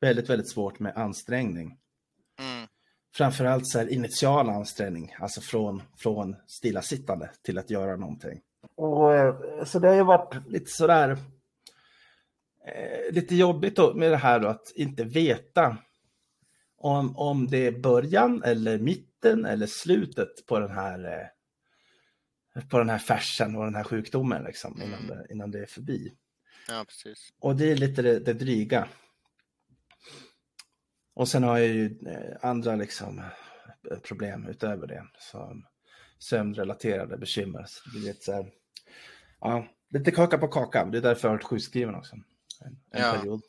väldigt, 0.00 0.30
väldigt 0.30 0.48
svårt 0.48 0.78
med 0.78 0.96
ansträngning. 0.96 1.78
Framförallt 3.18 3.68
så 3.68 3.78
här 3.78 3.88
initial 3.88 4.48
ansträngning, 4.50 5.14
alltså 5.20 5.40
från, 5.40 5.82
från 5.96 6.36
stillasittande 6.46 7.30
till 7.42 7.58
att 7.58 7.70
göra 7.70 7.96
någonting. 7.96 8.40
Och, 8.76 9.14
eh, 9.14 9.64
så 9.64 9.78
det 9.78 9.88
har 9.88 9.94
ju 9.94 10.04
varit 10.04 10.34
lite 10.48 10.70
sådär 10.70 11.10
eh, 12.66 13.12
lite 13.14 13.36
jobbigt 13.36 13.76
då 13.76 13.94
med 13.94 14.10
det 14.10 14.16
här 14.16 14.40
då, 14.40 14.48
att 14.48 14.72
inte 14.74 15.04
veta 15.04 15.76
om, 16.76 17.16
om 17.16 17.46
det 17.46 17.66
är 17.66 17.72
början 17.72 18.42
eller 18.44 18.78
mitten 18.78 19.44
eller 19.44 19.66
slutet 19.66 20.46
på 20.46 20.58
den 20.58 20.70
här 20.70 21.04
eh, 21.04 22.62
på 22.68 22.78
den 22.78 22.88
här 22.90 22.98
färsen 22.98 23.56
och 23.56 23.64
den 23.64 23.74
här 23.74 23.84
sjukdomen 23.84 24.44
liksom, 24.44 24.82
innan, 24.82 25.04
Mm. 25.04 25.06
det, 25.06 25.26
innan 25.32 25.50
det 25.50 25.58
är 25.58 25.66
förbi. 25.66 26.12
Ja, 26.68 26.84
precis. 26.88 27.28
Och 27.40 27.56
det 27.56 27.72
är 27.72 27.76
lite 27.76 28.02
det, 28.02 28.18
det 28.18 28.32
dryga. 28.32 28.88
Och 31.18 31.28
sen 31.28 31.42
har 31.42 31.58
jag 31.58 31.68
ju 31.68 31.98
eh, 32.06 32.36
andra 32.48 32.76
liksom 32.76 33.18
eh, 33.90 33.98
problem 33.98 34.46
utöver 34.46 34.86
det. 34.86 35.06
Som 35.18 35.66
sömnrelaterade 36.18 37.16
bekymmer. 37.18 37.66
Det 37.92 37.98
lite, 37.98 38.24
så 38.24 38.32
här, 38.32 38.50
ja, 39.40 39.66
lite 39.90 40.10
kaka 40.10 40.38
på 40.38 40.48
kaka. 40.48 40.84
Det 40.84 40.98
är 40.98 41.02
därför 41.02 41.28
jag 41.28 41.30
har 41.30 41.36
varit 41.36 41.46
sjukskriven 41.46 41.94
också. 41.94 42.14
En, 42.14 42.78
en 42.90 43.02
Ja. 43.02 43.12
period. 43.12 43.42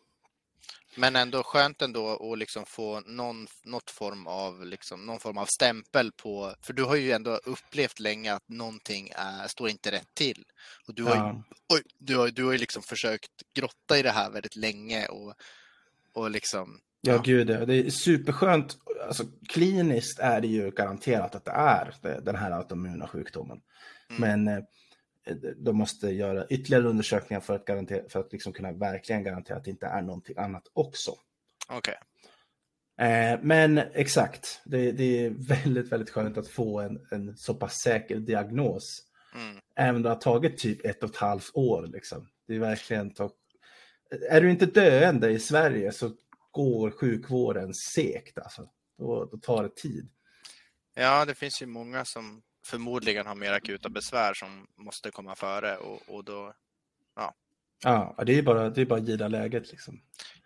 Men 0.97 1.15
ändå 1.15 1.43
skönt 1.43 1.81
ändå 1.81 2.31
att 2.33 2.39
liksom 2.39 2.65
få 2.65 2.99
någon, 2.99 3.47
något 3.63 3.91
form 3.91 4.27
av, 4.27 4.65
liksom, 4.65 5.05
någon 5.05 5.19
form 5.19 5.37
av 5.37 5.45
stämpel 5.45 6.11
på, 6.11 6.53
för 6.61 6.73
du 6.73 6.83
har 6.83 6.95
ju 6.95 7.11
ändå 7.11 7.35
upplevt 7.35 7.99
länge 7.99 8.33
att 8.33 8.49
någonting 8.49 9.11
är, 9.15 9.47
står 9.47 9.69
inte 9.69 9.91
rätt 9.91 10.13
till. 10.13 10.45
Och 10.87 10.93
du 10.93 11.03
har, 11.03 11.15
ju, 11.15 11.21
Ja, 11.21 11.43
oj, 11.73 11.81
du 11.97 12.17
har, 12.17 12.27
du 12.27 12.45
har 12.45 12.57
liksom 12.57 12.83
försökt 12.83 13.31
grotta 13.53 13.97
i 13.99 14.01
det 14.01 14.11
här 14.11 14.31
väldigt 14.31 14.55
länge 14.55 15.07
och, 15.07 15.33
och 16.13 16.31
liksom, 16.31 16.79
ja, 17.01 17.13
Ja. 17.13 17.21
gud 17.25 17.49
ja. 17.49 17.65
Det 17.65 17.75
är 17.75 17.89
superskönt. 17.89 18.77
Alltså, 19.07 19.23
kliniskt 19.49 20.19
är 20.19 20.41
det 20.41 20.47
ju 20.47 20.71
garanterat 20.71 21.35
att 21.35 21.45
det 21.45 21.51
är 21.51 21.93
den 22.21 22.35
här 22.35 22.51
autoimmuna 22.51 23.07
sjukdomen. 23.07 23.61
Mm. 24.09 24.43
Men 24.45 24.57
eh, 24.57 24.63
de 25.57 25.77
måste 25.77 26.07
göra 26.07 26.45
ytterligare 26.49 26.83
undersökningar 26.83 27.41
för 27.41 27.55
att, 27.55 27.65
garantera, 27.65 28.09
för 28.09 28.19
att 28.19 28.31
liksom 28.33 28.53
kunna 28.53 28.71
verkligen 28.71 29.23
garantera 29.23 29.57
att 29.57 29.63
det 29.63 29.71
inte 29.71 29.85
är 29.85 30.01
någonting 30.01 30.37
annat 30.37 30.63
också. 30.73 31.11
Okej. 31.69 31.95
Eh, 32.99 33.39
men 33.41 33.77
exakt, 33.77 34.61
det, 34.65 34.91
det, 34.91 35.25
är 35.25 35.29
väldigt, 35.29 35.91
väldigt 35.91 36.09
skönt 36.09 36.37
att 36.37 36.47
få 36.47 36.79
en, 36.79 36.99
en 37.11 37.37
så 37.37 37.53
pass 37.53 37.73
säker 37.73 38.15
diagnos. 38.15 39.03
Mm. 39.35 39.57
Även 39.75 39.95
om 39.95 40.01
det 40.01 40.09
har 40.09 40.15
tagit 40.15 40.57
typ 40.57 40.85
ett 40.85 41.03
och 41.03 41.09
ett 41.09 41.15
halvt 41.15 41.51
år. 41.53 41.87
Liksom. 41.87 42.27
Det 42.47 42.55
är 42.55 42.59
verkligen... 42.59 43.13
Är 44.29 44.41
du 44.41 44.51
inte 44.51 44.65
döende 44.65 45.29
i 45.29 45.39
Sverige 45.39 45.91
så 45.91 46.11
går 46.51 46.91
sjukvården 46.91 47.73
segt. 47.73 48.37
Alltså. 48.37 48.69
Då, 48.97 49.25
då 49.25 49.37
tar 49.37 49.63
det 49.63 49.75
tid. 49.75 50.09
Ja, 50.95 51.25
det 51.25 51.35
finns 51.35 51.61
ju 51.61 51.65
många 51.65 52.05
som 52.05 52.41
förmodligen 52.65 53.25
har 53.25 53.35
mer 53.35 53.53
akuta 53.53 53.89
besvär 53.89 54.33
som 54.33 54.67
måste 54.77 55.11
komma 55.11 55.35
före 55.35 55.77
och, 55.77 56.01
och 56.07 56.23
då, 56.23 56.53
Ja, 57.83 58.15
det 58.25 58.37
är 58.37 58.43
bara, 58.43 58.69
det 58.69 58.81
är 58.81 58.85
bara 58.85 58.99
att 58.99 59.07
gilla 59.07 59.27
läget. 59.27 59.71
Liksom. 59.71 60.01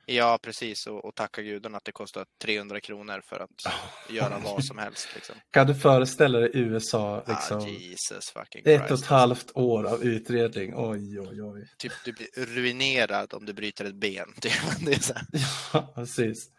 Ja 0.06 0.40
precis 0.42 0.88
och, 0.88 1.06
och 1.06 1.16
tacka 1.16 1.42
gudarna 1.42 1.78
att 1.78 1.86
det 1.86 1.92
kostar 1.92 2.26
300 2.42 2.80
kronor 2.82 3.22
för 3.26 3.40
att 3.40 3.74
göra 4.10 4.40
vad 4.44 4.66
som 4.66 4.78
helst. 4.78 5.08
Liksom. 5.16 5.36
Kan 5.52 5.68
du 5.68 5.76
föreställa 5.76 6.40
dig 6.40 6.52
USA? 6.54 7.24
Liksom, 7.28 7.58
Ah, 7.58 7.68
Jesus 7.68 8.30
fucking 8.30 8.62
ett 8.66 8.80
Christ. 8.80 8.92
och 8.92 9.00
ett 9.00 9.06
halvt 9.06 9.52
år 9.56 9.84
av 9.84 10.04
utredning. 10.04 10.74
Oj, 10.76 11.20
oj, 11.20 11.42
oj. 11.44 11.68
Typ, 11.78 11.92
du 12.06 12.12
blir 12.14 12.46
ruinerad 12.46 13.34
om 13.34 13.46
du 13.46 13.54
bryter 13.54 13.86
ett 13.86 13.96
ben. 13.96 14.34
Det, 14.42 14.94
är 14.94 15.00
så 15.00 15.14
här. 15.14 15.26
Ja, 15.74 15.92
precis. 15.96 16.50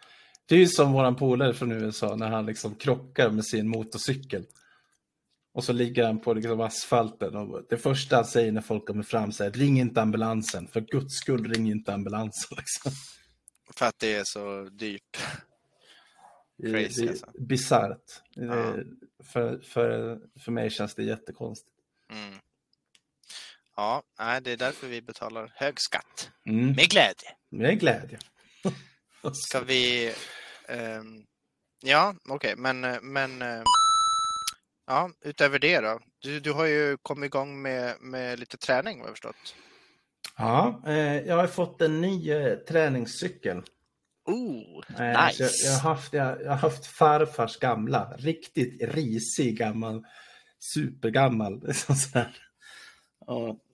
Det 0.46 0.54
är 0.54 0.58
ju 0.58 0.66
som 0.68 0.92
våran 0.92 1.16
polare 1.16 1.54
från 1.54 1.72
USA 1.72 2.16
när 2.16 2.28
han 2.28 2.46
liksom 2.46 2.74
krockar 2.74 3.30
med 3.30 3.44
sin 3.46 3.68
motorcykel. 3.68 4.44
Och 5.54 5.64
så 5.64 5.72
ligger 5.72 6.04
han 6.06 6.20
på 6.20 6.34
liksom 6.34 6.60
asfalten 6.60 7.36
och 7.36 7.62
det 7.68 7.76
första 7.76 8.16
han 8.16 8.24
säger 8.24 8.52
när 8.52 8.60
folk 8.60 8.86
kommer 8.86 9.02
fram 9.02 9.32
säger 9.32 9.50
ring 9.52 9.80
inte 9.80 10.02
ambulansen, 10.02 10.68
för 10.68 10.80
guds 10.80 11.14
skull 11.14 11.52
ring 11.54 11.70
inte 11.70 11.94
ambulansen. 11.94 12.56
Liksom. 12.58 12.92
För 13.70 13.86
att 13.86 13.98
det 13.98 14.14
är 14.14 14.24
så 14.24 14.64
dyrt. 14.64 15.18
Crazy, 16.62 17.08
alltså. 17.08 17.26
bisarrt. 17.34 18.22
Ja. 18.34 18.76
För, 19.24 19.58
för, 19.58 20.20
för 20.40 20.52
mig 20.52 20.70
känns 20.70 20.94
det 20.94 21.04
jättekonstigt. 21.04 21.76
Mm. 22.10 22.38
Ja, 23.76 24.02
nej, 24.18 24.40
det 24.42 24.52
är 24.52 24.56
därför 24.56 24.86
vi 24.86 25.02
betalar 25.02 25.52
hög 25.54 25.80
skatt. 25.80 26.30
Mm. 26.46 26.66
Med 26.66 26.90
glädje. 26.90 27.30
Med 27.50 27.80
glädje. 27.80 28.18
Ska 29.32 29.60
vi... 29.60 30.14
ehm, 30.68 31.24
ja, 31.82 32.14
okej, 32.28 32.54
men, 32.56 32.80
men 33.02 33.42
eh, 33.42 33.62
ja, 34.86 35.10
utöver 35.20 35.58
det 35.58 35.80
då? 35.80 36.00
Du, 36.18 36.40
du 36.40 36.52
har 36.52 36.64
ju 36.64 36.96
kommit 37.02 37.26
igång 37.26 37.62
med, 37.62 37.96
med 38.00 38.38
lite 38.38 38.56
träning 38.56 38.98
vad 38.98 39.08
jag 39.08 39.12
förstått. 39.12 39.54
Ja, 40.36 40.82
eh, 40.86 41.16
jag 41.18 41.36
har 41.36 41.46
fått 41.46 41.82
en 41.82 42.00
ny 42.00 42.30
eh, 42.30 42.54
träningscykel. 42.54 43.62
Oh, 44.26 45.00
Eh, 45.00 45.26
nice! 45.26 45.42
jag, 45.42 45.50
jag, 45.64 45.72
har 45.78 45.94
haft, 45.94 46.12
jag, 46.12 46.42
jag 46.42 46.50
har 46.50 46.56
haft 46.56 46.86
farfars 46.86 47.56
gamla, 47.56 48.14
riktigt 48.18 48.94
risig 48.94 49.58
gammal, 49.58 50.04
supergammal. 50.74 51.60
Liksom 51.66 51.94
så 51.94 52.18
här. 52.18 52.36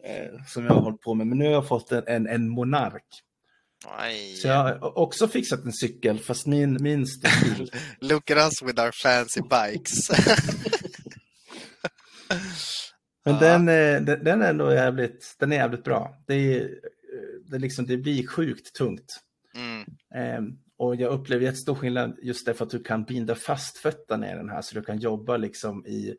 Eh, 0.04 0.44
som 0.46 0.64
jag 0.64 0.74
har 0.74 0.80
hållit 0.80 1.00
på 1.00 1.14
med. 1.14 1.26
Men 1.26 1.38
nu 1.38 1.44
har 1.44 1.52
jag 1.52 1.68
fått 1.68 1.92
en, 1.92 2.04
en, 2.06 2.26
en 2.26 2.48
Monark. 2.48 3.04
Aj. 3.86 4.36
Så 4.36 4.48
jag 4.48 4.54
har 4.56 4.98
också 4.98 5.28
fixat 5.28 5.64
en 5.64 5.72
cykel, 5.72 6.18
fast 6.18 6.46
min, 6.46 6.82
min 6.82 7.06
stil. 7.06 7.70
Look 8.00 8.30
at 8.30 8.36
us 8.36 8.62
with 8.62 8.80
our 8.82 8.92
fancy 9.02 9.40
bikes. 9.40 10.10
Men 13.32 13.42
Ja. 13.42 13.58
den, 13.58 13.68
eh, 13.68 14.02
den, 14.02 14.24
den 14.24 14.42
är 14.42 14.50
ändå 14.50 14.72
jävligt, 14.72 15.34
den 15.38 15.52
är 15.52 15.56
jävligt 15.56 15.84
bra. 15.84 16.16
Det, 16.26 16.34
är, 16.34 16.60
eh, 16.62 16.68
det, 17.44 17.58
liksom, 17.58 17.86
det 17.86 17.96
blir 17.96 18.26
sjukt 18.26 18.74
tungt. 18.74 19.20
mm. 19.54 19.84
Ehm, 20.14 20.52
och 20.78 20.96
jag 20.96 21.12
upplever 21.12 21.44
jättestor 21.44 21.74
skillnad 21.74 22.18
just 22.22 22.46
därför 22.46 22.64
att 22.64 22.70
du 22.70 22.82
kan 22.82 23.04
binda 23.04 23.34
fast 23.34 23.78
fötterna 23.78 24.32
i 24.32 24.34
den 24.36 24.48
här 24.48 24.62
så 24.62 24.74
du 24.74 24.82
kan 24.82 24.98
jobba 24.98 25.36
liksom 25.36 25.86
i, 25.86 26.14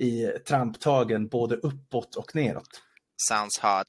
i 0.00 0.26
tramptagen 0.48 1.28
både 1.28 1.56
uppåt 1.56 2.16
och 2.16 2.34
neråt. 2.34 2.82
Sounds 3.16 3.58
hot. 3.58 3.86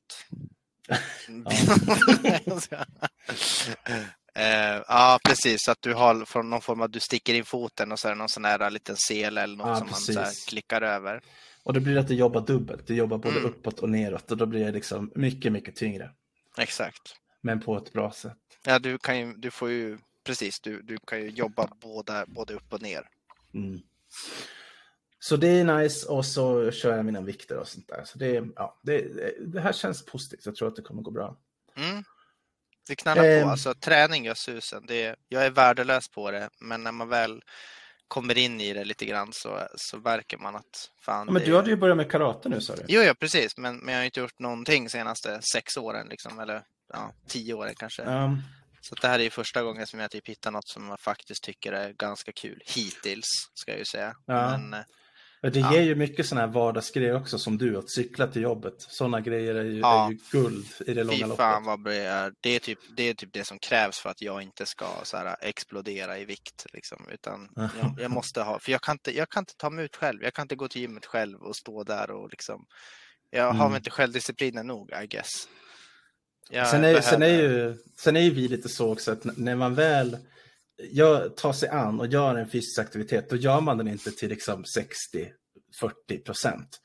Eh, 4.35 4.81
ja, 4.87 5.19
precis. 5.23 5.67
Att 5.67 5.81
du 5.81 5.93
har 5.93 6.25
från 6.25 6.49
någon 6.49 6.61
form 6.61 6.81
av, 6.81 6.89
du 6.89 6.99
sticker 6.99 7.33
in 7.33 7.45
foten 7.45 7.91
och 7.91 7.99
så 7.99 8.07
är 8.07 8.11
det 8.11 8.17
någon 8.17 8.29
sån 8.29 8.45
här 8.45 8.69
liten 8.69 8.95
sel 8.97 9.37
eller 9.37 9.57
något 9.57 9.67
Ja, 9.67 9.75
som 9.75 9.87
man 9.89 9.99
så 9.99 10.13
precis. 10.13 10.45
klickar 10.45 10.81
över. 10.81 11.21
Och 11.63 11.73
då 11.73 11.79
blir 11.79 11.93
det 11.93 11.99
att 12.01 12.07
du 12.07 12.15
jobbar 12.15 12.41
dubbelt. 12.41 12.87
Du 12.87 12.95
jobbar 12.95 13.17
både 13.17 13.39
Mm. 13.39 13.49
uppåt 13.51 13.79
och 13.79 13.89
neråt 13.89 14.31
och 14.31 14.37
då 14.37 14.45
blir 14.45 14.65
det 14.65 14.71
liksom 14.71 15.11
mycket, 15.15 15.51
mycket 15.51 15.75
tyngre. 15.75 16.11
Exakt. 16.57 17.15
Men 17.41 17.59
på 17.59 17.77
ett 17.77 17.93
bra 17.93 18.11
sätt. 18.11 18.37
Ja, 18.65 18.79
du 18.79 18.97
kan 18.97 19.19
ju, 19.19 19.33
du 19.33 19.51
får 19.51 19.69
ju, 19.69 19.97
precis, 20.23 20.59
du, 20.59 20.81
du 20.81 20.97
kan 21.07 21.21
ju 21.21 21.29
jobba 21.29 21.67
båda, 21.81 22.25
både 22.27 22.53
upp 22.53 22.73
och 22.73 22.81
ner. 22.81 23.09
Mm. 23.53 23.79
Så 25.19 25.35
det 25.37 25.47
är 25.47 25.63
nice 25.79 26.07
och 26.07 26.25
så 26.25 26.71
kör 26.71 26.95
jag 26.95 27.05
mina 27.05 27.21
vikter 27.21 27.57
och 27.57 27.67
sånt 27.67 27.87
där. 27.87 28.03
Så 28.05 28.17
det, 28.17 28.43
ja, 28.55 28.79
det, 28.83 29.07
det 29.53 29.61
här 29.61 29.73
känns 29.73 30.05
positivt. 30.05 30.45
Jag 30.45 30.55
tror 30.55 30.67
att 30.67 30.75
det 30.75 30.81
kommer 30.81 31.01
gå 31.01 31.11
bra. 31.11 31.37
Mm. 31.77 32.03
Det 32.87 32.95
knallar 32.95 33.23
Ehm. 33.23 33.43
på. 33.43 33.49
Alltså, 33.49 33.73
träning 33.73 34.25
gör 34.25 34.33
susen. 34.33 34.85
Det 34.87 35.15
jag 35.27 35.45
är 35.45 35.49
värdelös 35.51 36.09
på 36.09 36.31
det, 36.31 36.49
men 36.59 36.83
när 36.83 36.91
man 36.91 37.09
väl 37.09 37.41
kommer 38.11 38.37
in 38.37 38.61
i 38.61 38.73
det 38.73 38.85
lite 38.85 39.05
grann 39.05 39.33
så, 39.33 39.67
så 39.75 39.97
märker 39.97 40.37
man 40.37 40.55
att 40.55 40.91
fan. 40.99 41.27
Ja, 41.27 41.33
men 41.33 41.43
du 41.43 41.55
hade 41.55 41.69
ju 41.69 41.75
börjat 41.75 41.97
med 41.97 42.11
karate 42.11 42.49
nu 42.49 42.61
sa 42.61 42.75
du. 42.75 42.83
Jo, 42.87 43.01
ja, 43.01 43.13
precis. 43.13 43.57
Men, 43.57 43.77
men 43.77 43.93
jag 43.93 44.01
har 44.01 44.05
inte 44.05 44.19
gjort 44.19 44.39
någonting 44.39 44.89
senaste 44.89 45.41
sex 45.53 45.77
åren, 45.77 46.07
liksom, 46.09 46.39
eller 46.39 46.63
ja, 46.93 47.13
tio 47.27 47.53
åren 47.53 47.73
kanske. 47.77 48.03
Ja, 48.03 48.37
Så 48.81 48.95
det 48.95 49.07
här 49.07 49.19
är 49.19 49.23
ju 49.23 49.29
första 49.29 49.63
gången 49.63 49.87
som 49.87 49.99
jag 49.99 50.11
typ 50.11 50.27
hittar 50.27 50.51
något 50.51 50.67
som 50.67 50.89
jag 50.89 50.99
faktiskt 50.99 51.43
tycker 51.43 51.73
är 51.73 51.93
ganska 51.93 52.31
kul. 52.31 52.61
Hittills, 52.65 53.49
ska 53.53 53.71
jag 53.71 53.79
ju 53.79 53.85
säga. 53.85 54.15
Ja. 54.25 54.33
Men, 54.33 54.73
eh, 54.73 54.79
Men 54.79 54.85
det 55.41 55.59
Ja. 55.59 55.73
ger 55.73 55.81
ju 55.81 55.95
mycket 55.95 56.25
sådana 56.25 56.47
här 56.47 56.53
vardagsgrejer 56.53 57.15
också 57.15 57.39
som 57.39 57.57
du, 57.57 57.77
att 57.77 57.89
cykla 57.89 58.27
till 58.27 58.41
jobbet. 58.41 58.73
Sådana 58.77 59.21
grejer 59.21 59.55
är 59.55 59.63
ju, 59.63 59.79
Ja. 59.79 60.05
är 60.07 60.11
ju 60.11 60.17
guld 60.31 60.65
i 60.85 60.93
det 60.93 61.03
långa 61.03 61.17
fy 61.17 61.21
loppet. 61.23 61.37
fan 61.37 61.63
vad 61.65 61.83
det 61.83 61.95
är. 61.95 62.33
Det 62.41 62.49
är, 62.55 62.59
typ, 62.59 62.79
det 62.97 63.03
är 63.09 63.13
typ 63.13 63.33
det 63.33 63.43
som 63.43 63.59
krävs 63.59 63.99
för 63.99 64.09
att 64.09 64.21
jag 64.21 64.41
inte 64.41 64.65
ska 64.65 64.85
så 65.03 65.17
här, 65.17 65.35
explodera 65.41 66.17
i 66.19 66.25
vikt. 66.25 66.65
Liksom. 66.73 67.07
Utan 67.11 67.49
jag, 67.55 67.95
jag 67.99 68.11
måste 68.11 68.41
ha, 68.41 68.59
för 68.59 68.71
jag 68.71 68.81
kan, 68.81 68.93
inte, 68.95 69.17
jag 69.17 69.29
kan 69.29 69.41
inte 69.41 69.53
ta 69.57 69.69
mig 69.69 69.85
ut 69.85 69.95
själv. 69.95 70.23
Jag 70.23 70.33
kan 70.33 70.43
inte 70.43 70.55
gå 70.55 70.67
till 70.67 70.81
gymmet 70.81 71.05
själv 71.05 71.37
och 71.41 71.55
stå 71.55 71.83
där 71.83 72.11
och 72.11 72.29
liksom. 72.31 72.65
Jag 73.29 73.43
har 73.43 73.51
Mm. 73.53 73.67
väl 73.71 73.77
inte 73.77 73.89
självdisciplinen 73.89 74.67
nog, 74.67 74.91
I 75.03 75.07
guess. 75.07 75.47
Jag 76.49 76.67
Sen 76.67 76.83
är, 76.83 77.01
sen, 77.01 77.21
är 77.21 77.27
behöver- 77.37 77.57
ju, 77.69 77.77
sen 77.99 78.15
är 78.17 78.21
ju 78.21 78.29
vi 78.29 78.47
lite 78.47 78.69
så 78.69 78.91
också 78.91 79.11
att 79.11 79.37
när 79.37 79.55
man 79.55 79.75
väl 79.75 80.17
gör, 80.91 81.29
tar 81.29 81.53
sig 81.53 81.69
an 81.69 81.99
och 81.99 82.07
gör 82.07 82.35
en 82.35 82.49
fysisk 82.49 82.79
aktivitet, 82.79 83.29
då 83.29 83.35
gör 83.35 83.61
man 83.61 83.77
den 83.77 83.87
inte 83.87 84.11
till 84.11 84.29
liksom 84.29 84.63
60-40 84.63 86.23
procent. 86.25 86.79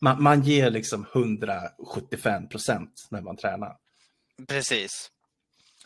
Man, 0.00 0.22
man 0.22 0.42
ger 0.42 0.70
liksom 0.70 1.06
175 1.14 2.48
procent 2.48 3.06
när 3.10 3.20
man 3.20 3.36
tränar. 3.36 3.76
Precis. 4.48 5.10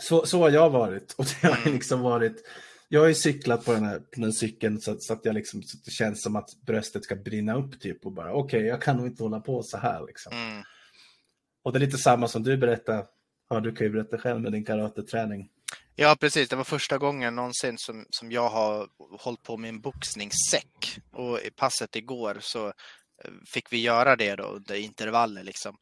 Så, 0.02 0.26
så 0.26 0.38
har 0.40 0.50
jag 0.50 0.70
varit. 0.70 1.14
Och 1.18 1.24
det 1.24 1.48
har 1.48 1.56
Mm. 1.62 1.72
liksom 1.74 2.00
varit 2.00 2.46
jag 2.90 3.00
har 3.00 3.08
ju 3.08 3.14
cyklat 3.14 3.64
på 3.64 3.72
den 3.72 3.84
här, 3.84 3.98
på 3.98 4.20
den 4.20 4.32
cykeln 4.32 4.80
så, 4.80 4.90
att- 4.92 5.02
så 5.02 5.12
att 5.12 5.24
jag 5.24 5.34
liksom, 5.34 5.62
så 5.62 5.76
det 5.84 5.90
känns 5.90 6.22
som 6.22 6.36
att 6.36 6.50
bröstet 6.66 7.04
ska 7.04 7.16
brinna 7.16 7.54
upp 7.56 7.80
typ 7.80 8.06
och 8.06 8.12
bara 8.12 8.32
okej, 8.32 8.60
jag 8.62 8.82
kan 8.82 8.96
nog 8.96 9.06
inte 9.06 9.22
hålla 9.22 9.40
på 9.40 9.62
så 9.62 9.78
här 9.78 10.06
liksom. 10.06 10.32
Mm. 10.32 10.62
Och 11.62 11.72
det 11.72 11.78
är 11.78 11.80
lite 11.80 11.98
samma 11.98 12.28
som 12.28 12.42
du 12.42 12.56
berättade. 12.56 13.06
Ja, 13.50 13.60
du 13.60 13.72
kan 13.74 13.86
ju 13.86 13.92
berätta 13.92 14.18
själv 14.18 14.40
med 14.40 14.52
din 14.52 14.64
karateträning. 14.64 15.48
Ja, 16.00 16.16
precis. 16.20 16.48
Det 16.48 16.56
var 16.56 16.64
första 16.64 16.98
gången 16.98 17.34
någonsin 17.34 17.78
som, 17.78 18.06
som 18.10 18.32
jag 18.32 18.48
har 18.48 18.88
hållit 19.18 19.42
på 19.42 19.56
med 19.56 19.68
en 19.68 19.80
boxningssäck. 19.80 20.98
Och 21.12 21.40
i 21.40 21.50
passet 21.50 21.96
igår 21.96 22.38
så 22.40 22.66
eh, 22.66 22.72
fick 23.46 23.72
vi 23.72 23.80
göra 23.80 24.16
det 24.16 24.36
då 24.36 24.44
under 24.44 24.74
intervaller 24.74 25.42
liksom. 25.42 25.76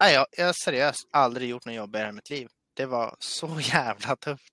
Nej, 0.00 0.14
jag, 0.14 0.26
jag 0.30 0.46
har 0.46 0.64
seriöst 0.64 1.08
aldrig 1.12 1.48
gjort 1.48 1.64
något 1.64 1.74
jobbigare 1.74 2.08
i 2.08 2.12
mitt 2.12 2.30
liv. 2.30 2.48
Det 2.74 2.86
var 2.86 3.16
så 3.18 3.60
jävla 3.72 4.16
tufft. 4.16 4.52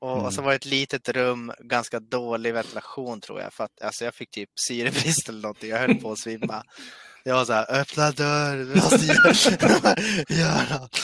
Och, 0.00 0.12
Mm. 0.12 0.24
och 0.24 0.34
så 0.34 0.42
var 0.42 0.50
det 0.50 0.56
ett 0.56 0.64
litet 0.64 1.08
rum, 1.08 1.52
ganska 1.58 2.00
dålig 2.00 2.54
ventilation 2.54 3.20
tror 3.20 3.40
jag. 3.40 3.52
För 3.52 3.64
att 3.64 3.82
alltså, 3.82 4.04
jag 4.04 4.14
fick 4.14 4.30
typ 4.30 4.50
syrebrist 4.68 5.28
eller 5.28 5.40
någonting. 5.42 5.70
Jag 5.70 5.78
höll 5.78 5.94
på 5.94 6.12
att 6.12 6.18
svimma. 6.18 6.64
Jag 7.24 7.34
var 7.34 7.44
så 7.44 7.52
här, 7.52 7.80
öppna 7.80 8.10
dörren, 8.10 8.68
vi 8.68 8.74
måste 8.74 9.06
göra, 10.34 10.78
något. 10.80 10.98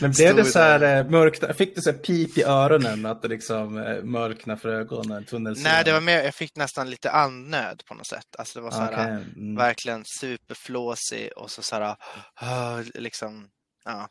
Men 0.00 0.10
blev 0.10 0.28
Stod 0.28 0.36
det 0.36 0.44
så 0.44 0.58
här 0.58 0.78
där. 0.78 0.98
eh, 1.04 1.10
mörkt, 1.10 1.56
fick 1.56 1.74
du 1.74 1.80
så 1.82 1.90
här 1.90 1.98
pip 1.98 2.38
i 2.38 2.42
öronen, 2.42 3.06
att 3.06 3.22
det 3.22 3.28
liksom 3.28 3.78
eh, 3.78 4.02
mörkna 4.02 4.56
för 4.56 4.68
ögonen? 4.68 5.26
Nej, 5.56 5.84
det 5.84 5.92
var 5.92 6.00
mer, 6.00 6.22
jag 6.22 6.34
fick 6.34 6.56
nästan 6.56 6.90
lite 6.90 7.10
andnöd 7.10 7.82
på 7.86 7.94
något 7.94 8.06
sätt. 8.06 8.26
Alltså 8.38 8.58
det 8.58 8.62
var 8.62 8.70
så 8.70 8.80
här, 8.80 8.92
Okej, 8.92 9.32
mm. 9.36 9.56
verkligen 9.56 10.04
superflåsig 10.20 11.30
och 11.36 11.50
så, 11.50 11.62
så 11.62 11.76
här, 11.76 11.96
ah, 12.34 12.78
liksom, 12.94 13.48
ja. 13.84 14.08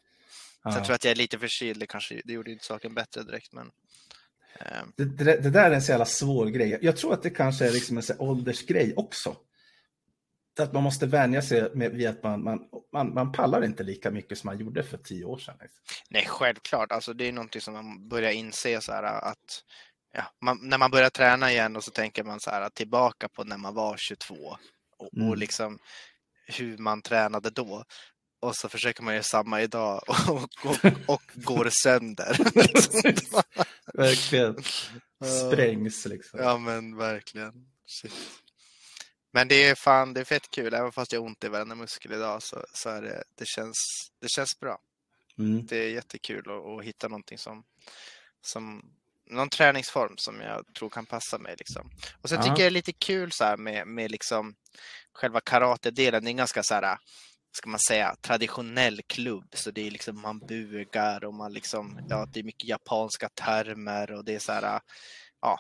Så 0.64 0.70
Ja. 0.70 0.76
jag 0.76 0.86
tror 0.86 0.96
att 0.96 1.04
jag 1.04 1.12
är 1.12 1.16
lite 1.16 1.40
förkyld, 1.40 1.80
det, 1.80 1.88
kanske, 1.88 2.22
det 2.26 2.34
gjorde 2.34 2.52
inte 2.52 2.66
saken 2.66 2.94
bättre 2.94 3.24
direkt. 3.24 3.54
Men, 3.54 3.68
eh, 4.60 4.66
det, 4.98 5.06
det, 5.06 5.38
det 5.38 5.50
där 5.50 5.72
är 5.72 5.76
en 5.76 5.82
så 5.82 5.92
jävla 5.92 6.06
svår 6.06 6.46
grej. 6.46 6.80
Jag 6.82 6.98
tror 6.98 7.14
att 7.14 7.24
det 7.24 7.30
kanske 7.30 7.68
är 7.68 7.72
liksom 7.72 7.98
en 7.98 8.04
så 8.04 8.14
åldersgrej 8.18 8.94
också. 8.96 9.36
Att 10.60 10.74
man 10.74 10.84
måste 10.84 11.06
vänja 11.06 11.42
sig 11.42 11.76
med, 11.76 11.92
vid 11.92 12.08
att 12.08 12.24
man, 12.24 12.44
man, 12.44 12.60
man, 12.94 13.14
man 13.14 13.32
pallar 13.32 13.66
inte 13.66 13.84
lika 13.84 14.12
mycket 14.12 14.38
som 14.38 14.48
man 14.48 14.60
gjorde 14.60 14.84
för 14.84 14.98
tio 14.98 15.26
år 15.26 15.38
sedan. 15.38 15.56
Liksom. 15.62 15.80
Nej, 16.10 16.26
självklart. 16.28 16.92
Alltså, 16.92 17.14
det 17.14 17.28
är 17.28 17.32
någonting 17.32 17.62
som 17.62 17.74
man 17.74 18.08
börjar 18.08 18.32
inse 18.32 18.82
så 18.82 18.92
här 18.92 19.04
att 19.04 19.64
ja, 20.14 20.24
man, 20.42 20.60
när 20.62 20.78
man 20.78 20.92
börjar 20.92 21.10
träna 21.10 21.52
igen 21.52 21.76
och 21.76 21.84
så 21.84 21.92
tänker 21.92 22.24
man 22.24 22.40
så 22.40 22.50
här 22.50 22.70
tillbaka 22.70 23.30
på 23.30 23.44
när 23.44 23.58
man 23.58 23.74
var 23.74 23.98
22 23.98 24.36
och, 24.98 25.14
mm. 25.14 25.30
och 25.30 25.38
liksom 25.38 25.80
hur 26.46 26.78
man 26.78 27.02
tränade 27.02 27.50
då. 27.50 27.84
Och 28.42 28.56
så 28.56 28.70
försöker 28.70 29.04
man 29.04 29.14
göra 29.14 29.24
samma 29.24 29.62
idag 29.62 30.02
och, 30.08 30.66
och, 30.66 30.92
och 31.08 31.22
går 31.36 31.70
sönder. 31.70 32.38
verkligen. 33.94 34.64
Sprängs 35.24 36.06
liksom. 36.06 36.40
Ja 36.40 36.58
men 36.58 36.98
verkligen. 36.98 37.54
Shit. 37.86 38.41
Men 39.32 39.48
det 39.48 39.68
är 39.68 39.76
fan, 39.76 40.14
det 40.14 40.20
är 40.20 40.26
fett 40.26 40.52
kul. 40.52 40.74
Även 40.74 40.92
fast 40.92 41.14
jag 41.14 41.20
har 41.20 41.26
ont 41.26 41.44
i 41.44 41.48
varenda 41.48 41.76
muskel 41.76 42.14
idag 42.14 42.44
så, 42.44 42.66
så 42.74 42.90
är 42.90 43.02
det, 43.02 43.24
det, 43.36 43.46
känns, 43.46 43.78
det 44.22 44.30
känns 44.30 44.60
bra. 44.60 44.80
Mm. 45.38 45.66
Det 45.66 45.78
är 45.78 45.90
jättekul 45.90 46.52
att, 46.52 46.80
att 46.80 46.86
hitta 46.86 47.08
någonting 47.08 47.38
som, 47.38 47.64
som 48.42 48.92
någon 49.32 49.50
träningsform 49.50 50.18
som 50.18 50.42
jag 50.42 50.74
tror 50.74 50.90
kan 50.90 51.06
passa 51.06 51.38
mig. 51.38 51.56
Liksom. 51.58 51.92
Och 52.22 52.30
sen 52.30 52.38
ja. 52.38 52.44
tycker 52.44 52.52
jag 52.52 52.60
det 52.60 52.66
är 52.66 52.72
lite 52.72 52.94
kul 52.94 53.32
så 53.32 53.56
med, 53.58 53.88
med 53.88 54.12
liksom 54.12 54.56
själva 55.14 55.40
karate-delen. 55.40 56.24
Det 56.24 56.28
är 56.28 56.32
en 56.32 56.38
ganska 56.38 56.64
så 56.64 56.74
här, 56.74 56.98
ska 57.52 57.70
man 57.70 57.80
säga, 57.80 58.16
traditionell 58.22 59.02
klubb. 59.08 59.48
Så 59.54 59.72
det 59.72 59.88
är 59.88 59.92
liksom 59.92 60.22
man 60.22 60.40
bugar 60.40 61.26
och 61.26 61.34
man 61.34 61.54
liksom, 61.54 62.00
ja, 62.10 62.28
det 62.34 62.40
är 62.40 62.44
mycket 62.44 62.70
japanska 62.70 63.30
termer 63.30 64.12
och 64.12 64.26
det 64.26 64.36
är 64.36 64.40
så 64.40 64.52
här, 64.52 64.82
ja, 65.42 65.60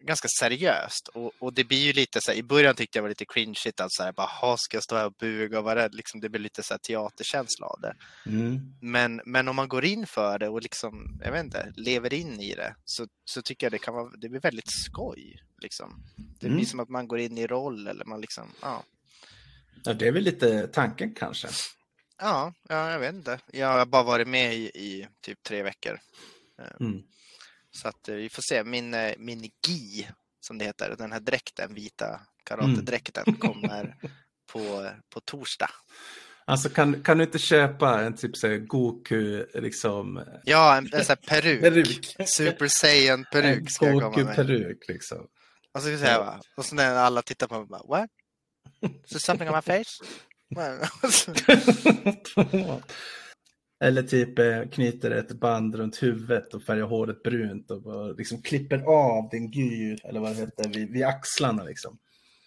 ganska 0.00 0.28
seriöst. 0.28 1.08
Och, 1.08 1.32
och 1.38 1.54
det 1.54 1.64
blir 1.64 1.78
ju 1.78 1.92
lite 1.92 2.20
så 2.20 2.30
här, 2.30 2.38
i 2.38 2.42
början 2.42 2.74
tyckte 2.74 2.98
jag 2.98 3.02
var 3.02 3.08
lite 3.08 3.24
cringeigt 3.24 3.80
att 3.80 3.92
så 3.92 4.02
här, 4.02 4.12
bara, 4.12 4.56
ska 4.56 4.76
jag 4.76 4.84
stå 4.84 4.96
här 4.96 5.06
och 5.06 5.14
buga 5.20 5.58
och 5.58 5.64
vara 5.64 5.76
rädd? 5.76 5.94
Liksom, 5.94 6.20
det 6.20 6.28
blir 6.28 6.40
lite 6.40 6.62
så 6.62 6.74
här 6.74 6.78
teaterkänsla 6.78 7.66
av 7.66 7.80
det. 7.80 7.94
Mm. 8.26 8.60
Men, 8.80 9.20
men 9.24 9.48
om 9.48 9.56
man 9.56 9.68
går 9.68 9.84
in 9.84 10.06
för 10.06 10.38
det 10.38 10.48
och 10.48 10.62
liksom, 10.62 11.20
jag 11.24 11.32
vet 11.32 11.44
inte, 11.44 11.72
lever 11.76 12.14
in 12.14 12.40
i 12.40 12.54
det 12.54 12.74
så, 12.84 13.06
så 13.24 13.42
tycker 13.42 13.66
jag 13.66 13.72
det 13.72 13.78
kan 13.78 13.94
vara, 13.94 14.10
det 14.16 14.28
blir 14.28 14.40
väldigt 14.40 14.70
skoj. 14.70 15.42
Liksom. 15.62 16.04
Det 16.16 16.46
blir 16.46 16.50
mm. 16.50 16.66
som 16.66 16.80
att 16.80 16.88
man 16.88 17.08
går 17.08 17.18
in 17.18 17.38
i 17.38 17.46
roll 17.46 17.86
eller 17.86 18.04
man 18.04 18.20
liksom, 18.20 18.52
ja. 18.62 18.84
Ja, 19.84 19.94
det 19.94 20.08
är 20.08 20.12
väl 20.12 20.24
lite 20.24 20.66
tanken 20.66 21.14
kanske. 21.14 21.48
Ja, 22.18 22.54
ja 22.68 22.90
jag 22.90 22.98
vet 22.98 23.14
inte. 23.14 23.38
Jag 23.52 23.68
har 23.68 23.86
bara 23.86 24.02
varit 24.02 24.28
med 24.28 24.54
i, 24.54 24.64
i 24.64 25.08
typ 25.20 25.42
tre 25.42 25.62
veckor. 25.62 25.98
Mm. 26.80 27.02
Så 27.70 27.88
att 27.88 28.08
eh, 28.08 28.14
vi 28.14 28.28
får 28.28 28.42
se. 28.42 28.64
Min, 28.64 28.94
eh, 28.94 29.12
min 29.18 29.50
GI, 29.66 30.08
som 30.40 30.58
det 30.58 30.64
heter, 30.64 30.94
den 30.98 31.12
här 31.12 31.20
dräkten, 31.20 31.74
vita 31.74 32.20
karatedräkten, 32.44 33.24
mm. 33.26 33.40
kommer 33.40 33.96
på, 34.52 34.90
på 35.14 35.20
torsdag. 35.20 35.70
Alltså 36.44 36.68
kan, 36.68 37.02
kan 37.02 37.18
du 37.18 37.24
inte 37.24 37.38
köpa 37.38 38.00
en 38.00 38.16
typ 38.16 38.36
så 38.36 38.58
Goku 38.58 39.46
liksom? 39.54 40.24
Ja, 40.44 40.76
en, 40.76 40.88
en 40.92 41.04
sån 41.04 41.16
här 41.20 41.40
peruk. 41.40 41.60
peruk. 41.60 42.28
Super 42.28 42.68
Saiyan 42.68 43.24
peruk 43.32 43.70
ska 43.70 43.86
jag 43.86 44.02
komma 44.02 44.24
med. 44.24 44.36
peruk 44.36 44.88
liksom. 44.88 45.26
Och 45.74 45.80
så 45.80 45.82
ska 45.82 45.90
jag 45.90 46.00
säga, 46.00 46.18
va? 46.18 46.40
och 46.56 46.64
så 46.64 46.74
när 46.74 46.94
alla 46.94 47.22
tittar 47.22 47.46
på 47.46 47.58
mig 47.58 47.66
bara, 47.66 47.82
what? 47.82 48.10
Is 49.04 49.10
there 49.10 49.20
something 49.20 49.48
on 49.48 49.54
my 49.54 49.62
face? 49.62 50.04
Eller 53.80 54.02
typ 54.02 54.38
eh, 54.38 54.62
knyter 54.72 55.10
ett 55.10 55.40
band 55.40 55.74
runt 55.74 56.02
huvudet 56.02 56.54
och 56.54 56.62
färgar 56.62 56.86
håret 56.86 57.22
brunt 57.22 57.70
och 57.70 58.14
liksom 58.18 58.42
klipper 58.42 58.78
av 58.78 59.28
din 59.28 59.50
gyr, 59.50 60.06
eller 60.06 60.20
vad 60.20 60.30
det 60.30 60.36
heter, 60.36 60.68
vid, 60.68 60.92
vid 60.92 61.04
axlarna 61.04 61.62
liksom. 61.62 61.98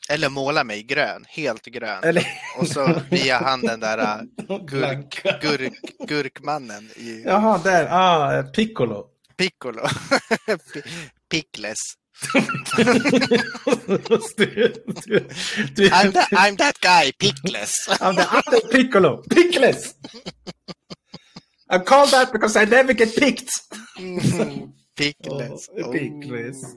Eller 0.09 0.29
måla 0.29 0.63
mig 0.63 0.83
grön, 0.83 1.25
helt 1.27 1.65
grön. 1.65 2.03
Eller... 2.03 2.27
Och 2.59 2.67
så 2.67 3.01
via 3.09 3.37
han 3.37 3.61
den 3.61 3.79
där 3.79 3.97
uh, 4.49 4.65
gurk, 4.65 5.41
gurk, 5.41 5.73
gurkmannen. 6.07 6.89
I... 6.95 7.23
Jaha, 7.25 7.61
där, 7.63 7.87
ah, 7.91 8.43
Piccolo. 8.43 9.07
Piccolo. 9.37 9.81
Pickles. 11.31 11.77
du, 12.77 12.83
du, 15.05 15.27
du, 15.75 15.89
I'm, 15.89 16.11
the, 16.11 16.35
I'm 16.35 16.57
that 16.57 16.75
guy, 16.81 17.11
Pickles. 17.11 17.87
I'm 17.89 18.15
the 18.15 18.27
other 18.37 18.67
Piccolo, 18.71 19.23
Pickles. 19.29 19.95
I'm 21.71 21.83
called 21.85 22.11
that 22.11 22.33
because 22.33 22.57
I 22.57 22.65
never 22.65 22.93
get 22.93 23.15
picked. 23.15 23.49
Mm, 23.97 24.73
pickles. 24.97 25.69
Oh, 25.69 25.91
pickles. 25.91 26.75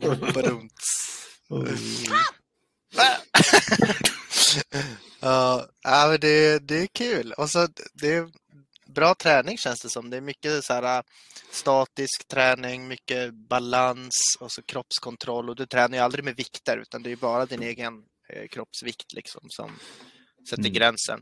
Oh, 1.50 1.66
ja, 5.83 6.09
men 6.09 6.20
det, 6.20 6.59
det 6.59 6.76
är 6.76 6.87
kul. 6.87 7.33
Och 7.33 7.50
så, 7.50 7.68
det 7.94 8.14
är 8.14 8.28
bra 8.87 9.14
träning 9.14 9.59
känns 9.59 9.80
det 9.80 9.90
som. 9.90 10.11
Det 10.11 10.16
är 10.16 10.20
mycket 10.20 10.64
så 10.64 10.72
här, 10.74 11.02
statisk 11.50 12.28
träning, 12.28 12.88
mycket 12.88 13.35
balans 13.35 14.37
och 14.40 14.52
så 14.52 14.62
kroppskontroll. 14.62 15.50
Och 15.50 15.57
du 15.57 15.66
tränar 15.66 15.98
ju 15.98 16.04
aldrig 16.04 16.24
med 16.24 16.37
vikter 16.37 16.78
utan 16.78 17.02
det 17.02 17.12
är 17.12 17.16
bara 17.16 17.46
din 17.46 17.62
egen 17.62 17.94
eh, 18.28 18.48
kroppsvikt 18.48 19.12
liksom, 19.12 19.42
som 19.48 19.70
sätter 20.48 20.62
mm. 20.62 20.72
gränsen. 20.72 21.20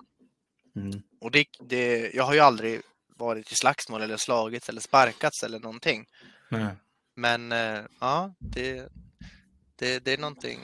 Mm. 0.77 1.03
Och 1.21 1.31
det, 1.31 1.45
det, 1.69 2.11
jag 2.15 2.25
har 2.25 2.35
ju 2.35 2.41
aldrig 2.41 2.81
varit 3.17 3.53
i 3.53 3.55
slagsmål 3.55 4.03
eller 4.03 4.17
slagits 4.17 4.69
eller 4.69 4.81
sparkats 4.81 5.43
eller 5.43 5.61
någonting. 5.61 6.07
Mm. 6.51 6.77
Men 7.17 7.53
eh, 7.53 7.81
ja, 8.01 8.35
det, 8.39 8.89
det, 9.77 9.99
det 10.05 10.13
är 10.13 10.19
någonting. 10.19 10.61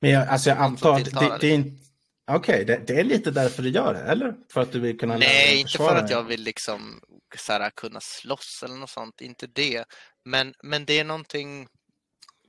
Men 0.00 0.10
jag, 0.10 0.28
alltså 0.28 0.50
jag 0.50 0.58
antar 0.58 0.94
att 0.94 1.04
det, 1.04 1.38
det, 1.40 1.46
är 1.46 1.54
inte... 1.54 1.84
Okej, 2.30 2.62
okay, 2.62 2.64
det, 2.64 2.86
det, 2.86 3.00
är 3.00 3.04
lite 3.04 3.30
därför 3.30 3.62
du 3.62 3.68
gör 3.68 3.94
det, 3.94 4.00
eller? 4.00 4.34
För 4.52 4.60
att 4.60 4.72
du 4.72 4.80
vill 4.80 4.98
kunna 4.98 5.16
Nej, 5.16 5.60
inte 5.60 5.76
för 5.76 5.96
att 5.96 6.10
jag 6.10 6.22
vill 6.22 6.42
liksom 6.42 7.00
så 7.36 7.52
här, 7.52 7.70
kunna 7.70 8.00
slåss 8.00 8.62
eller 8.64 8.76
något 8.76 8.90
sånt, 8.90 9.20
inte 9.20 9.46
det. 9.46 9.84
Men, 10.24 10.54
men 10.62 10.84
det 10.84 10.98
är 10.98 11.04
någonting 11.04 11.68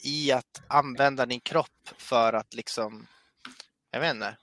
i 0.04 0.32
att 0.32 0.62
använda 0.67 1.25
din 1.25 1.41
kropp 1.41 1.89
för 1.97 2.34
att 2.34 2.54
liksom, 2.54 3.08
jag 3.91 3.99
vet 3.99 4.13
inte. 4.13 4.38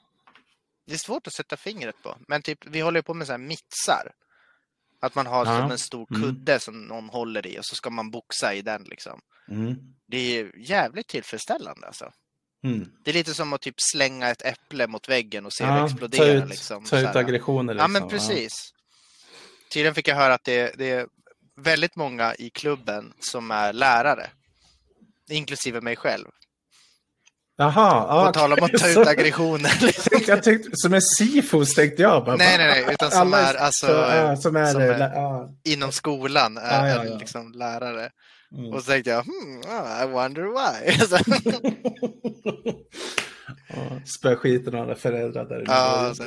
Det 0.86 0.94
är 0.94 0.98
svårt 0.98 1.26
att 1.26 1.32
sätta 1.32 1.56
fingret 1.56 2.02
på, 2.02 2.16
men 2.28 2.42
typ 2.42 2.66
vi 2.66 2.80
håller 2.80 3.02
på 3.02 3.14
med 3.14 3.26
så 3.26 3.32
här 3.32 3.38
mitsar. 3.38 4.12
Att 5.00 5.14
man 5.14 5.26
har 5.26 5.46
ja. 5.46 5.60
som 5.60 5.70
en 5.70 5.78
stor 5.78 6.06
mm. 6.10 6.22
kudde 6.22 6.52
mm. 6.52 6.60
som 6.60 6.82
någon 6.82 7.08
håller 7.08 7.46
i 7.46 7.58
och 7.58 7.64
så 7.64 7.74
ska 7.74 7.90
man 7.90 8.10
boxa 8.10 8.54
i 8.54 8.62
den 8.62 8.82
liksom. 8.82 9.20
Mm. 9.50 9.76
Det 10.06 10.38
är 10.38 10.58
jävligt 10.58 11.08
tillfredsställande 11.08 11.86
alltså. 11.86 12.12
Mm. 12.64 12.88
Det 13.04 13.10
är 13.10 13.14
lite 13.14 13.34
som 13.34 13.52
att 13.52 13.60
typ 13.60 13.74
slänga 13.92 14.28
ett 14.28 14.42
äpple 14.42 14.86
mot 14.86 15.08
väggen 15.08 15.46
och 15.46 15.52
se 15.52 15.64
ja, 15.64 15.78
det 15.78 15.84
explodera. 15.84 16.24
Ta 16.24 16.30
ut, 16.30 16.48
liksom, 16.48 16.84
ta 16.84 17.00
ut 17.00 17.16
aggressioner. 17.16 17.74
Liksom. 17.74 17.94
Ja, 17.94 18.00
men 18.00 18.08
precis. 18.08 18.72
Ja. 18.72 18.78
Tydligen 19.72 19.94
fick 19.94 20.08
jag 20.08 20.16
höra 20.16 20.34
att 20.34 20.44
det, 20.44 20.78
det, 20.78 20.90
är 20.90 21.06
väldigt 21.56 21.96
många 21.96 22.34
i 22.34 22.50
klubben 22.50 23.12
som 23.20 23.50
är 23.50 23.72
lärare. 23.72 24.30
Inklusive 25.30 25.80
mig 25.80 25.96
själv. 25.96 26.26
Jaha, 27.60 28.06
ja, 28.08 28.26
På 28.26 28.32
tal 28.32 28.52
om 28.52 28.58
att 28.62 28.72
ta 28.72 28.88
ut 28.88 29.08
aggressioner. 29.08 29.78
Liksom. 29.86 30.20
jag 30.26 30.42
tänkte, 30.42 30.70
som 30.72 30.94
är 30.94 31.00
sifos 31.00 31.74
tänkte 31.74 32.02
jag. 32.02 32.24
Bara, 32.24 32.36
nej, 32.36 32.58
nej, 32.58 32.66
nej, 32.68 32.94
utan 32.94 33.10
som 33.10 33.34
är, 33.34 33.54
alltså, 33.54 33.86
så, 33.86 33.92
ja, 33.92 34.36
som 34.36 34.56
är, 34.56 34.72
som 34.72 34.80
är 34.80 34.98
ja. 34.98 35.50
inom 35.64 35.92
skolan, 35.92 36.56
är, 36.56 36.88
ja, 36.88 37.04
ja, 37.04 37.18
liksom 37.18 37.52
lärare. 37.52 38.10
Mm. 38.52 38.72
Och 38.72 38.82
så 38.82 38.90
tänkte 38.90 39.10
jag, 39.10 39.22
hmm, 39.22 39.62
I 40.02 40.12
wonder 40.12 40.42
why. 40.42 40.98
Spö 44.18 44.36
skiten 44.36 44.74
av 44.74 44.82
alla 44.82 44.94
föräldrar 44.94 45.44
där 45.44 45.64
ja, 45.66 45.72
alltså, 45.72 46.24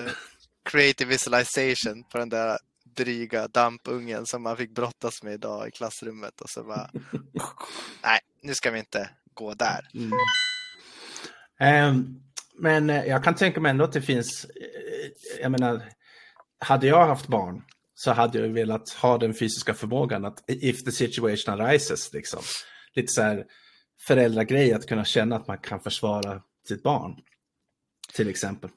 Creative 0.70 1.10
visualization 1.10 2.04
på 2.12 2.18
den 2.18 2.30
där 2.30 2.58
dryga 2.96 3.48
dampungen 3.48 4.26
som 4.26 4.44
man 4.44 4.58
fick 4.58 4.76
brottas 4.76 5.24
med 5.24 5.34
idag 5.34 5.68
i 5.68 5.72
klassrummet. 5.72 6.42
Och 6.42 6.50
så 6.50 6.64
bara, 6.64 6.90
nej, 8.04 8.20
nu 8.42 8.56
ska 8.56 8.72
vi 8.72 8.80
inte 8.80 9.10
gå 9.34 9.54
där. 9.54 9.88
Mm. 9.94 10.12
Ehm, 11.62 12.16
men 12.56 12.90
eh, 12.90 13.06
jag 13.06 13.24
kan 13.24 13.36
tänka 13.36 13.60
mig 13.60 13.70
ändå 13.70 13.84
att 13.84 13.94
det 13.94 14.02
finns, 14.02 14.46
eh, 14.46 15.42
jag 15.42 15.52
menar, 15.52 15.82
hade 16.60 16.88
jag 16.88 17.06
haft 17.08 17.28
barn 17.28 17.64
så 17.94 18.12
hade 18.12 18.40
jag 18.40 18.50
velat 18.50 18.90
ha 18.90 19.18
den 19.18 19.34
fysiska 19.34 19.74
förmågan 19.74 20.26
att 20.26 20.44
if 20.48 20.84
the 20.84 20.92
situation 20.92 21.62
arises, 21.62 22.14
liksom. 22.14 22.42
Lite 22.96 23.14
så 23.14 23.22
här 23.22 23.46
föräldragrej 24.08 24.74
att 24.74 24.88
kunna 24.88 25.06
känna 25.06 25.36
att 25.36 25.48
man 25.48 25.58
kan 25.58 25.80
försvara 25.80 26.42
sitt 26.68 26.84
barn, 26.84 27.16
till 28.14 28.30
exempel. 28.30 28.70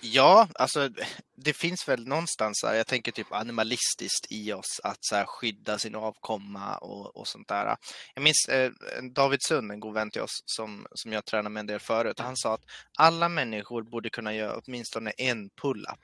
Ja, 0.00 0.48
alltså 0.54 0.90
det 1.36 1.52
finns 1.52 1.88
väl 1.88 2.06
någonstans, 2.06 2.62
här, 2.66 2.74
jag 2.74 2.86
tänker 2.86 3.12
typ 3.12 3.32
animalistiskt 3.32 4.26
i 4.30 4.52
oss 4.52 4.80
att 4.84 4.98
så 5.00 5.16
här, 5.16 5.24
skydda 5.24 5.78
sin 5.78 5.94
avkomma 5.94 6.76
och, 6.76 7.16
och 7.16 7.28
sånt 7.28 7.48
där. 7.48 7.76
Jag 8.14 8.22
minns 8.22 8.48
eh, 8.48 8.72
David 9.14 9.42
Sund, 9.42 9.72
en 9.72 9.80
god 9.80 9.94
vän 9.94 10.10
till 10.10 10.22
oss 10.22 10.42
som, 10.44 10.86
som 10.92 11.12
jag 11.12 11.24
tränade 11.24 11.50
med 11.50 11.60
en 11.60 11.66
del 11.66 11.80
förut, 11.80 12.20
han 12.20 12.36
sa 12.36 12.54
att 12.54 12.64
alla 12.98 13.28
människor 13.28 13.82
borde 13.82 14.10
kunna 14.10 14.34
göra 14.34 14.60
åtminstone 14.64 15.10
en 15.10 15.50
pull-up. 15.50 15.98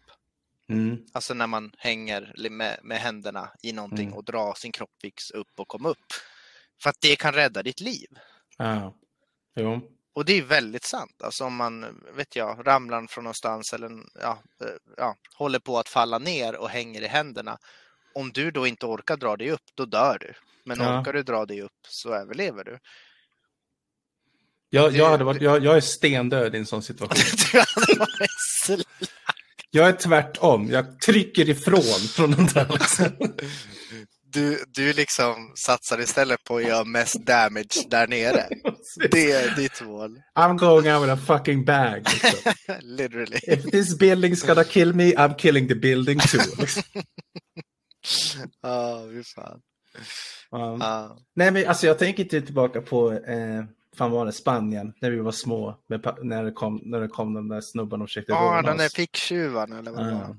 Mm. 0.68 1.07
Alltså 1.12 1.35
när 1.35 1.46
man 1.46 1.72
hänger 1.78 2.48
med, 2.50 2.78
med 2.83 2.98
händerna 2.98 3.50
i 3.62 3.72
någonting 3.72 4.07
mm. 4.07 4.14
och 4.14 4.24
drar 4.24 4.54
sin 4.54 4.72
kroppvikt 4.72 5.30
upp 5.35 5.52
och 5.57 5.68
kommer 5.68 5.88
upp. 5.88 6.07
För 6.83 6.90
att 6.90 7.00
det 7.00 7.16
kan 7.16 7.33
rädda 7.33 7.62
ditt 7.62 7.80
liv. 7.80 8.09
Ja, 8.59 8.94
jo. 9.54 9.80
Och 10.14 10.24
det 10.24 10.38
är 10.38 10.42
väldigt 10.42 10.85
sant. 10.85 11.22
Alltså 11.24 11.44
om 11.44 11.57
man, 11.57 12.03
vet 12.16 12.37
jag, 12.37 12.66
ramlar 12.66 13.07
från 13.07 13.24
någonstans 13.24 13.72
eller 13.72 13.90
ja, 14.20 14.42
eh, 14.61 14.68
ja, 14.96 15.16
håller 15.37 15.59
på 15.59 15.79
att 15.79 15.88
falla 15.88 16.18
ner 16.18 16.57
och 16.57 16.68
hänger 16.70 17.03
i 17.03 17.07
händerna. 17.07 17.59
Om 18.14 18.33
du 18.33 18.50
då 18.50 18.66
inte 18.66 18.87
orkar 18.87 19.16
dra 19.16 19.37
dig 19.37 19.50
upp, 19.50 19.62
då 19.74 19.85
dör 19.85 20.18
du. 20.20 20.33
Men 20.64 20.81
Ja. 20.81 21.00
orkar 21.00 21.12
du 21.12 21.22
dra 21.22 21.46
dig 21.46 21.62
upp 21.62 21.72
så 21.88 22.14
överlever 22.14 22.64
du. 22.64 22.79
Jag, 24.70 24.92
Det- 24.92 24.98
jag, 24.98 25.11
hade 25.11 25.24
varit, 25.24 25.42
jag, 25.42 25.64
jag 25.64 25.77
är 25.77 25.81
stendöd 25.81 26.55
i 26.55 26.59
en 26.59 26.66
sån 26.66 26.83
situation. 26.83 27.16
Du 27.53 27.59
hade 27.59 27.98
varit 27.98 28.31
sl- 28.66 29.09
Jag 29.70 29.88
är 29.88 29.92
tvärtom. 29.92 30.68
Jag 30.70 31.00
trycker 31.00 31.48
ifrån 31.48 32.09
från 32.14 32.31
den 32.31 32.46
där. 32.46 32.68
Liksom. 32.72 33.07
du, 34.35 34.64
du 34.68 34.92
liksom 34.92 35.53
satsar 35.57 36.01
istället 36.01 36.44
på 36.44 36.57
att 36.57 36.62
göra 36.62 36.85
mest 36.85 37.27
damage 37.27 37.87
där 37.90 38.07
nere. 38.07 38.49
Det 39.11 39.33
är 39.33 39.57
ditt 39.57 39.83
mål. 39.83 40.18
I'm 40.38 40.59
going 40.59 40.92
out 40.92 41.03
with 41.03 41.12
a 41.12 41.16
fucking 41.38 41.64
bag. 41.64 42.07
Liksom. 42.23 42.53
Literally. 42.81 43.38
If 43.42 43.62
this 43.70 43.99
building's 43.99 44.47
gonna 44.47 44.64
kill 44.64 44.94
me, 44.94 45.12
I'm 45.14 45.35
killing 45.38 45.68
the 45.68 45.75
building 45.75 46.18
too. 46.18 46.38
Liksom. 46.59 46.83
Ja, 48.62 49.03
fy 49.11 49.23
fan. 49.25 49.61
Nej, 51.37 51.51
men 51.53 51.66
alltså 51.68 51.87
jag 51.87 51.99
tänker 51.99 52.23
inte 52.23 52.40
tillbaka 52.40 52.81
på, 52.81 53.12
eh, 53.12 53.64
fan 53.97 54.11
var 54.11 54.27
det, 54.27 54.33
Spanien, 54.33 54.92
när 55.01 55.11
vi 55.11 55.16
var 55.20 55.33
små, 55.33 55.79
med, 55.88 56.16
när, 56.23 56.44
det 56.44 56.53
kom, 56.53 56.81
när 56.85 57.01
det 57.01 57.09
kom 57.09 57.35
de 57.35 57.49
där 57.49 57.61
snubbarna 57.61 58.03
och 58.05 58.09
försökte 58.11 58.33
Ja, 58.33 58.38
råna 58.38 58.62
den 58.62 58.77
där 58.79 58.87
oss. 58.87 58.94
ficktjuven 58.94 59.73
eller 59.73 59.90
vad 59.90 60.07
det 60.07 60.12
var. 60.12 60.37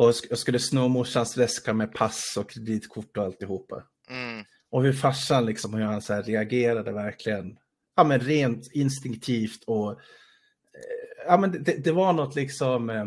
Och 0.00 0.14
jag 0.30 0.38
skulle 0.38 0.58
sno 0.58 0.88
morsans 0.88 1.36
väska 1.36 1.72
med 1.74 1.92
pass 1.92 2.36
och 2.38 2.50
kreditkort 2.50 3.16
och 3.16 3.24
alltihopa. 3.24 3.82
Mm. 4.10 4.44
Och 4.70 4.82
hur 4.82 4.92
farsan 4.92 5.46
liksom 5.46 5.74
och 5.74 5.80
jag 5.80 6.02
så 6.02 6.22
reagerade 6.22 6.92
verkligen, 6.92 7.56
ja 7.96 8.04
men 8.04 8.20
rent 8.20 8.70
instinktivt 8.72 9.64
och 9.66 9.90
eh, 9.92 9.98
ja 11.26 11.36
men 11.36 11.64
det, 11.64 11.84
det 11.84 11.92
var 11.92 12.12
något 12.12 12.34
liksom 12.34 12.90
eh, 12.90 13.06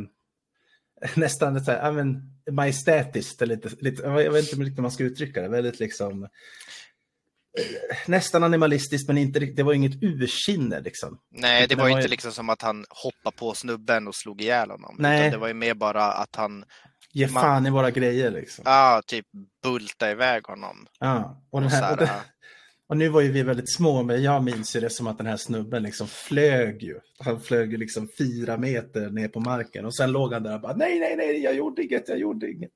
nästan 1.16 1.66
så 1.66 1.72
här, 1.72 1.86
ja 1.86 1.92
men 1.92 2.22
majestätiskt, 2.52 3.42
eller 3.42 3.56
lite, 3.56 3.70
lite, 3.80 4.04
jag 4.04 4.32
vet 4.32 4.44
inte 4.44 4.62
riktigt 4.62 4.78
hur 4.78 4.82
man 4.82 4.92
ska 4.92 5.04
uttrycka 5.04 5.42
det, 5.42 5.50
väldigt 5.50 5.80
liksom 5.80 6.28
nästan 8.08 8.44
animalistiskt 8.44 9.08
men 9.08 9.18
inte 9.18 9.40
det 9.40 9.64
var 9.64 9.74
inget 9.74 10.04
ursinne 10.04 10.80
liksom. 10.82 11.20
Nej, 11.32 11.68
det 11.68 11.76
var 11.76 11.84
var 11.84 11.90
inte 11.90 12.02
ju- 12.02 12.08
liksom 12.08 12.32
som 12.32 12.50
att 12.50 12.62
han 12.62 12.86
hoppade 12.90 13.36
på 13.38 13.54
snubben 13.54 14.08
och 14.08 14.16
slog 14.16 14.42
ihjäl 14.42 14.72
honom. 14.72 14.96
Nej. 15.00 15.32
Det 15.32 15.38
var 15.38 15.48
ju 15.48 15.54
mer 15.54 15.74
bara 15.74 16.06
att 16.12 16.36
han, 16.36 16.66
Ge 17.14 17.28
Man- 17.28 17.44
fan 17.44 17.66
i 17.66 17.70
våra 17.70 17.92
grejer 17.92 18.32
liksom. 18.32 18.64
ja, 18.68 19.02
typ 19.08 19.26
bultade 19.64 20.12
iväg 20.12 20.44
honom. 20.48 20.88
Ja, 21.00 21.44
och, 21.52 21.60
den 21.62 21.66
Och 21.66 21.72
så 21.72 21.78
här, 21.78 21.92
och, 21.92 21.98
det, 21.98 22.12
och 22.90 22.98
nu 22.98 23.10
var 23.10 23.22
ju 23.22 23.32
vi 23.32 23.44
väldigt 23.44 23.76
små, 23.76 24.04
men 24.04 24.24
jag 24.24 24.44
minns 24.44 24.76
ju 24.76 24.80
det 24.80 24.90
som 24.90 25.08
att 25.08 25.18
den 25.18 25.28
här 25.28 25.38
snubben 25.38 25.84
liksom 25.84 26.08
flög 26.08 26.84
ju. 26.84 27.00
Han 27.20 27.42
flög 27.42 27.72
ju 27.72 27.78
liksom 27.78 28.10
fyra 28.18 28.58
meter 28.58 29.10
ner 29.10 29.28
på 29.28 29.40
marken 29.40 29.86
och 29.86 29.96
sen 29.96 30.12
låg 30.12 30.34
han 30.34 30.44
där 30.44 30.56
och 30.56 30.62
bara 30.62 30.76
nej, 30.76 31.00
nej, 31.00 31.16
nej, 31.16 31.44
jag 31.44 31.56
gjorde 31.56 31.84
inget, 31.84 32.10
jag 32.10 32.18
gjorde 32.20 32.52
inget. 32.52 32.72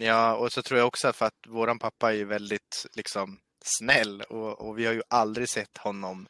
Ja, 0.00 0.36
och 0.36 0.52
så 0.52 0.62
tror 0.62 0.78
jag 0.78 0.86
också 0.86 1.08
att 1.08 1.16
för 1.16 1.26
att 1.26 1.38
våran 1.48 1.78
pappa 1.78 2.12
är 2.12 2.16
ju 2.16 2.24
väldigt 2.24 2.86
liksom 2.96 3.38
snäll 3.64 4.22
och, 4.22 4.60
och 4.60 4.78
vi 4.78 4.86
har 4.86 4.92
ju 4.92 5.02
aldrig 5.08 5.48
sett 5.48 5.78
honom 5.78 6.28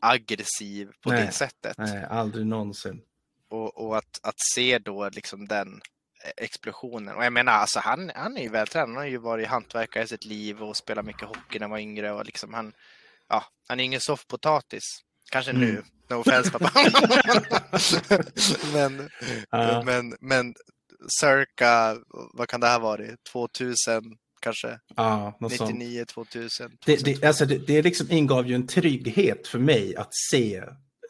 aggressiv 0.00 0.90
på 1.00 1.10
Nej. 1.10 1.26
det 1.26 1.32
sättet. 1.32 1.78
Nej, 1.78 2.04
aldrig 2.10 2.46
någonsin. 2.46 3.02
Och, 3.48 3.86
och 3.86 3.98
att, 3.98 4.20
att 4.22 4.40
se 4.54 4.78
då 4.78 5.08
liksom 5.08 5.48
den 5.48 5.80
eh, 6.24 6.30
explosionen. 6.36 7.16
Och 7.16 7.24
jag 7.24 7.32
menar, 7.32 7.52
alltså 7.52 7.80
han, 7.80 8.10
han 8.14 8.36
är 8.36 8.42
ju 8.42 8.48
vältränad. 8.48 8.88
Han 8.88 8.96
har 8.96 9.04
ju 9.04 9.16
varit 9.16 9.48
hantverkare 9.48 10.04
i 10.04 10.06
sitt 10.06 10.24
liv 10.24 10.62
och 10.62 10.76
spelat 10.76 11.04
mycket 11.04 11.28
hockey 11.28 11.58
när 11.58 11.60
han 11.60 11.70
var 11.70 11.78
yngre. 11.78 12.12
Och 12.12 12.26
liksom 12.26 12.54
han, 12.54 12.72
ja, 13.28 13.44
han 13.68 13.80
är 13.80 13.84
ingen 13.84 14.00
soffpotatis. 14.00 14.84
Kanske 15.30 15.52
nu. 15.52 15.70
Mm. 15.70 15.84
No 16.08 16.14
offense 16.14 16.50
pappa. 16.50 16.72
men, 18.72 19.10
Ja. 19.50 19.82
men, 19.86 20.16
men 20.20 20.54
cirka, 21.20 21.96
vad 22.32 22.48
kan 22.48 22.60
det 22.60 22.66
här 22.66 22.80
vara? 22.80 23.02
2000 23.32 24.16
kanske? 24.40 24.78
Ja, 24.96 25.36
något 25.40 25.52
sånt. 25.52 25.78
99, 25.78 26.04
2000? 26.04 26.78
Det, 26.86 27.04
det, 27.04 27.24
alltså 27.24 27.46
det, 27.46 27.58
det 27.58 27.82
liksom 27.82 28.10
ingav 28.10 28.48
ju 28.48 28.54
en 28.54 28.66
trygghet 28.66 29.48
för 29.48 29.58
mig 29.58 29.96
att 29.96 30.10
se 30.30 30.64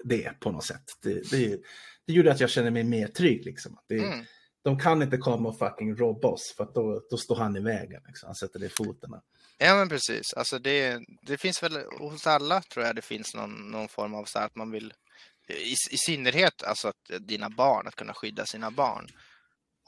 det 0.04 0.40
på 0.40 0.50
något 0.52 0.64
sätt. 0.64 0.84
Det, 1.02 1.30
det, 1.30 1.60
det 2.06 2.12
gjorde 2.12 2.32
att 2.32 2.40
jag 2.40 2.50
kände 2.50 2.70
mig 2.70 2.84
mer 2.84 3.08
trygg. 3.08 3.44
Liksom. 3.44 3.78
Det, 3.88 3.98
Mm. 3.98 4.24
De 4.62 4.78
kan 4.78 5.02
inte 5.02 5.16
komma 5.16 5.48
och 5.48 5.58
fucking 5.58 5.96
robba 5.96 6.28
oss 6.28 6.54
för 6.56 6.64
att 6.64 6.74
då, 6.74 7.02
då 7.10 7.16
står 7.16 7.36
han 7.36 7.56
i 7.56 7.60
vägen. 7.60 8.02
Liksom. 8.06 8.26
Han 8.26 8.34
sätter 8.34 8.58
det 8.58 8.66
i 8.66 8.68
foten. 8.68 9.10
Ja 9.58 9.76
men 9.76 9.88
precis. 9.88 10.34
Alltså 10.36 10.58
det, 10.58 11.00
det 11.22 11.38
finns 11.38 11.62
väl 11.62 11.78
hos 11.98 12.26
alla 12.26 12.62
tror 12.62 12.86
jag 12.86 12.96
det 12.96 13.02
finns 13.02 13.34
någon, 13.34 13.70
någon 13.70 13.88
form 13.88 14.14
av 14.14 14.24
så 14.24 14.38
att 14.38 14.56
man 14.56 14.70
vill 14.70 14.92
i, 15.48 15.72
i 15.90 15.96
synnerhet 15.96 16.62
alltså 16.62 16.88
att 16.88 17.10
dina 17.20 17.50
barn, 17.50 17.86
att 17.86 17.96
kunna 17.96 18.14
skydda 18.14 18.46
sina 18.46 18.70
barn. 18.70 19.06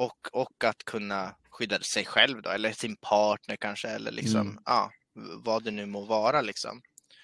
Och, 0.04 0.28
och 0.42 0.64
att 0.64 0.84
kunna 0.84 1.34
skydda 1.50 1.78
sig 1.80 2.04
själv 2.04 2.42
då, 2.42 2.50
eller 2.50 2.72
sin 2.72 2.96
partner 2.96 3.56
kanske, 3.56 3.88
eller 3.88 4.12
liksom, 4.12 4.40
Mm. 4.40 4.58
ja, 4.66 4.90
vad 5.44 5.64
det 5.64 5.70
nu 5.70 5.86
må 5.86 6.00
vara 6.04 6.40
liksom. 6.40 6.80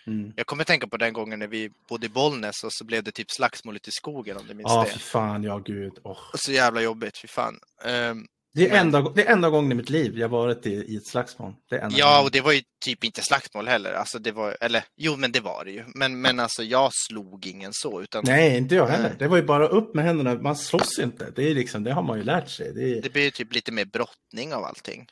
Mm. 0.06 0.32
Jag 0.36 0.46
kommer 0.46 0.64
tänka 0.64 0.86
på 0.88 0.96
den 0.96 1.12
gången 1.12 1.38
när 1.38 1.46
vi 1.46 1.70
bodde 1.88 2.06
i 2.06 2.08
Bollnäs 2.08 2.64
och 2.64 2.72
så 2.72 2.84
blev 2.84 3.02
det 3.04 3.12
typ 3.12 3.30
slagsmål 3.30 3.76
ute 3.76 3.88
i 3.88 3.92
skogen 3.92 4.36
om 4.36 4.46
du 4.46 4.54
minns 4.54 4.70
Ja, 4.72 4.84
det. 4.84 4.90
fy 4.92 4.98
fan, 4.98 5.42
ja 5.42 5.58
gud. 5.58 5.98
Åh. 6.04 6.18
Så 6.34 6.52
jävla 6.52 6.80
jobbigt, 6.82 7.18
fy 7.18 7.28
fan. 7.28 7.58
Ehm, 7.84 8.26
Det 8.58 8.68
är, 8.70 8.80
enda, 8.80 9.02
det 9.02 9.28
är 9.28 9.32
enda 9.32 9.50
gången 9.50 9.72
i 9.72 9.74
mitt 9.74 9.90
liv 9.90 10.18
jag 10.18 10.28
varit 10.28 10.66
i, 10.66 10.70
i 10.70 10.96
ett 10.96 11.06
slagsmål. 11.06 11.54
Ja, 11.90 12.22
och 12.22 12.30
det 12.30 12.40
var 12.40 12.52
ju 12.52 12.62
typ 12.80 13.04
inte 13.04 13.22
slagsmål 13.22 13.68
heller. 13.68 13.92
Alltså 13.92 14.18
det 14.18 14.32
var, 14.32 14.56
eller 14.60 14.84
jo, 14.96 15.16
men 15.16 15.32
det 15.32 15.40
var 15.40 15.64
det 15.64 15.70
ju. 15.70 15.84
Men, 15.94 16.20
men 16.20 16.40
alltså 16.40 16.62
jag 16.62 16.90
slog 16.92 17.46
ingen 17.46 17.72
så, 17.72 18.02
utan 18.02 18.24
Nej, 18.26 18.56
inte 18.56 18.74
jag 18.74 18.86
heller. 18.86 19.16
Det 19.18 19.28
var 19.28 19.36
ju 19.36 19.42
bara 19.42 19.68
upp 19.68 19.94
med 19.94 20.04
händerna. 20.04 20.34
Man 20.34 20.56
slåss 20.56 20.98
inte. 20.98 21.32
Det, 21.36 21.50
är 21.50 21.54
liksom, 21.54 21.84
det 21.84 21.92
har 21.92 22.02
man 22.02 22.18
ju 22.18 22.24
lärt 22.24 22.48
sig. 22.48 22.72
Det 22.74 22.98
är, 22.98 23.02
det 23.02 23.12
blir 23.12 23.22
ju 23.22 23.30
typ 23.30 23.54
lite 23.54 23.72
mer 23.72 23.84
brottning 23.84 24.54
av 24.54 24.64
allting. 24.64 25.06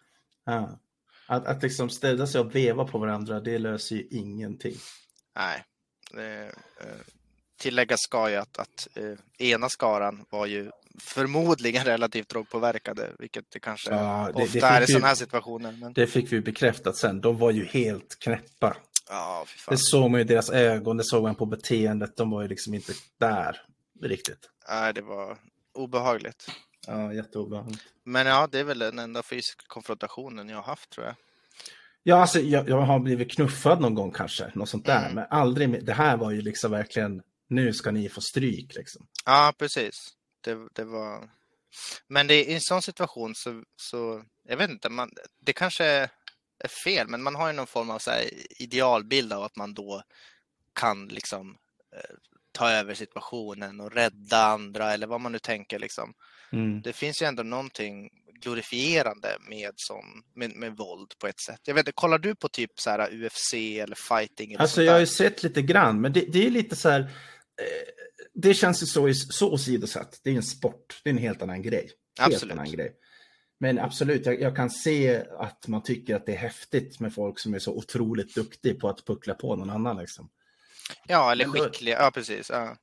ja. 0.46 0.78
att, 1.26 1.46
att 1.46 1.62
liksom 1.62 1.90
ställa 1.90 2.26
sig 2.26 2.40
och 2.40 2.54
veva 2.54 2.84
på 2.84 2.98
varandra, 2.98 3.40
det 3.40 3.58
löser 3.58 3.96
ju 3.96 4.06
ingenting. 4.10 4.76
Nej. 5.36 5.64
Eh, 6.16 6.46
eh, 6.86 7.00
tilläggas 7.58 8.00
ska 8.00 8.30
ju 8.30 8.36
att, 8.36 8.58
att 8.58 8.88
eh, 8.94 9.46
ena 9.48 9.68
skaran 9.68 10.24
var 10.30 10.46
ju 10.46 10.70
förmodligen 11.00 11.84
relativt 11.84 12.28
drogpåverkade, 12.28 13.10
vilket 13.18 13.44
det 13.50 13.60
kanske 13.60 13.90
Ja, 13.90 14.26
det- 14.26 14.38
det 14.38 14.44
ofta 14.44 14.68
är 14.68 14.82
i 14.82 14.86
sådana 14.86 15.06
här 15.06 15.14
situationer. 15.14 15.72
Men, 15.80 15.92
Det 15.92 16.06
fick 16.06 16.32
vi 16.32 16.40
bekräftat 16.40 16.96
sen. 16.96 17.20
De 17.20 17.38
var 17.38 17.50
ju 17.50 17.64
helt 17.64 18.18
knäppa. 18.18 18.76
ja. 19.08 19.46
Det 19.68 19.78
såg 19.78 20.10
man 20.10 20.20
ju 20.20 20.24
i 20.24 20.28
deras 20.28 20.50
ögon, 20.50 20.96
det 20.96 21.04
såg 21.04 21.22
man 21.22 21.34
på 21.34 21.46
beteendet. 21.46 22.16
De 22.16 22.30
var 22.30 22.42
ju 22.42 22.48
liksom 22.48 22.74
inte 22.74 22.92
där 23.18 23.60
riktigt. 24.02 24.50
Nej, 24.68 24.94
det 24.94 25.02
var 25.02 25.38
obehagligt. 25.74 26.50
Ja, 26.86 27.12
jätteobehagligt. 27.12 27.82
Men 28.04 28.26
ja, 28.26 28.48
det 28.52 28.58
är 28.58 28.64
väl 28.64 28.78
den 28.78 28.98
enda 28.98 29.22
fysiska 29.22 29.62
konfrontationen 29.66 30.48
jag 30.48 30.56
har 30.56 30.62
haft 30.62 30.90
tror 30.90 31.06
jag. 31.06 31.14
Ja, 32.02 32.16
alltså 32.20 32.40
jag, 32.40 32.68
jag 32.68 32.80
har 32.80 32.98
blivit 32.98 33.30
knuffad 33.32 33.80
någon 33.80 33.94
gång 33.94 34.10
kanske, 34.12 34.50
något 34.54 34.68
sånt 34.68 34.86
där. 34.86 35.02
Mm. 35.02 35.14
Men 35.14 35.26
aldrig, 35.30 35.84
det 35.86 35.92
här 35.92 36.16
var 36.16 36.30
ju 36.30 36.40
liksom 36.42 36.70
verkligen, 36.70 37.22
nu 37.48 37.72
ska 37.72 37.90
ni 37.90 38.08
få 38.08 38.20
stryk 38.20 38.74
liksom. 38.74 39.06
Ja, 39.24 39.52
precis. 39.58 40.08
Det, 40.46 40.68
det 40.72 40.84
var... 40.84 41.30
Men 42.08 42.26
det, 42.26 42.44
i 42.44 42.54
en 42.54 42.60
sån 42.60 42.82
situation 42.82 43.34
så, 43.34 43.62
så 43.76 44.24
jag 44.48 44.56
vet 44.56 44.70
inte, 44.70 44.88
man, 44.88 45.10
det 45.40 45.52
kanske 45.52 45.84
är 46.58 46.68
fel, 46.84 47.08
men 47.08 47.22
man 47.22 47.34
har 47.34 47.46
ju 47.46 47.52
någon 47.52 47.66
form 47.66 47.90
av 47.90 47.98
så 47.98 48.10
idealbild 48.58 49.32
av 49.32 49.42
att 49.42 49.56
man 49.56 49.74
då 49.74 50.02
kan 50.72 51.08
liksom 51.08 51.56
eh, 51.96 52.16
ta 52.52 52.70
över 52.70 52.94
situationen 52.94 53.80
och 53.80 53.92
rädda 53.92 54.44
andra 54.44 54.92
eller 54.92 55.06
vad 55.06 55.20
man 55.20 55.32
nu 55.32 55.38
tänker 55.38 55.78
liksom. 55.78 56.14
Mm. 56.52 56.82
Det 56.82 56.92
finns 56.92 57.22
ju 57.22 57.26
ändå 57.26 57.42
någonting 57.42 58.10
glorifierande 58.40 59.36
med, 59.48 59.72
sån, 59.76 60.22
med, 60.34 60.56
med 60.56 60.76
våld 60.76 61.18
på 61.18 61.26
ett 61.26 61.40
sätt. 61.40 61.60
Jag 61.64 61.74
vet 61.74 61.80
inte, 61.80 61.92
kollar 61.92 62.18
du 62.18 62.34
på 62.34 62.48
typ 62.48 62.70
så 62.74 62.90
här 62.90 63.24
UFC 63.24 63.54
eller 63.54 63.96
fighting? 63.96 64.52
Eller 64.52 64.62
Alltså 64.62 64.82
jag 64.82 64.92
har 64.92 65.00
ju 65.00 65.06
sett 65.06 65.42
lite 65.42 65.62
grann, 65.62 66.00
men 66.00 66.12
det, 66.12 66.20
det 66.20 66.46
är 66.46 66.50
lite 66.50 66.76
så 66.76 66.88
här, 66.88 67.00
eh, 67.00 68.05
det 68.36 68.54
känns 68.54 68.82
ju 68.82 68.86
så, 68.86 69.14
så 69.14 69.52
åsidosatt. 69.52 70.20
Det 70.24 70.30
är 70.30 70.34
en 70.34 70.42
sport, 70.42 71.00
det 71.04 71.10
är 71.10 71.12
en 71.14 71.18
helt 71.18 71.42
annan 71.42 71.62
grej. 71.62 71.90
Helt 72.20 72.34
Absolut. 72.34 72.52
annan 72.52 72.70
grej. 72.70 72.92
Men 73.60 73.78
absolut, 73.78 74.26
jag, 74.26 74.40
jag 74.40 74.56
kan 74.56 74.70
se 74.70 75.22
att 75.38 75.68
man 75.68 75.82
tycker 75.82 76.14
att 76.16 76.26
det 76.26 76.32
är 76.32 76.36
häftigt 76.38 77.00
med 77.00 77.14
folk 77.14 77.38
som 77.38 77.54
är 77.54 77.58
så 77.58 77.72
otroligt 77.72 78.34
duktig 78.34 78.80
på 78.80 78.88
att 78.88 79.04
puckla 79.06 79.34
på 79.34 79.56
någon 79.56 79.70
annan. 79.70 79.96
Liksom. 79.96 80.28
Ja, 81.06 81.32
eller 81.32 81.44
skickliga. 81.44 81.98
Ja, 82.02 82.10
precis. 82.10 82.50
Ja. 82.50 82.76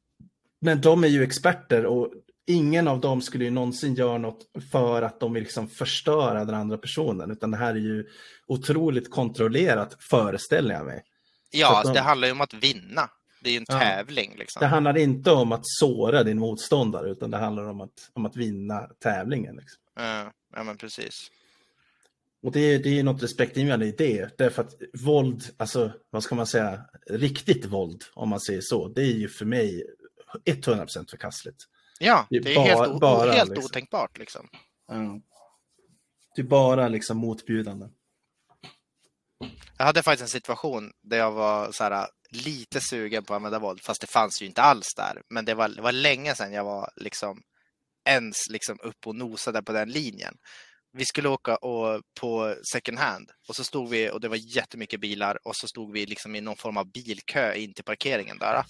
Men 0.62 0.82
de 0.82 1.04
är 1.04 1.08
ju 1.08 1.24
experter 1.24 1.86
och 1.86 2.14
ingen 2.48 2.88
av 2.88 3.00
dem 3.00 3.22
skulle 3.22 3.44
ju 3.44 3.50
någonsin 3.52 3.96
göra 3.96 4.18
något 4.18 4.42
för 4.72 5.02
att 5.02 5.20
de 5.20 5.34
vill 5.34 5.44
liksom 5.44 5.70
förstöra 5.70 6.46
den 6.46 6.56
andra 6.56 6.78
personen, 6.78 7.32
utan 7.32 7.52
det 7.52 7.58
här 7.58 7.72
är 7.72 7.80
ju 7.80 8.06
otroligt 8.48 9.12
kontrollerat, 9.12 9.98
föreställer 10.04 10.76
jag 10.76 10.86
mig. 10.86 11.04
Ja, 11.52 11.68
alltså, 11.68 11.94
de- 11.94 11.98
det 12.00 12.04
handlar 12.04 12.28
ju 12.28 12.32
om 12.32 12.42
att 12.42 12.54
vinna. 12.54 13.10
Det 13.44 13.50
är 13.50 13.52
ju 13.52 13.58
en 13.58 13.66
Ja. 13.68 13.80
tävling 13.80 14.36
liksom. 14.38 14.60
Det 14.60 14.66
handlar 14.68 14.98
inte 14.98 15.32
om 15.32 15.52
att 15.52 15.62
såra 15.64 16.24
din 16.24 16.40
motståndare, 16.40 17.10
utan 17.10 17.32
det 17.32 17.38
handlar 17.38 17.64
om 17.70 17.82
att, 17.82 18.10
om 18.14 18.26
att 18.26 18.36
vinna 18.36 18.88
tävlingen. 19.00 19.56
Liksom. 19.56 19.82
Ja, 19.96 20.32
ja, 20.56 20.64
men 20.64 20.78
precis. 20.78 21.32
Och 22.44 22.52
det, 22.52 22.78
det 22.78 23.00
är 23.00 23.04
något 23.04 23.24
respektingivande 23.24 23.86
i 23.86 23.92
det. 23.92 24.38
Därför 24.38 24.62
att 24.62 24.74
våld, 25.06 25.44
alltså 25.58 25.92
vad 26.10 26.24
ska 26.24 26.36
man 26.36 26.48
säga, 26.48 26.82
riktigt 27.10 27.66
våld, 27.66 28.04
om 28.14 28.30
man 28.30 28.40
säger 28.40 28.62
så, 28.64 28.88
det 28.88 29.02
är 29.02 29.14
ju 29.14 29.30
för 29.30 29.46
mig 29.46 29.84
100% 30.46 31.10
förkastligt. 31.10 31.58
Ja, 32.00 32.28
det 32.30 32.36
är, 32.38 32.56
bara- 32.56 32.66
helt, 32.66 33.00
bara, 33.00 33.32
helt 33.32 33.50
liksom. 33.50 33.66
otänkbart 33.66 34.18
liksom. 34.18 34.48
Det 36.36 36.42
är 36.42 36.46
bara 36.46 36.88
liksom 36.88 37.18
motbjudande. 37.18 37.86
Jag 39.78 39.86
hade 39.86 40.04
faktiskt 40.04 40.22
en 40.22 40.28
situation 40.42 40.92
där 41.02 41.18
jag 41.18 41.32
var 41.32 41.72
så 41.72 41.84
här, 41.84 42.08
lite 42.36 42.82
sugen 42.82 43.24
på 43.24 43.34
att 43.34 43.38
använda 43.38 43.60
våld, 43.60 43.82
fast 43.82 44.02
det 44.02 44.08
fanns 44.08 44.42
ju 44.42 44.46
inte 44.46 44.62
alls 44.62 44.94
där. 44.96 45.22
Men 45.30 45.46
det 45.46 45.54
var, 45.54 45.70
det 45.70 45.82
var 45.82 45.92
länge 45.92 46.36
sedan 46.36 46.54
jag 46.54 46.64
var 46.64 46.90
liksom 46.96 47.42
ens 48.10 48.50
liksom 48.50 48.78
upp 48.84 49.08
och 49.08 49.16
nosade 49.16 49.64
på 49.64 49.72
den 49.72 49.90
linjen. 49.90 50.36
Vi 50.98 51.06
skulle 51.06 51.30
åka 51.30 51.56
och, 51.56 52.02
på 52.20 52.56
second 52.74 52.98
hand 52.98 53.32
och 53.48 53.56
så 53.56 53.64
stod 53.64 53.90
vi 53.90 54.10
och 54.12 54.22
det 54.22 54.28
var 54.28 54.56
jättemycket 54.56 55.00
bilar 55.00 55.38
och 55.44 55.56
så 55.56 55.68
stod 55.68 55.94
vi 55.94 56.06
liksom 56.06 56.36
i 56.36 56.42
någon 56.42 56.56
form 56.56 56.78
av 56.78 56.92
bilkö 56.92 57.54
in 57.54 57.74
till 57.74 57.84
parkeringen 57.84 58.38
där. 58.38 58.64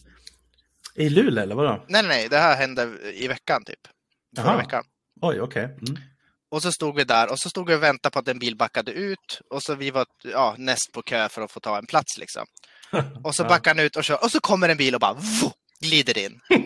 I 0.95 1.09
Luleå 1.09 1.43
eller 1.43 1.55
vadå? 1.55 1.85
Nej, 1.87 2.01
nej, 2.03 2.07
nej, 2.07 2.29
det 2.29 2.37
här 2.37 2.57
hände 2.57 2.97
i 3.13 3.27
veckan 3.27 3.63
typ. 3.65 3.87
Förra 4.35 4.45
Jaha. 4.45 4.57
veckan. 4.57 4.83
Oj, 5.21 5.41
okej. 5.41 5.63
Mm. 5.63 6.01
Och 6.49 6.61
så 6.61 6.71
stod 6.71 6.95
vi 6.95 7.03
där 7.03 7.31
och 7.31 7.39
så 7.39 7.49
stod 7.49 7.67
vi 7.67 7.75
och 7.75 7.83
väntade 7.83 8.13
på 8.13 8.19
att 8.19 8.27
en 8.27 8.39
bil 8.39 8.55
backade 8.55 8.91
ut 8.91 9.41
och 9.49 9.63
så 9.63 9.75
vi 9.75 9.91
var 9.91 10.05
ja, 10.23 10.55
näst 10.57 10.91
på 10.93 11.01
kö 11.01 11.29
för 11.29 11.41
att 11.41 11.51
få 11.51 11.59
ta 11.59 11.77
en 11.77 11.85
plats 11.85 12.17
liksom. 12.17 12.45
Och 13.23 13.35
så 13.35 13.43
backar 13.43 13.71
han 13.71 13.85
ut 13.85 13.95
och 13.95 14.03
kör 14.03 14.23
och 14.23 14.31
så 14.31 14.39
kommer 14.39 14.69
en 14.69 14.77
bil 14.77 14.95
och 14.95 15.01
bara 15.01 15.13
vo, 15.13 15.51
glider 15.79 16.17
in. 16.17 16.39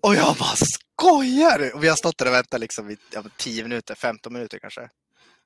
och 0.00 0.14
jag 0.14 0.36
bara 0.36 0.56
skojar 0.56 1.58
du?" 1.58 1.72
Och 1.72 1.84
vi 1.84 1.88
har 1.88 1.96
stått 1.96 2.18
där 2.18 2.26
och 2.26 2.32
väntat 2.32 2.60
liksom 2.60 2.90
i 2.90 2.96
ja, 3.12 3.22
10 3.36 3.62
minuter, 3.62 3.94
15 3.94 4.32
minuter 4.32 4.58
kanske. 4.58 4.88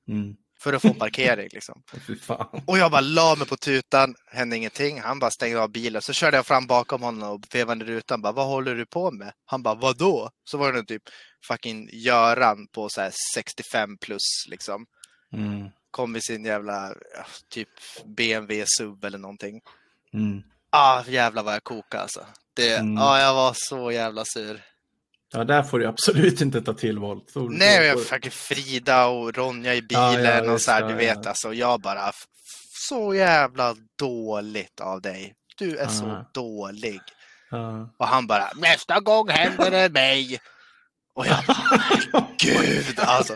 Mm. 0.07 0.35
För 0.59 0.73
att 0.73 0.81
få 0.81 0.93
parkering 0.93 1.49
liksom. 1.51 1.83
Och 2.65 2.77
jag 2.77 2.91
bara 2.91 3.01
la 3.01 3.35
mig 3.35 3.47
på 3.47 3.57
tutan, 3.57 4.15
hände 4.31 4.57
ingenting. 4.57 5.01
Han 5.01 5.19
bara 5.19 5.31
stängde 5.31 5.61
av 5.61 5.71
bilen. 5.71 6.01
Så 6.01 6.13
körde 6.13 6.37
jag 6.37 6.45
fram 6.45 6.67
bakom 6.67 7.01
honom 7.01 7.29
och 7.29 7.41
vevade 7.53 7.85
rutan. 7.85 8.21
Bara, 8.21 8.33
vad 8.33 8.47
håller 8.47 8.75
du 8.75 8.85
på 8.85 9.11
med? 9.11 9.33
Han 9.45 9.63
bara, 9.63 9.75
vadå? 9.75 10.29
Så 10.43 10.57
var 10.57 10.73
det 10.73 10.83
typ 10.83 11.03
fucking 11.47 11.89
Göran 11.93 12.67
på 12.67 12.89
så 12.89 13.01
här 13.01 13.11
65 13.35 13.97
plus 13.97 14.45
liksom. 14.47 14.85
Mm. 15.33 15.69
Kom 15.91 16.15
i 16.15 16.21
sin 16.21 16.45
jävla 16.45 16.93
ja, 17.17 17.25
typ 17.49 17.69
BMW 18.05 18.65
SUV 18.77 19.05
eller 19.05 19.17
någonting. 19.17 19.61
Mm. 20.13 20.41
Ah, 20.69 21.03
jävlar 21.07 21.43
vad 21.43 21.53
jag 21.53 21.63
kokade 21.63 22.03
alltså. 22.03 22.25
Det, 22.53 22.73
Mm. 22.77 22.97
ah, 22.97 23.19
jag 23.19 23.33
var 23.33 23.53
så 23.55 23.91
jävla 23.91 24.25
sur. 24.25 24.61
Ja, 25.33 25.43
där 25.43 25.63
får 25.63 25.79
du 25.79 25.87
absolut 25.87 26.41
inte 26.41 26.61
ta 26.61 26.73
till 26.73 26.99
våld. 26.99 27.23
Så, 27.29 27.39
Nej, 27.49 27.79
men 27.79 27.93
så- 27.93 27.99
jag 27.99 28.07
fucking 28.07 28.31
Frida 28.31 29.05
och 29.07 29.35
Ronja 29.35 29.73
i 29.73 29.83
Ja, 29.89 30.11
bilen 30.11 30.45
ja, 30.45 30.51
och 30.53 30.61
så 30.61 30.71
här, 30.71 30.81
ja, 30.81 30.87
du 30.87 30.93
ja. 30.93 30.97
vet 31.15 31.27
alltså. 31.27 31.53
Jag 31.53 31.81
bara, 31.81 32.11
så 32.89 33.13
jävla 33.15 33.75
dåligt 33.99 34.79
av 34.81 35.01
dig. 35.01 35.33
Du 35.57 35.77
är 35.77 35.87
så 35.87 36.05
Ja. 36.05 36.29
dålig. 36.33 37.01
Ja. 37.51 37.93
Och 37.97 38.07
han 38.07 38.27
bara, 38.27 38.49
nästa 38.55 38.99
gång 38.99 39.29
händer 39.29 39.71
det 39.71 39.89
mig. 39.89 40.39
Och 41.13 41.27
jag 41.27 41.37
bara, 41.45 42.27
gud 42.37 42.99
alltså. 42.99 43.35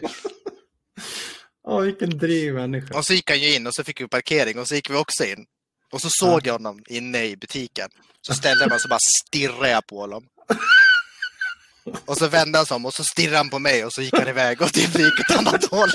Åh, 1.68 1.82
vilken 1.82 2.18
driv 2.18 2.53
människa. 2.53 2.97
Och 2.97 3.05
så 3.05 3.14
gick 3.14 3.30
han 3.30 3.39
ju 3.39 3.55
in 3.55 3.68
och 3.68 3.74
så 3.76 3.84
fick 3.84 4.01
vi 4.01 4.07
parkering 4.07 4.59
och 4.59 4.68
så 4.68 4.76
gick 4.76 4.89
vi 4.89 4.95
också 4.95 5.26
in. 5.26 5.45
Och 5.91 6.01
så 6.01 6.07
såg 6.12 6.47
jag 6.47 6.53
honom 6.53 6.84
inne 6.89 7.26
i 7.26 7.38
butiken. 7.38 7.89
Så 8.22 8.34
ställde 8.34 8.64
jag 8.64 8.70
mig 8.70 8.76
och 8.76 8.82
så 8.82 8.88
bara 8.88 8.99
stirrade 9.26 9.70
jag 9.70 9.88
på 9.88 9.99
honom. 9.99 10.24
Och 12.05 12.18
så 12.18 12.28
vände 12.28 12.57
han 12.57 12.66
sig 12.66 12.76
om 12.76 12.86
och 12.86 12.93
så 12.93 13.03
stirrade 13.03 13.38
han 13.38 13.49
på 13.49 13.59
mig 13.59 13.86
och 13.86 13.93
så 13.93 14.01
gick 14.01 14.18
han 14.18 14.28
iväg 14.28 14.62
och 14.62 14.74
typ 14.74 14.99
gick 14.99 15.20
åt 15.20 15.38
annat 15.38 15.66
håll. 15.66 15.89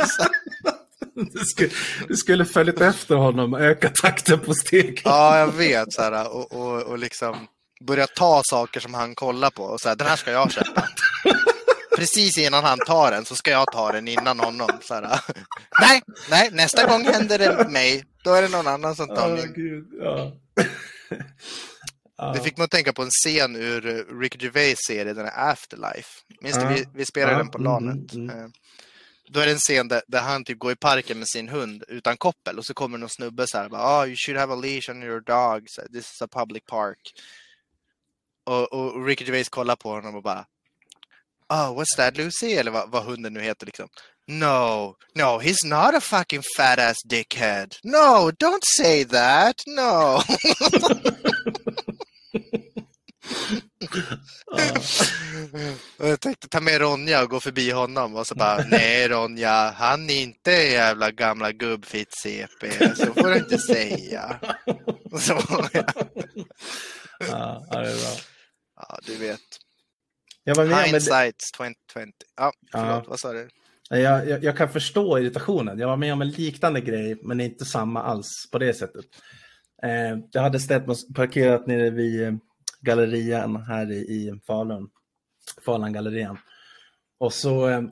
Du 1.15 1.45
skulle, 1.45 1.71
du 2.09 2.17
skulle 2.17 2.45
följt 2.45 2.81
efter 2.81 3.15
honom 3.15 3.55
och 3.55 3.61
öka 3.61 3.89
takten 3.89 4.41
på 4.41 4.55
stegen. 4.55 5.03
Ja, 5.05 5.39
jag 5.39 5.53
vet. 5.53 5.93
Så 5.93 6.03
här, 6.03 6.35
och, 6.35 6.53
och, 6.53 6.83
och 6.83 6.99
liksom 6.99 7.47
börja 7.87 8.07
ta 8.07 8.43
saker 8.45 8.81
som 8.81 8.95
han 8.95 9.15
kollar 9.15 9.51
på. 9.51 9.63
Och 9.63 9.81
så 9.81 9.89
här, 9.89 9.97
den 9.97 10.07
här 10.07 10.17
ska 10.17 10.31
jag 10.31 10.53
köpa. 10.53 10.89
Precis 11.97 12.39
innan 12.39 12.65
han 12.65 12.79
tar 12.79 13.11
den 13.11 13.25
så 13.25 13.37
ska 13.37 13.51
jag 13.51 13.73
ta 13.73 13.93
den 13.93 14.09
innan 14.09 14.41
honom. 14.41 14.69
Så 14.83 14.95
här, 14.95 15.03
nej, 15.81 16.03
nej, 16.31 16.51
nästa 16.53 16.87
gång 16.87 17.05
händer 17.05 17.39
det 17.39 17.69
mig. 17.69 18.05
Då 18.25 18.33
är 18.33 18.43
det 18.43 18.49
någon 18.49 18.67
annan 18.67 18.97
som 18.97 19.09
tar 19.09 19.37
min. 19.37 19.53
gud. 19.53 19.87
Ja. 20.01 20.33
Ja. 22.19 22.33
Det 22.33 22.41
fick 22.41 22.57
mig 22.57 22.65
att 22.65 22.71
tänka 22.71 22.93
på 22.93 23.03
en 23.03 23.11
scen 23.11 23.57
ur 23.57 23.87
eh, 23.87 24.19
Rick 24.21 24.43
Gervais 24.43 24.79
serie, 24.87 25.13
den 25.13 25.27
är 25.27 25.51
Afterlife. 25.51 26.09
Minns 26.41 26.59
du? 26.59 26.67
Vi, 26.67 26.85
vi 26.95 27.05
spelade 27.07 27.37
den 27.37 27.49
på 27.51 27.59
mm, 27.59 27.65
LANet. 27.73 28.13
mm, 28.15 28.31
mm. 28.31 28.45
Eh, 28.45 28.51
Då 29.31 29.41
är 29.41 29.47
det 29.47 29.53
en 29.53 29.59
scen 29.59 29.89
där, 29.89 30.03
där 30.07 30.21
han 30.21 30.45
typ 30.45 30.59
går 30.59 30.73
i 30.73 30.77
parken 30.77 31.19
med 31.19 31.29
sin 31.29 31.49
hund 31.49 31.85
utan 31.89 32.17
koppel 32.17 32.59
och 32.59 32.65
så 32.67 32.75
kommer 32.75 32.99
någon 32.99 33.09
snubbe 33.09 33.47
så 33.47 33.59
här 33.59 33.69
bara, 33.69 34.03
oh, 34.03 34.07
you 34.07 34.17
should 34.17 34.41
have 34.41 34.53
a 34.53 34.57
leash 34.57 34.91
on 34.91 35.03
your 35.03 35.21
dog. 35.21 35.67
Här, 35.79 35.89
This 35.93 36.13
is 36.15 36.23
a 36.23 36.29
public 36.33 36.63
park. 36.67 36.99
Och, 38.47 38.73
och 38.73 39.07
Ricky 39.07 39.25
Gervais 39.25 39.49
kollar 39.49 39.77
på 39.77 39.91
honom 39.91 40.15
och 40.15 40.23
bara 40.23 40.45
Oh, 41.49 41.73
what's 41.77 41.97
that 41.97 42.17
Lucy? 42.17 42.53
Eller 42.55 42.71
vad, 42.71 42.91
vad 42.91 43.05
hunden 43.05 43.33
nu 43.33 43.41
heter 43.41 43.67
liksom. 43.67 43.89
No, 44.29 44.97
no, 45.15 45.39
he's 45.41 45.65
not 45.65 45.95
a 45.95 46.01
fucking 46.01 46.43
fat 46.57 46.79
ass 46.79 46.97
dickhead. 47.09 47.77
No, 47.85 48.31
don't 48.31 48.63
say 48.77 49.05
that. 49.05 49.55
No. 49.67 50.23
Och 55.99 56.09
jag 56.09 56.21
tänkte 56.21 56.49
ta 56.49 56.61
med 56.61 56.81
Ronja 56.81 57.23
och 57.23 57.31
gå 57.31 57.41
förbi 57.41 57.71
honom 57.71 58.17
och 58.17 58.27
så 58.27 58.35
bara 58.35 58.65
nej 58.65 59.09
Ronja, 59.09 59.71
han 59.71 60.11
är 60.11 60.23
inte 60.23 60.51
jävla 60.51 61.11
gamla 61.11 61.53
gubbfitt-CP, 61.53 62.95
så 62.95 63.15
får 63.15 63.31
du 63.31 63.37
inte 63.37 63.59
säga. 63.59 64.41
Så, 65.21 65.43
ja, 65.73 65.85
Ja, 67.21 67.67
ja, 67.71 67.81
det 67.81 67.89
är 67.89 67.97
bra. 67.97 68.17
ja, 68.77 68.99
du 69.07 69.17
vet. 69.17 69.41
Jag 70.49 70.55
var 70.55 70.67
med 70.67 70.85
Hindsight 70.85 71.37
2020. 71.57 72.13
Ja, 72.37 72.53
förlåt, 72.73 72.89
Ja. 72.89 73.05
vad 73.09 73.21
sa 73.21 73.33
du? 73.33 73.49
jag, 73.91 74.29
jag, 74.29 74.45
jag 74.45 74.57
kan 74.57 74.69
förstå 74.69 75.19
irritationen. 75.19 75.79
Jag 75.79 75.89
var 75.89 75.97
med 75.97 76.13
om 76.13 76.23
en 76.23 76.31
liknande 76.31 76.81
grej, 76.81 77.19
men 77.23 77.41
inte 77.41 77.65
samma 77.65 78.03
alls 78.03 78.49
på 78.53 78.59
det 78.59 78.75
sättet. 78.75 79.05
Eh, 79.83 80.19
jag 80.31 80.43
hade 80.43 80.61
ställt 80.61 80.87
mig 80.87 80.97
parkerat 81.15 81.67
nere 81.67 81.91
vid 81.91 82.23
eh, 82.23 82.35
gallerian 82.81 83.57
här 83.57 83.93
i, 83.93 83.97
i 83.97 84.41
Falun. 84.47 84.89
Falun-gallerian. 85.65 86.39
Och 87.21 87.33
så, 87.33 87.69
eh, 87.69 87.83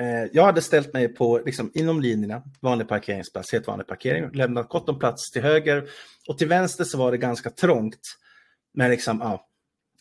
eh, 0.00 0.24
jag 0.32 0.44
hade 0.44 0.62
ställt 0.62 0.92
mig 0.92 1.08
på, 1.08 1.38
liksom, 1.46 1.70
inom 1.74 2.00
linjerna, 2.00 2.42
vanlig 2.62 2.88
parkeringsplats, 2.88 3.52
helt 3.52 3.66
vanlig 3.66 3.86
parkering, 3.86 4.30
lämnat 4.32 4.68
gott 4.68 4.88
om 4.88 4.98
plats 4.98 5.30
till 5.30 5.42
höger 5.42 5.88
och 6.28 6.38
till 6.38 6.48
vänster 6.48 6.84
så 6.84 6.98
var 6.98 7.10
det 7.10 7.18
ganska 7.18 7.50
trångt. 7.50 8.00
Men 8.74 8.90
liksom, 8.90 9.18
ja, 9.20 9.47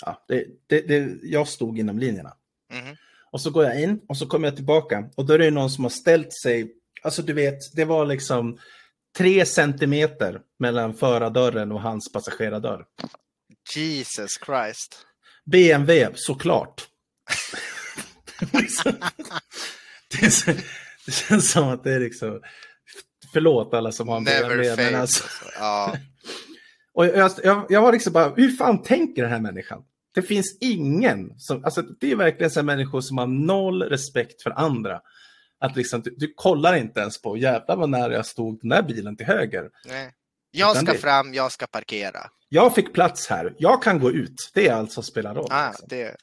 ja 0.05 0.25
det, 0.27 0.45
det, 0.67 0.81
det, 0.81 1.19
jag 1.23 1.47
stod 1.47 1.79
inom 1.79 1.99
linjerna. 1.99 2.33
Mhm. 2.73 2.95
Och 3.31 3.41
så 3.41 3.49
går 3.49 3.63
jag 3.63 3.81
in 3.81 3.99
och 4.07 4.17
så 4.17 4.25
kommer 4.25 4.47
jag 4.47 4.55
tillbaka 4.55 5.09
och 5.15 5.25
då 5.25 5.33
är 5.33 5.39
det 5.39 5.51
någon 5.51 5.69
som 5.69 5.83
har 5.83 5.89
ställt 5.89 6.33
sig, 6.33 6.71
alltså 7.01 7.21
du 7.21 7.33
vet, 7.33 7.75
det 7.75 7.85
var 7.85 8.05
liksom 8.05 8.57
tre 9.17 9.45
centimeter 9.45 10.41
mellan 10.59 10.93
förardörren 10.93 11.71
och 11.71 11.81
hans 11.81 12.11
passagerardörr. 12.11 12.85
Jesus 13.75 14.39
Christ. 14.45 15.05
BMW, 15.45 16.13
såklart. 16.15 16.87
det, 18.51 20.29
så, 20.31 20.51
det 21.05 21.11
känns 21.11 21.51
som 21.51 21.67
att 21.67 21.83
det 21.83 21.93
är 21.93 21.99
liksom, 21.99 22.41
förlåt 23.33 23.73
alla 23.73 23.91
som 23.91 24.07
har 24.07 24.17
en 24.17 24.23
Never 24.23 24.49
BMW, 24.49 24.91
men 24.91 25.01
Alltså. 25.01 25.23
Ja, 25.59 25.97
och 26.97 27.05
jag, 27.05 27.31
jag, 27.43 27.65
jag 27.69 27.81
var 27.81 27.91
liksom 27.91 28.13
bara, 28.13 28.33
hur 28.35 28.49
fan 28.49 28.81
tänker 28.83 29.21
den 29.21 29.31
här 29.31 29.39
människan? 29.39 29.83
Det 30.13 30.21
finns 30.21 30.57
ingen 30.61 31.39
som, 31.39 31.65
alltså 31.65 31.81
det 31.81 32.11
är 32.11 32.15
verkligen 32.15 32.51
så 32.51 32.63
människor 32.63 33.01
som 33.01 33.17
har 33.17 33.27
noll 33.27 33.83
respekt 33.83 34.41
för 34.41 34.51
andra. 34.51 35.01
Att 35.59 35.75
liksom, 35.75 36.01
du, 36.01 36.15
du 36.17 36.33
kollar 36.35 36.75
inte 36.75 36.99
ens 36.99 37.21
på, 37.21 37.37
jävlar 37.37 37.75
vad 37.75 37.89
nära 37.89 38.13
jag 38.13 38.25
stod 38.25 38.59
den 38.61 38.69
där 38.69 38.83
bilen 38.83 39.17
till 39.17 39.25
höger. 39.25 39.69
nej. 39.87 40.11
Jag 40.51 40.77
ska 40.77 40.91
det- 40.91 40.97
fram, 40.97 41.33
jag 41.33 41.51
ska 41.51 41.67
parkera. 41.67 42.19
Jag 42.49 42.75
fick 42.75 42.93
plats 42.93 43.27
här, 43.29 43.55
jag 43.57 43.83
kan 43.83 43.99
gå 43.99 44.11
ut. 44.11 44.51
Det 44.53 44.67
är 44.67 44.73
allt 44.73 44.91
som 44.91 45.03
spelar 45.03 45.35
roll. 45.35 45.47
Ah, 45.49 45.67
liksom. 45.69 45.87
det, 45.89 46.15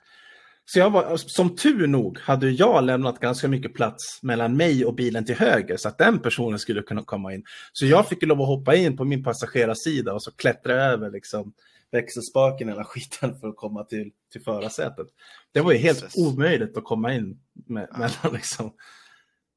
Så 0.67 0.79
jag 0.79 0.91
var, 0.91 1.17
som 1.17 1.57
tur 1.57 1.87
nog 1.87 2.19
hade 2.19 2.51
jag 2.51 2.85
lämnat 2.85 3.21
ganska 3.21 3.49
mycket 3.49 3.75
plats 3.75 4.23
mellan 4.23 4.57
mig 4.57 4.85
och 4.85 4.95
bilen 4.95 5.25
till 5.25 5.35
höger 5.35 5.77
så 5.77 5.89
att 5.89 5.99
den 5.99 6.19
personen 6.19 6.59
skulle 6.59 6.83
kunna 6.83 7.03
komma 7.03 7.35
in. 7.35 7.45
Så 7.73 7.87
jag 7.87 8.09
fick 8.09 8.23
lov 8.23 8.41
att 8.41 8.47
hoppa 8.47 8.75
in 8.77 8.97
på 8.97 9.05
min 9.05 9.25
passagerarsida 9.25 10.15
och 10.15 10.23
så 10.23 10.33
klättra 10.33 10.75
över 10.75 11.11
liksom 11.11 11.53
växelspaken 11.93 12.69
eller 12.69 12.85
skiten 12.85 13.41
för 13.41 13.49
att 13.49 13.57
komma 13.57 13.85
till, 13.85 14.12
till 14.33 14.43
förarsätet. 14.43 15.07
Det 15.53 15.61
var 15.61 15.73
ju 15.73 15.79
helt 15.79 16.03
Jesus. 16.03 16.27
omöjligt 16.27 16.77
att 16.77 16.85
komma 16.85 17.15
in 17.15 17.41
med, 17.67 17.89
mellan 17.93 18.33
liksom. 18.33 18.73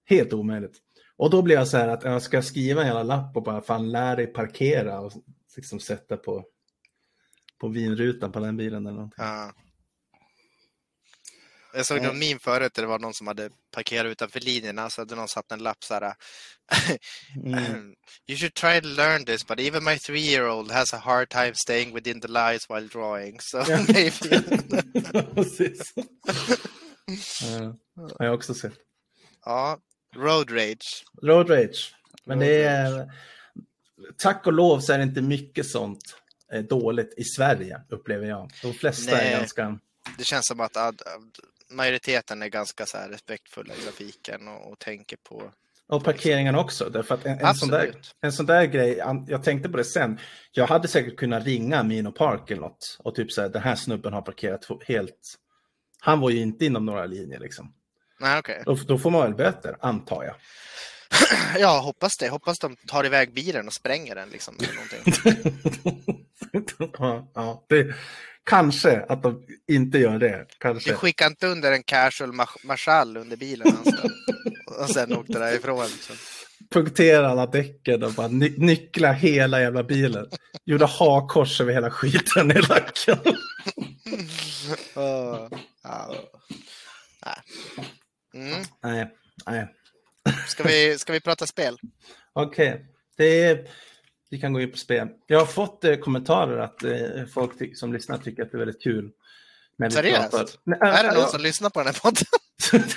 Helt 0.06 0.34
omöjligt. 0.34 0.78
Och 1.18 1.30
då 1.30 1.42
blev 1.42 1.58
jag 1.58 1.68
så 1.68 1.78
här 1.78 1.88
att 1.88 2.04
jag 2.04 2.22
ska 2.22 2.42
skriva 2.42 2.82
en 2.82 2.88
jävla 2.88 3.04
lapp 3.04 3.38
och 3.38 3.44
bara 3.44 3.62
fan 3.62 3.92
lär 3.92 4.16
dig 4.16 4.28
parkera 4.28 5.00
och 5.00 5.12
liksom 5.56 5.80
sätta 5.80 6.18
på, 6.18 6.46
på 7.60 7.68
vinrutan 7.68 8.32
på 8.32 8.40
den 8.40 8.58
bilen 8.58 8.86
eller 8.86 8.96
någonting. 8.96 9.24
ja. 9.26 9.52
Jag 11.74 11.86
såg 11.86 12.02
någon 12.02 12.20
meme 12.20 12.40
förut 12.40 12.74
där 12.74 12.82
det 12.82 12.88
var 12.88 13.00
någon 13.00 13.14
som 13.14 13.28
hade 13.28 13.50
parkerat 13.72 14.06
utanför 14.06 14.40
linjerna 14.40 14.90
så 14.90 15.02
hade 15.02 15.16
någon 15.16 15.28
satt 15.28 15.52
en 15.52 15.64
lapp 15.64 15.84
så 15.84 15.94
här. 15.94 16.14
Mm. 17.46 17.96
You 18.30 18.38
should 18.38 18.54
try 18.54 18.82
to 18.82 18.88
learn 18.88 19.26
this, 19.26 19.48
but 19.48 19.60
even 19.60 19.84
my 19.84 19.98
three-year-old 19.98 20.72
has 20.72 20.94
a 20.94 20.98
hard 20.98 21.30
time 21.30 21.54
staying 21.56 21.94
within 21.94 22.22
the 22.22 22.28
lines 22.28 22.70
while 22.70 22.88
drawing. 22.88 23.40
So 23.42 23.58
Ja. 23.58 23.78
maybe... 23.88 24.42
Precis. 25.36 25.94
Ja, 27.56 27.76
jag 28.20 28.28
har 28.28 28.34
också 28.34 28.54
sett. 28.54 28.74
ja, 29.46 29.80
road 30.16 30.52
rage. 30.52 31.06
Road 31.22 31.50
Rage. 31.50 31.96
Men 32.26 32.40
det 32.40 32.64
är... 32.64 33.12
Tack 34.18 34.48
och 34.48 34.54
lov 34.54 34.80
så 34.80 34.94
är 34.94 34.98
det 34.98 35.04
inte 35.04 35.22
mycket 35.22 35.68
sånt 35.70 36.16
eh, 36.54 36.64
dåligt 36.64 37.14
i 37.18 37.24
Sverige, 37.24 37.82
upplever 37.90 38.28
jag. 38.28 38.52
De 38.62 38.74
flesta 38.74 39.12
Nej. 39.12 39.34
är 39.34 39.38
ganska... 39.40 39.80
Det 40.18 40.24
känns 40.24 40.48
som 40.48 40.60
att 40.60 40.78
ad, 40.78 41.02
ad, 41.06 41.38
majoriteten 41.70 42.42
är 42.42 42.48
ganska 42.48 42.86
så 42.86 42.98
här 42.98 43.10
respektfulla 43.10 43.74
i 43.74 43.78
trafiken 43.78 44.48
och, 44.48 44.72
och 44.72 44.80
tänker 44.80 45.18
på... 45.18 45.52
Och 45.90 46.04
parkeringen 46.04 46.56
också. 46.56 46.90
Därför 46.90 47.16
att 47.16 47.26
en, 47.26 47.40
en, 47.40 47.56
sån 47.56 47.70
där, 47.70 47.96
en 48.22 48.32
sån 48.32 48.46
där 48.46 48.66
grej, 48.66 49.04
jag 49.28 49.44
tänkte 49.44 49.70
på 49.70 49.78
det 49.78 49.84
sen. 49.84 50.20
Jag 50.52 50.68
hade 50.68 50.88
säkert 50.88 51.18
kunnat 51.18 51.46
ringa 51.46 51.84
Mino 51.84 52.12
Park 52.12 52.52
eller 52.52 52.62
något 52.62 52.98
och 53.00 53.16
typ 53.16 53.32
säga 53.32 53.50
den 53.50 53.62
här 53.62 53.76
snubben 53.76 54.14
har 54.14 54.22
parkerat 54.22 54.68
helt... 54.88 55.36
Han 56.00 56.20
var 56.20 56.30
ju 56.30 56.42
inte 56.42 56.66
inom 56.66 56.86
några 56.86 57.06
linjer 57.06 57.40
liksom. 57.40 57.74
Nej, 58.20 58.40
okej. 58.40 58.64
Då, 58.66 58.76
då 58.76 58.98
får 58.98 59.12
man 59.12 59.22
väl 59.22 59.36
böter, 59.36 59.78
antar 59.80 60.24
jag. 60.24 60.36
Ja, 61.60 61.80
hoppas 61.80 62.18
det. 62.18 62.30
Hoppas 62.30 62.60
de 62.60 62.76
tar 62.76 63.06
iväg 63.06 63.34
bilen 63.34 63.68
och 63.68 63.74
spränger 63.74 64.16
den 64.16 64.30
liksom. 64.30 64.56
Eller 64.60 64.74
någonting. 64.74 65.14
ja, 67.00 67.32
ja, 67.36 67.66
det, 67.70 67.96
kanske 68.48 69.00
att 69.10 69.24
de 69.24 69.44
inte 69.68 69.98
gör 69.98 70.20
det. 70.20 70.46
Kanske. 70.60 70.90
Vi 70.90 70.96
skickar 70.96 71.28
inte 71.28 71.48
under 71.48 71.72
en 71.72 71.84
casual 71.84 72.32
mar- 72.34 72.66
marschall 72.66 73.18
under 73.18 73.38
bilen 73.38 73.68
alltså. 73.68 74.08
och 74.82 74.90
sen 74.90 75.14
åkte 75.18 75.40
därifrån. 75.40 75.86
Liksom. 75.86 76.16
punktera 76.72 77.30
alla 77.30 77.46
däcken 77.48 78.04
och 78.04 78.14
bara 78.14 78.28
ny- 78.28 78.58
nyckla 78.58 79.12
hela 79.12 79.62
jävla 79.62 79.84
bilen. 79.84 80.26
Gjorde 80.66 80.86
hakkors 80.86 81.62
över 81.62 81.74
hela 81.74 81.92
skiten 81.92 82.52
i 82.52 82.62
lacken. 82.62 83.18
Mm. 88.34 88.64
nej, 88.84 89.10
nej. 89.46 89.68
Ska, 90.48 90.64
vi, 90.64 90.98
ska 91.00 91.14
vi 91.14 91.20
prata 91.22 91.48
spel? 91.48 91.78
Okej, 92.34 92.86
det 93.18 93.44
är... 93.44 93.68
Vi 94.30 94.40
kan 94.40 94.54
gå 94.54 94.62
in 94.62 94.72
på 94.72 94.78
spel. 94.78 95.08
Jag 95.28 95.40
har 95.40 95.46
fått 95.46 95.84
eh, 95.84 95.96
kommentarer 95.96 96.58
att 96.58 96.84
eh, 96.84 97.26
folk 97.34 97.78
som 97.78 97.94
lyssnar 97.94 98.18
tycker 98.18 98.44
att 98.44 98.52
det 98.52 98.56
är 98.58 98.60
väldigt 98.60 98.82
kul. 98.84 99.12
När 99.78 99.90
vi 99.90 99.96
Seriöst? 99.96 100.32
pratar- 100.32 100.50
Nej, 100.64 100.80
Är 100.82 101.04
det 101.04 101.10
någon 101.12 101.20
ja. 101.22 101.28
som 101.28 101.42
lyssnar 101.42 101.70
på 101.70 101.80
den 101.80 101.88
här 101.88 102.00
podden? 102.02 102.24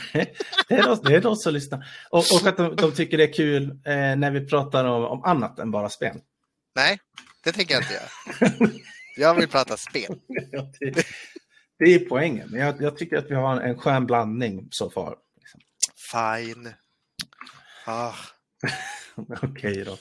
det, 0.69 0.75
är 0.75 0.83
de, 0.83 0.99
det 1.03 1.15
är 1.17 1.21
de 1.21 1.37
som 1.37 1.53
lyssnar. 1.55 1.87
Och, 2.11 2.19
och 2.19 2.47
att 2.47 2.57
de, 2.57 2.77
de 2.77 2.93
tycker 2.93 3.19
det 3.19 3.25
är 3.25 3.33
kul 3.33 3.63
eh, 3.71 3.95
när 4.17 4.31
vi 4.31 4.47
pratar 4.47 4.85
om, 4.85 5.05
om 5.05 5.25
annat 5.25 5.59
än 5.59 5.71
bara 5.71 5.89
spel. 5.89 6.17
Nej, 6.77 6.99
det 7.45 7.53
tänker 7.53 7.75
jag 7.75 7.83
inte 7.83 7.95
göra. 7.95 8.71
Jag 9.17 9.35
vill 9.35 9.49
prata 9.49 9.77
spel. 9.77 10.19
Ja, 10.53 10.73
det, 10.81 11.07
det 11.79 11.95
är 11.95 11.99
poängen. 11.99 12.49
Men 12.51 12.61
jag, 12.61 12.83
jag 12.83 12.97
tycker 12.99 13.17
att 13.17 13.31
vi 13.31 13.35
har 13.35 13.53
en, 13.53 13.71
en 13.71 13.79
skön 13.79 14.07
blandning 14.07 14.69
så 14.71 14.91
far. 14.91 15.17
Liksom. 15.41 15.61
Fine. 16.13 16.75
Ah, 17.87 18.15
Okej 19.43 19.85
då. 19.85 19.99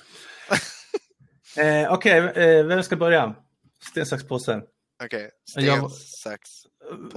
Eh, 1.58 1.94
Okej, 1.94 2.18
eh, 2.20 2.66
vem 2.66 2.84
ska 2.84 2.96
börja? 2.96 3.36
Sten, 3.92 4.06
sax, 4.06 4.28
påse. 4.28 4.62
Okej, 5.04 5.30
Jag- 5.56 5.92
sten, 5.92 6.08
sax. 6.32 6.50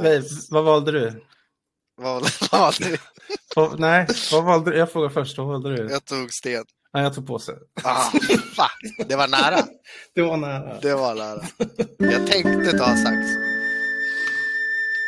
Eh, 0.07 0.23
vad 0.51 0.65
valde 0.65 0.93
du? 0.93 1.13
Vad 1.97 2.23
valde 2.53 2.85
du? 2.85 2.97
Vad- 3.57 3.81
nej, 3.81 4.07
vad 4.33 4.45
valde 4.45 4.71
du? 4.71 4.77
Jag 4.79 4.93
frågar 4.93 5.09
först. 5.09 5.39
Vad 5.39 5.47
valde 5.47 5.77
du? 5.77 5.91
Jag 5.93 6.05
tog 6.05 6.33
sten. 6.33 6.65
Ja, 6.93 7.01
jag 7.03 7.15
tog 7.15 7.27
påse. 7.27 7.53
Ah, 7.83 8.11
fan, 8.57 9.07
det 9.09 9.17
var 9.17 9.29
nära. 9.29 9.57
Det 10.15 10.23
var 10.23 10.37
nära. 10.37 10.79
Det 10.81 10.95
var 10.95 11.15
nära. 11.15 11.43
Jag 11.99 12.27
tänkte 12.27 12.79
ta 12.79 12.97
sax. 12.97 13.17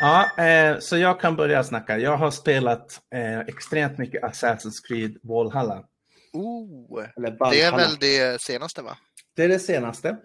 Ja, 0.00 0.44
eh, 0.44 0.78
så 0.78 0.96
jag 0.96 1.20
kan 1.20 1.36
börja 1.36 1.64
snacka. 1.64 1.98
Jag 1.98 2.16
har 2.16 2.30
spelat 2.30 3.00
eh, 3.14 3.38
extremt 3.40 3.98
mycket 3.98 4.22
Assassin's 4.22 4.80
Creed 4.88 5.16
Valhalla. 5.22 5.84
Oh, 6.32 7.02
det 7.50 7.62
är 7.62 7.76
väl 7.76 7.96
det 8.00 8.40
senaste 8.42 8.82
va? 8.82 8.96
Det 9.34 9.44
är 9.44 9.48
det 9.48 9.58
senaste. 9.58 10.16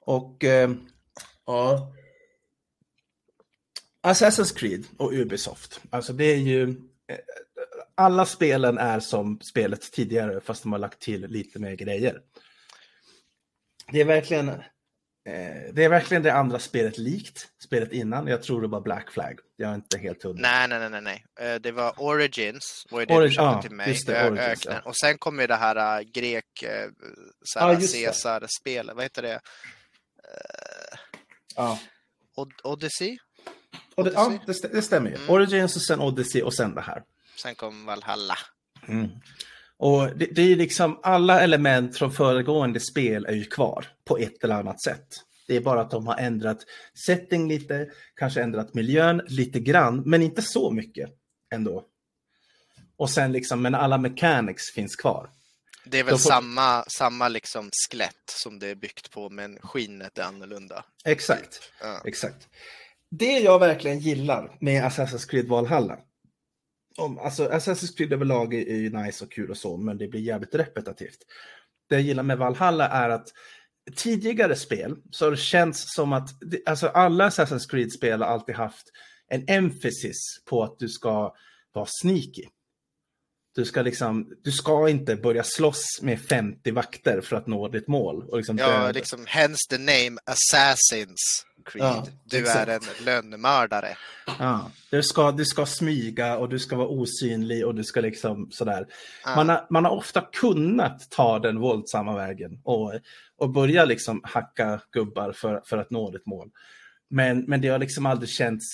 Och 0.00 0.44
eh, 0.44 0.70
ja. 1.46 1.94
Assassin's 4.02 4.56
Creed 4.56 4.84
och 4.96 5.12
Ubisoft. 5.12 5.80
Alltså 5.90 6.12
det 6.12 6.24
är 6.24 6.36
ju... 6.36 6.62
Eh, 7.08 7.18
alla 7.94 8.26
spelen 8.26 8.78
är 8.78 9.00
som 9.00 9.40
spelet 9.40 9.92
tidigare 9.92 10.40
fast 10.40 10.62
de 10.62 10.72
har 10.72 10.78
lagt 10.78 11.00
till 11.00 11.26
lite 11.26 11.58
mer 11.58 11.74
grejer. 11.74 12.20
Det 13.92 14.00
är 14.00 14.04
verkligen... 14.04 14.48
Eh, 14.48 15.72
det 15.72 15.84
är 15.84 15.88
verkligen 15.88 16.22
det 16.22 16.32
andra 16.32 16.58
spelet 16.58 16.98
likt 16.98 17.48
spelet 17.62 17.92
innan. 17.92 18.26
Jag 18.26 18.42
tror 18.42 18.62
det 18.62 18.68
var 18.68 18.80
Black 18.80 19.10
Flag. 19.10 19.38
Jag 19.60 19.70
är 19.70 19.74
inte 19.74 19.98
helt 19.98 20.22
hundra. 20.22 20.42
Nej, 20.42 20.68
nej, 20.68 20.78
nej, 20.78 20.90
nej, 21.02 21.24
nej. 21.38 21.50
Eh, 21.50 21.60
Det 21.60 21.72
var 21.72 21.92
Origins, 21.96 22.86
var 22.90 23.00
det 23.00 23.14
Origin- 23.14 23.22
du 23.22 23.30
köpte 23.30 23.42
ja, 23.56 23.62
till 23.62 23.70
mig. 23.70 23.98
det, 24.06 24.28
Origins, 24.30 24.66
ja. 24.66 24.80
Och 24.84 24.96
sen 24.96 25.18
kom 25.18 25.40
ju 25.40 25.46
det 25.46 25.56
här 25.56 25.98
äh, 26.00 26.04
grek, 26.12 26.44
Ja, 26.62 26.68
såhär, 27.44 27.72
just 27.80 27.94
det. 27.94 28.04
Caesar-spelet, 28.04 28.96
vad 28.96 29.04
heter 29.04 29.22
det? 29.22 29.40
Ja. 31.56 31.78
Od- 32.36 32.60
Odyssey? 32.64 33.18
Och 33.94 34.04
det, 34.04 34.10
ja, 34.14 34.38
det, 34.46 34.52
stä- 34.52 34.72
det 34.72 34.82
stämmer 34.82 35.10
ju. 35.10 35.16
Mm. 35.16 35.30
Origins 35.30 35.76
och 35.76 35.82
sen 35.82 36.00
Odyssey 36.00 36.42
och 36.42 36.54
sen 36.54 36.74
det 36.74 36.80
här. 36.80 37.02
Sen 37.36 37.54
kom 37.54 37.86
Valhalla. 37.86 38.38
Mm. 38.88 39.08
Och 39.76 40.16
det, 40.16 40.26
det 40.26 40.42
är 40.42 40.56
liksom 40.56 41.00
alla 41.02 41.40
element 41.40 41.98
från 41.98 42.12
föregående 42.12 42.80
spel 42.80 43.24
är 43.26 43.32
ju 43.34 43.44
kvar 43.44 43.86
på 44.04 44.18
ett 44.18 44.44
eller 44.44 44.54
annat 44.54 44.82
sätt. 44.82 45.06
Det 45.50 45.56
är 45.56 45.60
bara 45.60 45.80
att 45.80 45.90
de 45.90 46.06
har 46.06 46.16
ändrat 46.16 46.58
setting 47.06 47.48
lite, 47.48 47.90
kanske 48.16 48.42
ändrat 48.42 48.74
miljön 48.74 49.22
lite 49.26 49.60
grann, 49.60 50.02
men 50.06 50.22
inte 50.22 50.42
så 50.42 50.70
mycket 50.70 51.10
ändå. 51.54 51.84
Och 52.96 53.10
sen 53.10 53.32
liksom, 53.32 53.62
men 53.62 53.74
alla 53.74 53.98
mechanics 53.98 54.72
finns 54.74 54.96
kvar. 54.96 55.30
Det 55.84 55.98
är 55.98 56.04
väl 56.04 56.12
får- 56.12 56.18
samma, 56.18 56.84
samma 56.88 57.28
liksom 57.28 57.70
skelett 57.90 58.14
som 58.26 58.58
det 58.58 58.66
är 58.68 58.74
byggt 58.74 59.10
på, 59.10 59.30
men 59.30 59.58
skinnet 59.62 60.18
är 60.18 60.22
annorlunda. 60.22 60.84
Exakt, 61.04 61.60
Ja. 61.80 62.02
exakt. 62.04 62.48
Det 63.10 63.38
jag 63.38 63.58
verkligen 63.58 63.98
gillar 63.98 64.56
med 64.60 64.84
Assassin's 64.84 65.28
Creed 65.30 65.48
Valhalla, 65.48 65.98
om, 66.96 67.18
alltså 67.18 67.48
Assassin's 67.48 67.96
Creed 67.96 68.12
överlag 68.12 68.54
är 68.54 68.68
är 68.68 68.76
ju 68.76 68.90
nice 68.90 69.24
och 69.24 69.32
kul 69.32 69.50
och 69.50 69.56
så, 69.56 69.76
men 69.76 69.98
det 69.98 70.08
blir 70.08 70.20
jävligt 70.20 70.54
repetitivt. 70.54 71.18
Det 71.88 71.94
jag 71.94 72.02
gillar 72.02 72.22
med 72.22 72.38
Valhalla 72.38 72.88
är 72.88 73.08
att 73.10 73.28
tidigare 73.96 74.56
spel 74.56 74.96
så 75.10 75.24
har 75.26 75.30
det 75.30 75.36
känts 75.36 75.94
som 75.94 76.12
att 76.12 76.30
alltså 76.66 76.86
alla 76.88 77.28
Assassin's 77.28 77.70
Creed-spel 77.70 78.22
har 78.22 78.28
alltid 78.28 78.54
haft 78.54 78.86
en 79.28 79.44
emphasis 79.48 80.18
på 80.44 80.62
att 80.62 80.78
du 80.78 80.88
ska 80.88 81.34
vara 81.72 81.86
sneaky. 82.02 82.44
Du 83.54 83.64
ska 83.64 83.82
liksom, 83.82 84.32
du 84.44 84.52
ska 84.52 84.88
inte 84.88 85.16
börja 85.16 85.42
slåss 85.44 85.84
med 86.02 86.20
50 86.20 86.70
vakter 86.70 87.20
för 87.20 87.36
att 87.36 87.46
nå 87.46 87.68
ditt 87.68 87.88
mål. 87.88 88.24
Och 88.28 88.36
liksom 88.36 88.58
Ja, 88.58 88.66
döda. 88.66 88.92
liksom 88.92 89.24
hence 89.26 89.58
the 89.70 89.78
name 89.78 90.18
Assassins 90.24 91.46
Creed. 91.64 91.84
Ja, 91.84 92.06
du 92.24 92.38
exakt. 92.38 92.68
är 92.68 92.74
en 92.74 93.04
lönnmördare. 93.04 93.96
Ja, 94.38 94.70
du 94.90 95.02
ska, 95.02 95.32
du 95.32 95.44
ska 95.44 95.66
smyga 95.66 96.38
och 96.38 96.48
du 96.48 96.58
ska 96.58 96.76
vara 96.76 96.88
osynlig 96.88 97.66
och 97.66 97.74
du 97.74 97.84
ska 97.84 98.00
liksom 98.00 98.50
sådär. 98.50 98.86
Ja. 99.24 99.36
Man, 99.36 99.48
har, 99.48 99.66
man 99.70 99.84
har 99.84 99.92
ofta 99.92 100.20
kunnat 100.32 101.10
ta 101.10 101.38
den 101.38 101.60
våldsamma 101.60 102.16
vägen 102.16 102.60
och, 102.64 102.92
och 103.36 103.50
börja 103.50 103.84
liksom 103.84 104.20
hacka 104.24 104.80
gubbar 104.92 105.32
för, 105.32 105.62
för 105.66 105.78
att 105.78 105.90
nå 105.90 106.10
ditt 106.10 106.26
mål. 106.26 106.50
Men, 107.10 107.40
men 107.40 107.60
det 107.60 107.68
har 107.68 107.78
liksom 107.78 108.06
aldrig 108.06 108.30
känts 108.30 108.66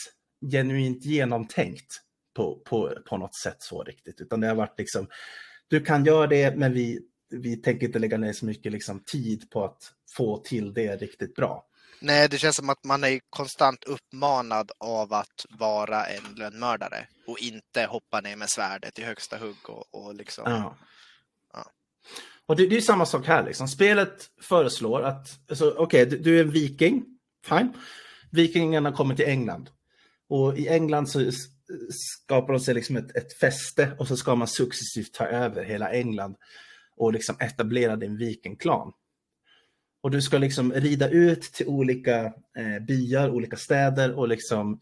genuint 0.51 1.05
genomtänkt 1.05 2.01
på, 2.37 2.63
på, 2.65 2.93
på 3.09 3.17
något 3.17 3.35
sätt 3.35 3.57
så 3.59 3.83
riktigt. 3.83 4.21
Utan 4.21 4.41
det 4.41 4.47
har 4.47 4.55
varit 4.55 4.79
liksom, 4.79 5.09
du 5.69 5.81
kan 5.81 6.05
göra 6.05 6.27
det 6.27 6.57
men 6.57 6.73
vi, 6.73 7.01
vi 7.31 7.57
tänker 7.57 7.87
inte 7.87 7.99
lägga 7.99 8.19
ner 8.19 8.33
så 8.33 8.47
mycket 8.47 8.73
liksom 8.73 9.01
tid 9.01 9.51
på 9.51 9.65
att 9.65 9.93
få 10.17 10.39
till 10.39 10.75
det 10.75 10.97
riktigt 10.97 11.35
bra. 11.35 11.67
Nej, 12.01 12.29
det 12.29 12.39
känns 12.39 12.57
som 12.57 12.71
att 12.71 12.85
man 12.85 13.05
är 13.05 13.21
konstant 13.31 13.85
uppmanad 13.85 14.71
av 14.79 15.13
att 15.13 15.47
vara 15.49 16.07
en 16.07 16.35
lönnmördare 16.37 17.07
och 17.27 17.39
inte 17.39 17.85
hoppa 17.85 18.21
ner 18.21 18.37
med 18.37 18.51
svärdet 18.51 18.99
i 18.99 19.03
högsta 19.03 19.39
hugg 19.39 19.71
och, 19.71 19.95
och 19.95 20.15
liksom. 20.15 20.45
Ja. 20.47 20.77
Ja. 21.53 21.71
Och 22.47 22.57
det, 22.57 22.67
det 22.67 22.77
är 22.77 22.81
samma 22.81 23.07
sak 23.07 23.27
här. 23.27 23.45
Liksom. 23.45 23.69
Spelet 23.69 24.31
föreslår 24.43 25.03
att, 25.03 25.29
alltså, 25.49 25.75
okej, 25.79 26.07
du, 26.07 26.19
du 26.19 26.39
är 26.39 26.45
en 26.45 26.51
viking, 26.51 27.05
fine. 27.49 27.73
Vikingarna 28.31 28.93
kommer 28.93 29.15
till 29.15 29.29
England. 29.29 29.71
Och 30.29 30.59
i 30.59 30.69
England 30.69 31.09
så 31.09 31.31
skapar 31.91 32.53
de 32.53 32.61
sig 32.61 32.75
liksom 32.75 32.97
ett, 32.97 33.17
ett 33.17 33.39
fäste 33.39 33.97
och 33.99 34.09
så 34.09 34.17
ska 34.17 34.35
man 34.35 34.49
successivt 34.49 35.15
ta 35.15 35.25
över 35.25 35.65
hela 35.65 35.93
England 35.93 36.37
och 36.97 37.13
liksom 37.13 37.37
etablera 37.41 37.97
din 37.97 38.17
vikingklan. 38.17 38.93
Och 40.07 40.13
du 40.13 40.23
ska 40.23 40.39
liksom 40.39 40.73
rida 40.73 41.09
ut 41.09 41.43
till 41.43 41.67
olika 41.67 42.25
eh, 42.57 42.83
byar, 42.87 43.31
olika 43.31 43.57
städer 43.57 44.19
och 44.19 44.29
liksom 44.29 44.81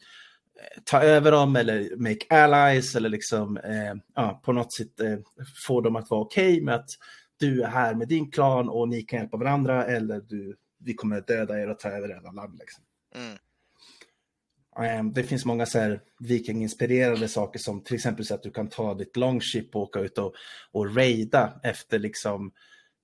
ta 0.84 1.02
över 1.02 1.32
dem 1.32 1.56
eller 1.56 1.96
make 1.96 2.26
allies 2.28 2.94
eller 2.94 3.08
liksom 3.08 3.56
eh, 3.56 3.94
ja, 4.14 4.40
på 4.44 4.52
något 4.52 4.72
sätt 4.72 5.00
eh, 5.00 5.18
få 5.66 5.80
dem 5.80 5.96
att 5.96 6.10
vara 6.10 6.20
okej 6.20 6.52
okay 6.52 6.64
med 6.64 6.74
att 6.74 6.90
du 7.36 7.62
är 7.62 7.66
här 7.66 7.94
med 7.94 8.08
din 8.08 8.30
klan 8.30 8.68
och 8.68 8.88
ni 8.88 9.02
kan 9.02 9.18
hjälpa 9.18 9.36
varandra 9.36 9.86
eller 9.86 10.20
du, 10.20 10.56
vi 10.78 10.94
kommer 10.94 11.20
döda 11.20 11.60
er 11.60 11.70
och 11.70 11.78
ta 11.78 11.88
över 11.88 12.08
era 12.08 12.32
land. 12.32 12.58
Liksom. 12.58 12.84
Mm. 13.14 14.98
Um, 15.00 15.12
det 15.12 15.22
finns 15.22 15.44
många 15.44 15.66
så 15.66 15.78
här 15.78 16.00
vikinginspirerade 16.18 17.28
saker 17.28 17.58
som 17.58 17.84
till 17.84 17.94
exempel 17.94 18.24
så 18.24 18.34
att 18.34 18.42
du 18.42 18.50
kan 18.50 18.68
ta 18.68 18.94
ditt 18.94 19.16
longship 19.16 19.76
och 19.76 19.82
åka 19.82 20.00
ut 20.00 20.18
och, 20.18 20.34
och 20.72 20.96
raida 20.96 21.60
efter 21.62 21.98
liksom 21.98 22.52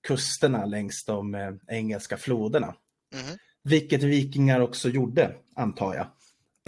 kusterna 0.07 0.67
längs 0.67 1.05
de 1.05 1.35
eh, 1.35 1.53
engelska 1.69 2.17
floderna. 2.17 2.75
Mm. 3.15 3.39
Vilket 3.65 4.03
vikingar 4.03 4.61
också 4.61 4.89
gjorde, 4.89 5.35
antar 5.57 5.95
jag. 5.95 6.07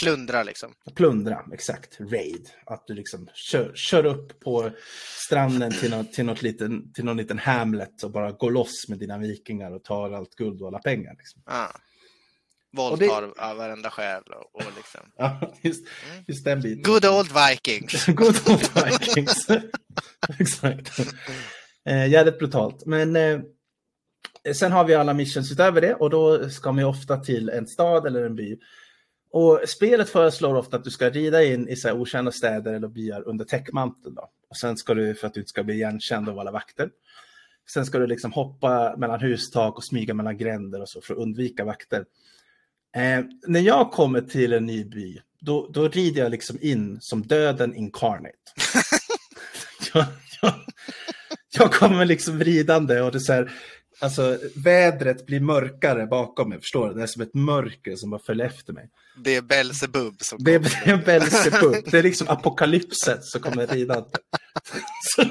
Plundra 0.02 0.42
liksom. 0.42 0.74
Plundra, 0.94 1.44
exakt. 1.52 2.00
Raid. 2.00 2.50
Att 2.66 2.86
du 2.86 2.94
liksom 2.94 3.28
kör, 3.34 3.72
kör 3.74 4.06
upp 4.06 4.40
på 4.40 4.70
stranden 5.26 5.72
till, 5.72 5.90
något, 5.90 6.12
till, 6.12 6.24
något 6.24 6.42
liten, 6.42 6.92
till 6.92 7.04
någon 7.04 7.16
liten 7.16 7.38
hamlet 7.38 8.02
och 8.02 8.10
bara 8.10 8.32
går 8.32 8.50
loss 8.50 8.88
med 8.88 8.98
dina 8.98 9.18
vikingar 9.18 9.70
och 9.70 9.84
tar 9.84 10.12
allt 10.12 10.34
guld 10.34 10.62
och 10.62 10.68
alla 10.68 10.78
pengar. 10.78 11.14
Liksom. 11.18 11.42
Ah. 11.46 11.68
Våldtar 12.76 13.22
det... 13.22 13.54
varenda 13.54 13.90
själ 13.90 14.22
och, 14.22 14.54
och 14.54 14.72
liksom. 14.76 15.00
ja, 15.16 15.54
just, 15.62 15.86
mm. 16.10 16.24
just 16.26 16.44
den 16.44 16.60
biten. 16.60 16.82
Good 16.82 17.06
old 17.06 17.32
Vikings. 17.32 18.06
Good 18.06 18.48
old 18.48 18.70
Vikings. 18.84 19.46
exakt. 20.38 20.98
Eh, 21.88 22.10
jävligt 22.10 22.38
brutalt. 22.38 22.86
Men 22.86 23.16
eh, 23.16 23.40
sen 24.54 24.72
har 24.72 24.84
vi 24.84 24.94
alla 24.94 25.14
missions 25.14 25.52
utöver 25.52 25.80
det 25.80 25.94
och 25.94 26.10
då 26.10 26.50
ska 26.50 26.72
man 26.72 26.78
ju 26.78 26.88
ofta 26.88 27.16
till 27.16 27.48
en 27.48 27.66
stad 27.66 28.06
eller 28.06 28.24
en 28.24 28.36
by. 28.36 28.58
Och 29.32 29.60
spelet 29.66 30.10
föreslår 30.10 30.54
ofta 30.54 30.76
att 30.76 30.84
du 30.84 30.90
ska 30.90 31.10
rida 31.10 31.44
in 31.44 31.68
i 31.68 31.76
så 31.76 31.88
här 31.88 32.00
okända 32.00 32.32
städer 32.32 32.74
eller 32.74 32.88
byar 32.88 33.28
under 33.28 33.44
täckmanteln. 33.44 34.14
Då. 34.14 34.30
Och 34.50 34.56
sen 34.56 34.76
ska 34.76 34.94
du, 34.94 35.14
för 35.14 35.26
att 35.26 35.34
du 35.34 35.40
inte 35.40 35.50
ska 35.50 35.64
bli 35.64 35.74
igenkänd 35.74 36.28
av 36.28 36.38
alla 36.38 36.50
vakter. 36.50 36.90
Sen 37.72 37.86
ska 37.86 37.98
du 37.98 38.06
liksom 38.06 38.32
hoppa 38.32 38.96
mellan 38.96 39.20
hustak 39.20 39.76
och 39.76 39.84
smyga 39.84 40.14
mellan 40.14 40.36
gränder 40.36 40.80
och 40.80 40.88
så 40.88 41.00
för 41.00 41.14
att 41.14 41.20
undvika 41.20 41.64
vakter. 41.64 42.04
Eh, 42.96 43.24
när 43.46 43.60
jag 43.60 43.92
kommer 43.92 44.20
till 44.20 44.52
en 44.52 44.66
ny 44.66 44.84
by, 44.84 45.20
då, 45.40 45.70
då 45.72 45.88
rider 45.88 46.22
jag 46.22 46.30
liksom 46.30 46.58
in 46.60 47.00
som 47.00 47.22
döden 47.22 47.74
incarnate. 47.74 48.36
jag, 49.94 50.04
jag, 50.42 50.54
jag, 51.58 51.72
kommer 51.72 52.04
liksom 52.04 52.40
ridande 52.40 53.00
och 53.00 53.12
det 53.12 53.18
är 53.18 53.20
så 53.20 53.32
här, 53.32 53.52
alltså 54.00 54.38
vädret 54.54 55.26
blir 55.26 55.40
mörkare 55.40 56.06
bakom 56.06 56.48
mig, 56.48 56.58
förstår 56.58 56.88
du? 56.88 56.94
Det 56.94 57.02
är 57.02 57.06
som 57.06 57.22
ett 57.22 57.34
mörker 57.34 57.96
som 57.96 58.10
bara 58.10 58.20
följer 58.26 58.46
efter 58.46 58.72
mig. 58.72 58.88
Det 59.24 59.36
är 59.36 59.42
Belsebub 59.42 60.14
som 60.20 60.38
kommer. 60.38 60.60
Det 60.84 60.90
är 60.90 60.96
Belsebub, 60.96 61.84
det 61.90 61.98
är 61.98 62.02
liksom 62.02 62.28
apokalypset 62.28 63.24
som 63.24 63.40
kommer 63.40 63.66
ridande. 63.66 64.18
så, 65.16 65.24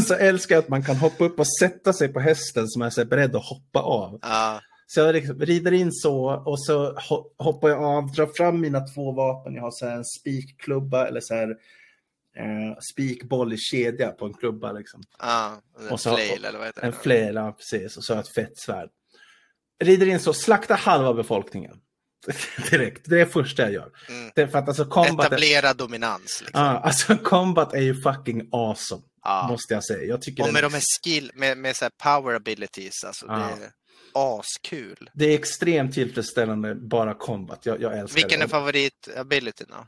så 0.00 0.14
älskar 0.14 0.54
jag 0.54 0.62
att 0.62 0.68
man 0.68 0.84
kan 0.84 0.96
hoppa 0.96 1.24
upp 1.24 1.38
och 1.38 1.56
sätta 1.60 1.92
sig 1.92 2.08
på 2.08 2.20
hästen 2.20 2.68
som 2.68 2.82
är 2.82 2.90
så 2.90 3.04
beredd 3.04 3.36
att 3.36 3.44
hoppa 3.44 3.80
av. 3.80 4.18
Ah. 4.22 4.60
Så 4.86 5.00
jag 5.00 5.14
liksom 5.14 5.40
rider 5.40 5.72
in 5.72 5.92
så 5.92 6.42
och 6.46 6.64
så 6.64 6.98
hoppar 7.38 7.68
jag 7.68 7.84
av, 7.84 8.12
drar 8.12 8.26
fram 8.36 8.60
mina 8.60 8.80
två 8.80 9.12
vapen. 9.12 9.54
Jag 9.54 9.62
har 9.62 9.70
så 9.70 9.86
en 9.86 10.04
spikklubba 10.04 11.06
eller 11.06 11.20
så 11.20 11.34
här 11.34 11.48
eh, 12.38 12.78
spikboll 12.92 13.52
i 13.52 13.56
kedja 13.56 14.10
på 14.10 14.26
en 14.26 14.34
klubba. 14.34 14.72
Liksom. 14.72 15.02
Ah, 15.18 15.50
en 15.80 15.88
och 15.90 16.00
så, 16.00 16.16
flail 16.16 16.44
eller 16.44 16.58
vad 16.58 16.66
heter 16.66 16.80
det? 16.80 16.86
En 16.86 16.92
flail, 16.92 17.34
ja 17.34 17.52
precis. 17.52 17.96
Och 17.96 18.04
så 18.04 18.14
ett 18.14 18.34
fett 18.34 18.58
svärd. 18.58 18.88
Rider 19.84 20.06
in 20.06 20.20
så, 20.20 20.32
slakta 20.32 20.74
halva 20.74 21.14
befolkningen. 21.14 21.76
Direkt, 22.70 23.02
det 23.04 23.14
är 23.14 23.18
det 23.18 23.26
första 23.26 23.62
jag 23.62 23.72
gör. 23.72 23.90
Mm. 24.08 24.30
Det 24.34 24.48
för 24.48 24.58
att 24.58 24.68
alltså 24.68 24.84
combat 24.84 25.26
Etablera 25.26 25.68
är... 25.68 25.74
dominans. 25.74 26.42
Liksom. 26.46 26.62
Ah, 26.62 26.78
alltså 26.78 27.16
combat 27.16 27.74
är 27.74 27.80
ju 27.80 28.02
fucking 28.02 28.48
awesome. 28.52 29.02
Ah. 29.22 29.48
Måste 29.48 29.74
jag 29.74 29.84
säga. 29.84 30.04
Jag 30.04 30.22
tycker 30.22 30.42
och 30.42 30.52
med 30.52 30.62
den... 30.62 30.70
de 30.70 30.76
här 30.76 30.84
skill, 31.02 31.30
med, 31.34 31.58
med 31.58 31.76
så 31.76 31.88
power 32.02 32.34
abilities. 32.34 33.04
Alltså 33.04 33.26
ah. 33.28 33.38
det 33.38 33.70
askul. 34.14 35.10
Det 35.12 35.24
är 35.24 35.34
extremt 35.34 35.94
tillfredsställande, 35.94 36.74
bara 36.74 37.14
combat. 37.14 37.66
Jag, 37.66 37.80
jag 37.80 37.98
älskar 37.98 38.22
Vilken 38.22 38.40
det. 38.40 38.46
är 38.46 38.48
favorit-abilityn 38.48 39.66
då? 39.68 39.86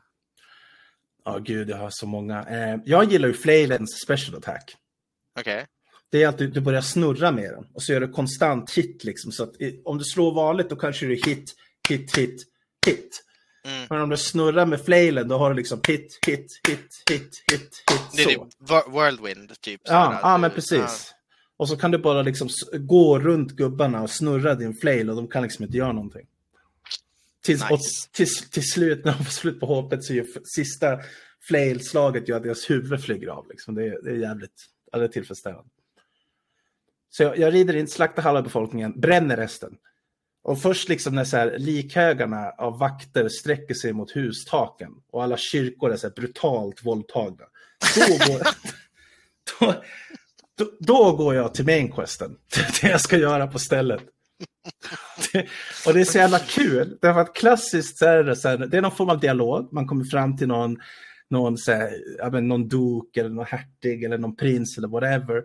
Ja, 1.26 1.36
oh, 1.36 1.42
gud, 1.42 1.70
jag 1.70 1.76
har 1.76 1.90
så 1.90 2.06
många. 2.06 2.44
Eh, 2.44 2.80
jag 2.84 3.12
gillar 3.12 3.28
ju 3.28 3.34
Flaylens 3.34 4.00
special 4.04 4.36
attack. 4.36 4.76
Okej. 5.40 5.54
Okay. 5.54 5.66
Det 6.10 6.22
är 6.22 6.28
att 6.28 6.38
du, 6.38 6.46
du, 6.46 6.60
börjar 6.60 6.80
snurra 6.80 7.32
med 7.32 7.50
den 7.50 7.64
och 7.74 7.82
så 7.82 7.92
gör 7.92 8.00
du 8.00 8.08
konstant 8.08 8.70
hit. 8.70 9.04
Liksom, 9.04 9.32
så 9.32 9.42
att 9.42 9.50
om 9.84 9.98
du 9.98 10.04
slår 10.04 10.34
vanligt 10.34 10.70
då 10.70 10.76
kanske 10.76 11.06
du 11.06 11.14
hit, 11.14 11.54
hit, 11.88 12.16
hit, 12.16 12.42
hit. 12.86 13.22
Mm. 13.66 13.86
Men 13.90 14.00
om 14.00 14.08
du 14.08 14.16
snurrar 14.16 14.66
med 14.66 14.80
flailen 14.80 15.28
då 15.28 15.38
har 15.38 15.50
du 15.50 15.56
liksom 15.56 15.80
hit, 15.88 16.18
hit, 16.26 16.60
hit, 16.68 17.02
hit, 17.10 17.44
hit, 17.52 17.52
hit. 17.52 17.82
Det 18.16 18.22
är 18.22 18.26
typ 18.26 18.40
whirlwind, 18.94 19.60
typ. 19.60 19.80
Ja, 19.84 20.18
ja 20.22 20.38
men 20.38 20.50
precis. 20.50 21.14
Och 21.56 21.68
så 21.68 21.76
kan 21.76 21.90
du 21.90 21.98
bara 21.98 22.22
liksom 22.22 22.48
gå 22.72 23.18
runt 23.18 23.52
gubbarna 23.52 24.02
och 24.02 24.10
snurra 24.10 24.54
din 24.54 24.74
flail 24.74 25.10
och 25.10 25.16
de 25.16 25.28
kan 25.28 25.42
liksom 25.42 25.64
inte 25.64 25.76
göra 25.76 25.92
någonting. 25.92 26.26
Tills, 27.46 27.62
nice. 27.62 27.74
och 27.74 27.80
till, 28.12 28.28
till 28.50 28.70
slut, 28.70 29.04
när 29.04 29.12
de 29.12 29.24
får 29.24 29.32
slut 29.32 29.60
på 29.60 29.66
hoppet 29.66 30.04
så 30.04 30.12
är 30.12 30.26
sista 30.56 30.98
flail-slaget 31.48 32.28
gör 32.28 32.36
att 32.36 32.42
deras 32.42 32.70
huvud 32.70 33.04
flyger 33.04 33.28
av. 33.28 33.48
Liksom. 33.48 33.74
Det, 33.74 33.84
är, 33.84 34.02
det 34.02 34.10
är 34.10 34.16
jävligt 34.16 34.66
ja, 34.92 34.98
det 34.98 35.04
är 35.04 35.08
tillfredsställande. 35.08 35.70
Så 37.10 37.22
jag, 37.22 37.38
jag 37.38 37.54
rider 37.54 37.76
in, 37.76 37.88
slaktar 37.88 38.22
halva 38.22 38.42
befolkningen, 38.42 39.00
bränner 39.00 39.36
resten. 39.36 39.76
Och 40.42 40.62
först 40.62 40.88
liksom 40.88 41.14
när 41.14 41.24
så 41.24 41.36
här, 41.36 41.58
likhögarna 41.58 42.50
av 42.50 42.78
vakter 42.78 43.28
sträcker 43.28 43.74
sig 43.74 43.92
mot 43.92 44.10
hustaken 44.10 44.92
och 45.10 45.22
alla 45.22 45.36
kyrkor 45.36 45.92
är 45.92 45.96
så 45.96 46.10
brutalt 46.10 46.84
våldtagna. 46.84 47.44
Då 47.94 48.00
går, 48.00 48.46
då, 49.60 49.82
då, 50.58 50.70
då, 50.80 51.16
går 51.16 51.34
jag 51.34 51.54
till 51.54 51.66
main 51.66 51.92
questen. 51.92 52.36
Det 52.80 52.88
jag 52.88 53.00
ska 53.00 53.16
göra 53.16 53.46
på 53.46 53.58
stället. 53.58 54.02
Och 55.86 55.94
det 55.94 56.00
är 56.00 56.04
så 56.04 56.18
jävla 56.18 56.38
kul. 56.38 56.98
Därför 57.00 57.20
att 57.20 57.34
klassiskt 57.34 57.98
så 57.98 58.06
är 58.06 58.24
det, 58.24 58.36
så 58.36 58.48
här, 58.48 58.58
det 58.58 58.76
är 58.76 58.82
någon 58.82 58.96
form 58.96 59.10
av 59.10 59.20
dialog. 59.20 59.72
Man 59.72 59.86
kommer 59.86 60.04
fram 60.04 60.36
till 60.36 60.48
någon, 60.48 60.76
någon, 61.30 61.58
så 61.58 61.72
här, 61.72 61.90
ja, 62.18 62.30
men, 62.30 62.48
någon 62.48 62.68
dok 62.68 63.16
eller 63.16 63.30
någon 63.30 63.46
hertig 63.46 64.04
eller 64.04 64.18
någon 64.18 64.36
prins 64.36 64.78
eller 64.78 64.88
whatever. 64.88 65.42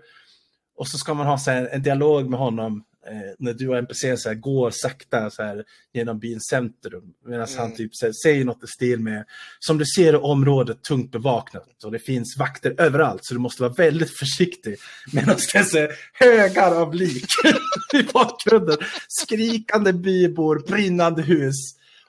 Och 0.75 0.87
så 0.87 0.97
ska 0.97 1.13
man 1.13 1.27
ha 1.27 1.37
så 1.37 1.51
här, 1.51 1.69
en 1.71 1.83
dialog 1.83 2.29
med 2.29 2.39
honom 2.39 2.83
eh, 3.07 3.33
när 3.39 3.53
du 3.53 3.67
och 3.67 3.77
NPC 3.77 4.17
så 4.17 4.29
här, 4.29 4.35
går 4.35 4.71
sakta 4.71 5.29
så 5.29 5.43
här, 5.43 5.63
genom 5.93 6.19
byns 6.19 6.43
centrum. 6.49 7.13
Medan 7.25 7.47
mm. 7.47 7.59
han 7.59 7.75
typ 7.75 7.91
här, 8.01 8.11
säger 8.23 8.45
något 8.45 8.63
i 8.63 8.67
stil 8.67 8.99
med 8.99 9.25
Som 9.59 9.77
du 9.77 9.85
ser 9.85 10.13
är 10.13 10.23
området 10.23 10.83
tungt 10.83 11.11
bevaknat 11.11 11.83
och 11.83 11.91
det 11.91 11.99
finns 11.99 12.37
vakter 12.37 12.75
överallt 12.77 13.25
så 13.25 13.33
du 13.33 13.39
måste 13.39 13.61
vara 13.61 13.73
väldigt 13.73 14.17
försiktig. 14.17 14.75
Medan 15.13 15.35
det 15.53 15.79
är 15.79 15.91
högar 16.13 16.75
av 16.75 16.93
lik 16.93 17.27
i 17.93 18.03
bakgrunden. 18.03 18.77
Skrikande 19.07 19.93
bybor, 19.93 20.63
brinnande 20.67 21.21
hus 21.21 21.55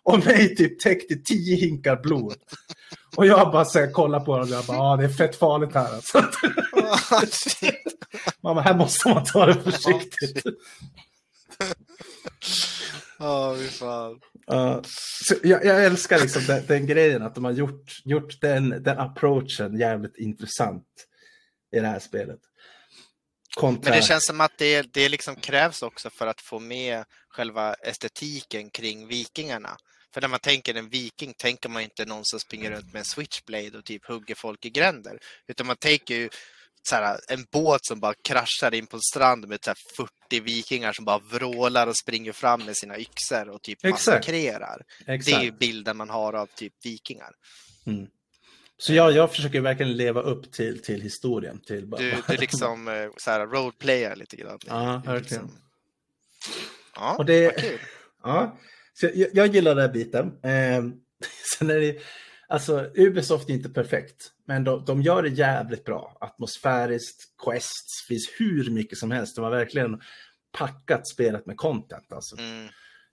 och 0.02 0.24
mig 0.24 0.56
typ 0.56 0.80
täckt 0.80 1.10
i 1.10 1.22
tio 1.22 1.56
hinkar 1.56 1.96
blod. 2.02 2.36
Och 3.16 3.26
jag 3.26 3.52
bara 3.52 3.64
så 3.64 3.78
här, 3.78 3.90
kollar 3.90 4.20
på 4.20 4.38
dem 4.38 4.42
och 4.42 4.48
jag 4.48 4.64
bara, 4.64 4.78
ah, 4.78 4.96
det 4.96 5.04
är 5.04 5.08
fett 5.08 5.36
farligt 5.36 5.74
här 5.74 5.94
alltså. 5.94 6.18
Oh, 7.10 8.54
Mamma, 8.54 8.60
här 8.60 8.74
måste 8.74 9.08
man 9.08 9.24
ta 9.24 9.46
det 9.46 9.62
försiktigt. 9.62 10.42
Ja, 13.18 13.52
oh, 13.52 13.58
fan. 13.58 14.20
Uh, 14.52 14.82
jag, 15.42 15.64
jag, 15.64 15.84
älskar 15.84 16.18
liksom 16.18 16.46
den, 16.46 16.66
den, 16.66 16.86
grejen 16.86 17.22
att 17.22 17.34
de 17.34 17.44
har 17.44 17.52
gjort, 17.52 18.00
gjort 18.04 18.40
den, 18.40 18.82
den 18.82 18.98
approachen 18.98 19.78
jävligt 19.78 20.16
intressant 20.16 20.86
i 21.76 21.80
det 21.80 21.86
här 21.86 21.98
spelet. 21.98 22.40
Kontra... 23.56 23.90
Men 23.90 23.98
det 24.00 24.04
känns 24.04 24.26
som 24.26 24.40
att 24.40 24.58
det, 24.58 24.92
det 24.92 25.08
liksom 25.08 25.36
krävs 25.36 25.82
också 25.82 26.10
för 26.10 26.26
att 26.26 26.40
få 26.40 26.58
med 26.58 27.04
själva 27.28 27.74
estetiken 27.74 28.70
kring 28.70 29.06
vikingarna. 29.06 29.76
För 30.14 30.20
när 30.20 30.28
man 30.28 30.40
tänker 30.40 30.74
en 30.74 30.88
viking 30.88 31.34
tänker 31.34 31.68
man 31.68 31.82
inte 31.82 32.04
någon 32.04 32.24
som 32.24 32.40
springer 32.40 32.70
runt 32.70 32.92
med 32.92 33.00
en 33.00 33.04
switchblade 33.04 33.78
och 33.78 33.84
typ 33.84 34.06
hugger 34.06 34.34
folk 34.34 34.64
i 34.64 34.70
gränder. 34.70 35.18
Utan 35.48 35.66
man 35.66 35.76
tänker 35.76 36.14
ju 36.14 36.28
så 36.82 36.96
här, 36.96 37.20
en 37.28 37.46
båt 37.52 37.84
som 37.84 38.00
bara 38.00 38.14
kraschar 38.24 38.74
in 38.74 38.86
på 38.86 38.96
en 38.96 39.02
strand 39.02 39.48
med 39.48 39.64
så 39.64 39.70
här 39.70 39.76
40 39.96 40.40
vikingar 40.40 40.92
som 40.92 41.04
bara 41.04 41.18
vrålar 41.18 41.86
och 41.86 41.96
springer 41.96 42.32
fram 42.32 42.64
med 42.64 42.76
sina 42.76 42.98
yxor 42.98 43.48
och 43.48 43.62
typ 43.62 43.84
massakrerar. 43.84 44.82
Exakt. 45.06 45.26
Det 45.26 45.32
är 45.32 45.42
ju 45.42 45.52
bilden 45.52 45.96
man 45.96 46.10
har 46.10 46.32
av 46.32 46.46
typ 46.46 46.72
vikingar. 46.84 47.30
Mm. 47.86 48.06
Så 48.78 48.94
jag, 48.94 49.12
jag 49.12 49.34
försöker 49.34 49.60
verkligen 49.60 49.96
leva 49.96 50.22
upp 50.22 50.52
till, 50.52 50.82
till 50.82 51.00
historien. 51.00 51.60
Till 51.66 51.86
bara... 51.86 52.00
du, 52.00 52.14
du 52.28 52.36
liksom 52.38 52.88
eh, 52.88 53.08
så 53.16 53.30
här, 53.30 53.46
roleplayar 53.46 54.16
lite 54.16 54.36
grann. 54.36 54.58
Ja, 54.66 55.02
verkligen. 55.06 55.42
Liksom... 55.42 55.50
Ja, 56.94 57.16
och 57.18 57.26
det, 57.26 57.60
kul. 57.60 57.78
Ja, 58.22 58.58
så 58.94 59.06
jag, 59.14 59.28
jag 59.32 59.46
gillar 59.54 59.74
den 59.74 59.84
här 59.86 59.92
biten. 59.92 60.26
Eh, 60.42 60.82
sen 61.58 61.70
är 61.70 61.80
det, 61.80 61.98
alltså 62.48 62.90
Ubisoft 62.94 63.48
är 63.50 63.54
inte 63.54 63.68
perfekt, 63.68 64.32
men 64.46 64.64
de, 64.64 64.84
de 64.84 65.02
gör 65.02 65.22
det 65.22 65.28
jävligt 65.28 65.84
bra. 65.84 66.16
Atmosfäriskt, 66.20 67.22
quests, 67.44 68.06
finns 68.08 68.30
hur 68.38 68.70
mycket 68.70 68.98
som 68.98 69.10
helst. 69.10 69.36
De 69.36 69.44
har 69.44 69.50
verkligen 69.50 70.00
packat 70.52 71.08
spelet 71.08 71.46
med 71.46 71.56
content. 71.56 72.12
Alltså. 72.12 72.38
Mm. 72.38 72.68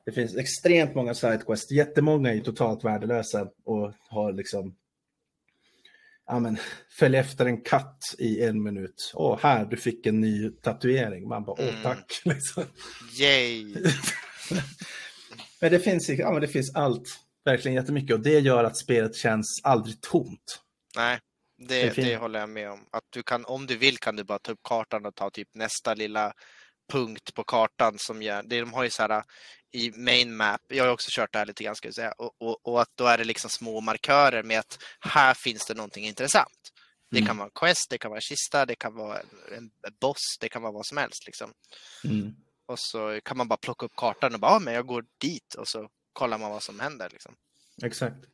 Det 0.06 0.12
finns 0.12 0.36
extremt 0.36 0.96
många 0.96 1.14
sidequests, 1.14 1.72
jättemånga 1.72 2.34
är 2.34 2.40
totalt 2.40 2.84
värdelösa 2.84 3.48
och 3.66 3.94
har 4.10 4.34
liksom 4.34 4.76
ja, 6.28 6.40
men, 6.40 6.58
följ 7.00 7.18
efter 7.18 7.46
en 7.46 7.62
katt 7.62 8.04
i 8.18 8.44
en 8.44 8.64
minut. 8.64 9.12
Åh, 9.16 9.40
här, 9.42 9.66
du 9.66 9.78
fick 9.78 10.06
en 10.06 10.22
ny 10.22 10.50
tatuering. 10.50 11.28
Man 11.28 11.44
bara, 11.44 11.62
åh, 11.62 11.70
Mm. 11.70 11.84
tack. 11.84 12.22
Liksom. 12.26 12.64
Yay! 13.20 13.74
Men 15.62 15.72
det 15.72 15.80
finns, 15.80 16.10
ja, 16.10 16.32
men 16.32 16.42
det 16.42 16.48
finns 16.48 16.76
allt, 16.76 17.08
verkligen 17.46 17.76
jättemycket. 17.76 18.14
Och 18.14 18.20
det 18.20 18.40
gör 18.40 18.64
att 18.64 18.78
spelet 18.78 19.16
känns 19.16 19.62
aldrig 19.64 20.02
tomt. 20.02 20.60
Nej, 20.96 21.20
Det 21.58 21.96
det, 21.96 22.02
det 22.02 22.18
håller 22.18 22.40
jag 22.40 22.50
med 22.50 22.72
om. 22.72 22.86
Att 22.92 23.04
du 23.10 23.24
kan, 23.24 23.46
om 23.46 23.66
du 23.68 23.78
vill 23.78 23.98
kan 23.98 24.16
du 24.16 24.24
bara 24.24 24.40
ta 24.40 24.52
upp 24.52 24.64
kartan 24.64 25.06
och 25.06 25.16
ta 25.16 25.30
typ 25.30 25.48
nästa 25.56 25.94
lilla 25.94 26.34
punkt 26.92 27.34
på 27.34 27.44
kartan 27.44 27.96
som 27.98 28.22
gör, 28.22 28.44
det, 28.44 28.60
de 28.60 28.74
har 28.74 28.84
ju 28.84 28.90
så 28.90 29.02
här 29.02 29.24
i 29.72 29.92
main 29.92 30.36
map, 30.36 30.62
jag 30.68 30.84
har 30.84 30.92
också 30.92 31.08
kört 31.12 31.34
det 31.34 31.40
här 31.40 31.46
lite 31.46 31.64
grann 31.64 31.76
ska 31.76 31.88
jag 31.88 31.96
säga, 31.96 32.12
och, 32.12 32.32
och, 32.40 32.68
och 32.68 32.82
att 32.82 32.90
då 32.96 33.06
är 33.06 33.18
det 33.18 33.24
liksom 33.24 33.50
små 33.50 33.82
markörer 33.82 34.44
med 34.44 34.60
att 34.60 34.78
här 35.00 35.34
finns 35.34 35.66
det 35.66 35.74
någonting 35.74 36.06
intressant. 36.06 36.72
Det 37.12 37.18
Mm. 37.18 37.28
kan 37.28 37.38
vara 37.38 37.46
en 37.46 37.52
quest, 37.60 37.90
det 37.90 37.98
kan 37.98 38.12
vara 38.12 38.18
en 38.18 38.22
kista, 38.22 38.66
det 38.66 38.76
kan 38.76 38.96
vara 38.96 39.20
en, 39.20 39.26
en 39.58 39.94
boss, 40.02 40.38
det 40.40 40.50
kan 40.50 40.62
vara 40.62 40.72
vad 40.72 40.86
som 40.86 40.98
helst 40.98 41.26
liksom. 41.26 41.52
Mm. 42.04 42.36
Och 42.70 42.80
så 42.80 43.20
kan 43.24 43.38
man 43.38 43.48
bara 43.48 43.58
plocka 43.58 43.86
upp 43.86 43.96
kartan 43.96 44.34
och 44.34 44.40
bara, 44.40 44.52
ja, 44.52 44.60
men 44.60 44.74
jag 44.74 44.86
går 44.86 45.06
dit 45.18 45.54
och 45.58 45.68
så 45.68 45.90
kollar 46.14 46.38
man 46.38 46.52
vad 46.52 46.64
som 46.64 46.80
händer 46.80 47.10
liksom. 47.12 47.36
Exakt. 47.84 48.26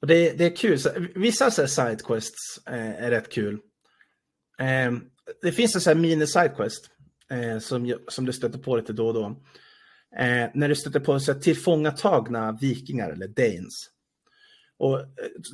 Och 0.00 0.06
det, 0.06 0.38
det 0.38 0.44
är 0.44 0.56
kul. 0.56 0.78
Vissa 1.14 1.50
så 1.50 1.68
sidequests 1.68 2.66
eh, 2.66 3.04
är 3.04 3.10
rätt 3.10 3.32
kul. 3.32 3.60
Eh, 4.58 4.92
det 5.42 5.52
finns 5.52 5.74
en 5.74 5.80
så 5.80 5.90
här 5.90 5.94
mini 5.94 6.26
sidequest 6.26 6.90
eh, 7.30 7.58
som, 7.58 7.98
som 8.08 8.24
du 8.26 8.32
stöter 8.32 8.58
på 8.58 8.76
lite 8.76 8.92
då 8.92 9.06
och 9.06 9.14
då. 9.14 9.26
Eh, 10.18 10.48
när 10.54 10.68
du 10.68 10.74
stöter 10.74 11.00
på 11.00 11.20
så 11.20 11.32
här, 11.32 11.40
tillfångatagna 11.40 12.52
vikingar 12.60 13.10
eller 13.10 13.28
danes. 13.28 13.74
Och, 14.78 15.00
eh, 15.00 15.06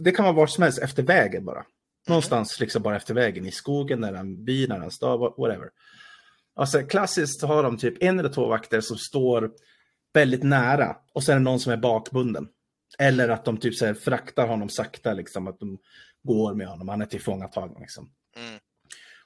det 0.05 0.11
kan 0.11 0.25
vara 0.25 0.35
var 0.35 0.47
som 0.47 0.63
helst 0.63 0.79
efter 0.79 1.03
vägen 1.03 1.45
bara. 1.45 1.65
Någonstans 2.07 2.61
liksom 2.61 2.83
bara 2.83 2.97
efter 2.97 3.15
vägen 3.15 3.47
i 3.47 3.53
skogen, 3.53 4.05
eller 4.05 4.19
en 4.19 4.45
by, 4.45 4.65
eller 4.65 4.81
en 4.81 4.91
stad, 4.91 5.21
whatever. 5.21 5.71
Alltså, 6.59 6.83
klassiskt 6.83 7.43
har 7.43 7.63
de 7.63 7.79
typ 7.79 8.03
en 8.03 8.19
eller 8.19 8.29
två 8.29 8.49
vakter 8.49 8.81
som 8.81 8.97
står 8.97 9.51
väldigt 10.15 10.43
nära 10.43 10.97
och 11.13 11.25
sen 11.25 11.33
är 11.33 11.39
det 11.39 11.45
någon 11.45 11.61
som 11.61 11.73
är 11.73 11.77
bakbunden. 11.77 12.49
Eller 12.99 13.29
att 13.29 13.45
de 13.45 13.57
typ 13.57 13.75
så 13.75 13.87
här 13.87 13.95
fraktar 13.95 14.47
honom 14.47 14.69
sakta, 14.69 15.13
liksom, 15.13 15.49
att 15.49 15.61
de 15.61 15.79
går 16.23 16.55
med 16.55 16.67
honom, 16.67 16.89
han 16.89 17.03
är 17.03 17.07
tillfångatagen. 17.07 17.77
Liksom. 17.81 18.11
Mm. 18.37 18.59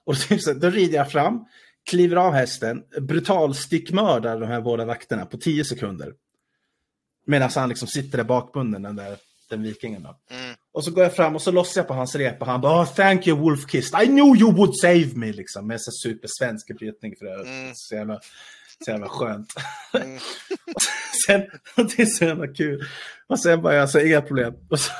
Och 0.04 0.16
typ 0.16 0.40
så, 0.40 0.52
här, 0.52 0.60
då 0.60 0.70
rider 0.70 0.96
jag 0.96 1.10
fram, 1.10 1.44
kliver 1.90 2.16
av 2.16 2.32
hästen, 2.32 2.84
brutal 3.00 3.54
styckmördar 3.54 4.40
de 4.40 4.46
här 4.46 4.60
båda 4.60 4.84
vakterna 4.84 5.26
på 5.26 5.38
10 5.38 5.64
sekunder. 5.64 6.14
Medan 7.26 7.50
han 7.54 7.68
liksom 7.68 7.88
sitter 7.88 8.18
där 8.18 8.24
bakbunden, 8.24 8.82
den 8.82 8.96
där 8.96 9.16
den 9.50 9.62
vikingen. 9.62 10.02
Då. 10.02 10.18
Mm. 10.30 10.56
Och 10.74 10.84
så 10.84 10.90
går 10.90 11.02
jag 11.02 11.14
fram 11.16 11.34
och 11.34 11.42
så 11.42 11.50
lossar 11.50 11.80
jag 11.80 11.88
på 11.88 11.94
hans 11.94 12.14
rep 12.14 12.40
och 12.40 12.46
han 12.46 12.60
bara 12.60 12.82
oh, 12.82 12.94
“Thank 12.94 13.26
you 13.26 13.38
Wolfkist, 13.38 13.94
I 14.02 14.06
knew 14.06 14.36
you 14.40 14.52
would 14.52 14.76
save 14.80 15.10
me” 15.14 15.32
liksom. 15.32 15.66
Med 15.66 15.80
sån 15.80 15.92
supersvensk 15.92 16.78
brytning 16.78 17.14
för 17.18 17.26
övrigt. 17.26 17.46
Mm. 17.48 17.72
Så, 17.74 17.94
jävla, 17.94 18.20
så 18.84 18.90
jävla 18.90 19.08
skönt. 19.08 19.52
Mm. 19.94 20.18
sen, 21.26 21.42
och 21.76 21.90
det 21.96 22.02
är 22.02 22.06
så 22.06 22.24
jävla 22.24 22.46
kul. 22.46 22.82
Och 23.26 23.40
sen 23.40 23.62
bara 23.62 23.74
jag 23.74 23.90
så 23.90 24.00
inga 24.00 24.20
problem. 24.22 24.54
Och 24.70 24.80
så, 24.80 24.92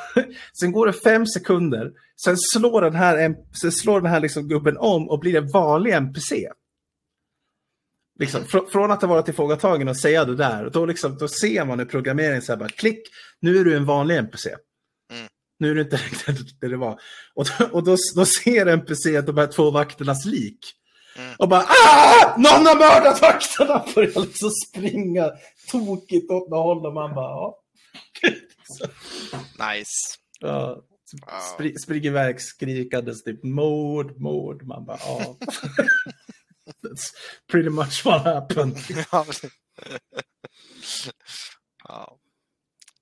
sen 0.60 0.72
går 0.72 0.86
det 0.86 0.92
fem 0.92 1.26
sekunder. 1.26 1.90
Sen 2.24 2.36
slår 2.38 2.80
den 2.82 2.94
här, 2.94 3.18
en- 3.18 3.36
sen 3.60 3.72
slår 3.72 4.00
den 4.00 4.10
här 4.10 4.20
liksom 4.20 4.48
gubben 4.48 4.76
om 4.78 5.08
och 5.08 5.18
blir 5.20 5.36
en 5.36 5.48
vanlig 5.52 5.92
NPC. 5.92 6.48
Liksom, 8.18 8.44
fr- 8.44 8.66
från 8.68 8.90
att 8.90 9.00
ha 9.02 9.08
varit 9.08 9.24
tillfångatagen 9.24 9.88
och 9.88 9.96
säga 9.96 10.24
det 10.24 10.36
där, 10.36 10.70
då, 10.70 10.86
liksom, 10.86 11.16
då 11.18 11.28
ser 11.28 11.64
man 11.64 11.80
i 11.80 11.84
programmeringen 11.84 12.42
så 12.42 12.52
här 12.52 12.58
bara 12.58 12.68
klick, 12.68 13.00
nu 13.40 13.58
är 13.58 13.64
du 13.64 13.76
en 13.76 13.84
vanlig 13.84 14.16
NPC. 14.16 14.48
Nu 15.59 15.70
är 15.70 15.74
du 15.74 15.80
inte 15.80 15.96
riktigt 16.26 16.61
det 16.61 16.68
det 16.68 16.76
var. 16.76 17.00
Och, 17.34 17.46
då, 17.59 17.64
och 17.66 17.84
då, 17.84 17.96
då 18.16 18.26
ser 18.26 18.66
NPC 18.66 19.20
de 19.20 19.38
här 19.38 19.46
två 19.46 19.70
vakternas 19.70 20.24
lik. 20.24 20.59
Mm. 21.16 21.34
Och 21.38 21.48
bara 21.48 21.62
ah! 21.62 22.36
Någon 22.36 22.66
har 22.66 22.78
mördat 22.78 23.22
vakterna! 23.22 23.84
Börjar 23.94 24.20
liksom 24.20 24.50
springa 24.68 25.30
tokigt 25.70 26.30
åt 26.30 26.50
något 26.50 26.64
håll 26.64 26.86
och 26.86 26.94
man 26.94 27.14
bara 27.14 27.30
ja. 27.30 27.59
Nice. 29.72 30.18
ja. 30.40 30.82
Ja. 31.26 31.40
Spri, 31.55 31.78
springer 31.78 32.07
iväg 32.07 32.40
skrikandes 32.40 33.22
typ 33.22 33.44
mord, 33.44 34.20
mord. 34.20 34.62
Man 34.62 34.84
bara 34.84 34.98
ja. 35.00 35.36
That's 36.82 37.12
pretty 37.50 37.68
much 37.68 38.05
what 38.05 38.24
happened. 38.24 38.76
Ja. 41.88 42.18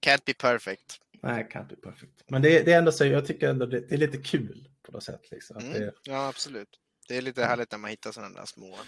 Can't 0.00 0.24
be 0.24 0.34
perfect. 0.34 0.98
Nej, 1.22 1.48
can't 1.52 1.68
be 1.68 1.76
perfect. 1.76 2.12
Men 2.28 2.42
det, 2.42 2.62
det 2.62 2.72
är 2.72 2.78
ändå 2.78 2.92
så, 2.92 3.04
jag 3.04 3.26
tycker 3.26 3.48
ändå 3.48 3.66
det, 3.66 3.80
det 3.80 3.94
är 3.94 3.98
lite 3.98 4.18
kul 4.18 4.68
på 4.82 4.92
något 4.92 5.02
sätt. 5.02 5.30
Liksom. 5.30 5.56
Mm. 5.56 5.72
det, 5.72 5.92
Ja, 6.02 6.28
absolut. 6.28 6.68
Det 7.08 7.16
är 7.16 7.22
lite 7.22 7.44
härligt 7.44 7.72
när 7.72 7.78
man 7.78 7.90
hittar 7.90 8.12
sådana 8.12 8.40
där 8.40 8.46
små, 8.46 8.78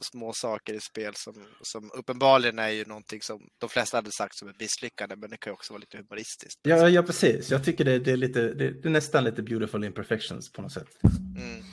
små 0.00 0.32
saker 0.32 0.74
i 0.74 0.80
spel 0.80 1.14
som, 1.14 1.46
som 1.62 1.90
uppenbarligen 1.94 2.58
är 2.58 2.68
ju 2.68 2.84
någonting 2.84 3.22
som 3.22 3.48
de 3.58 3.68
flesta 3.68 3.96
hade 3.96 4.12
sagt 4.12 4.34
som 4.34 4.48
ett 4.48 4.60
misslyckande, 4.60 5.16
men 5.16 5.30
det 5.30 5.36
kan 5.36 5.50
ju 5.50 5.54
också 5.54 5.72
vara 5.72 5.80
lite 5.80 5.96
humoristiskt. 5.96 6.60
ja, 6.62 6.88
ja, 6.88 7.02
precis. 7.02 7.50
Jag 7.50 7.64
tycker 7.64 7.84
det, 7.84 7.98
det, 7.98 8.12
är 8.12 8.16
lite, 8.16 8.40
det, 8.40 8.70
det 8.70 8.88
är 8.88 8.90
nästan 8.90 9.24
lite 9.24 9.42
beautiful 9.42 9.84
imperfections 9.84 10.52
på 10.52 10.62
något 10.62 10.72
sätt. 10.72 10.88
Mm. 11.36 11.64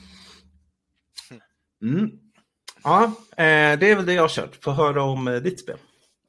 Mm. 1.82 2.10
Ja, 2.82 3.04
eh, 3.30 3.78
det 3.78 3.90
är 3.90 3.96
väl 3.96 4.06
det 4.06 4.12
jag 4.12 4.22
har 4.22 4.28
kört. 4.28 4.56
Få 4.64 4.70
höra 4.70 5.02
om 5.02 5.28
eh, 5.28 5.34
ditt 5.36 5.60
spel. 5.60 5.78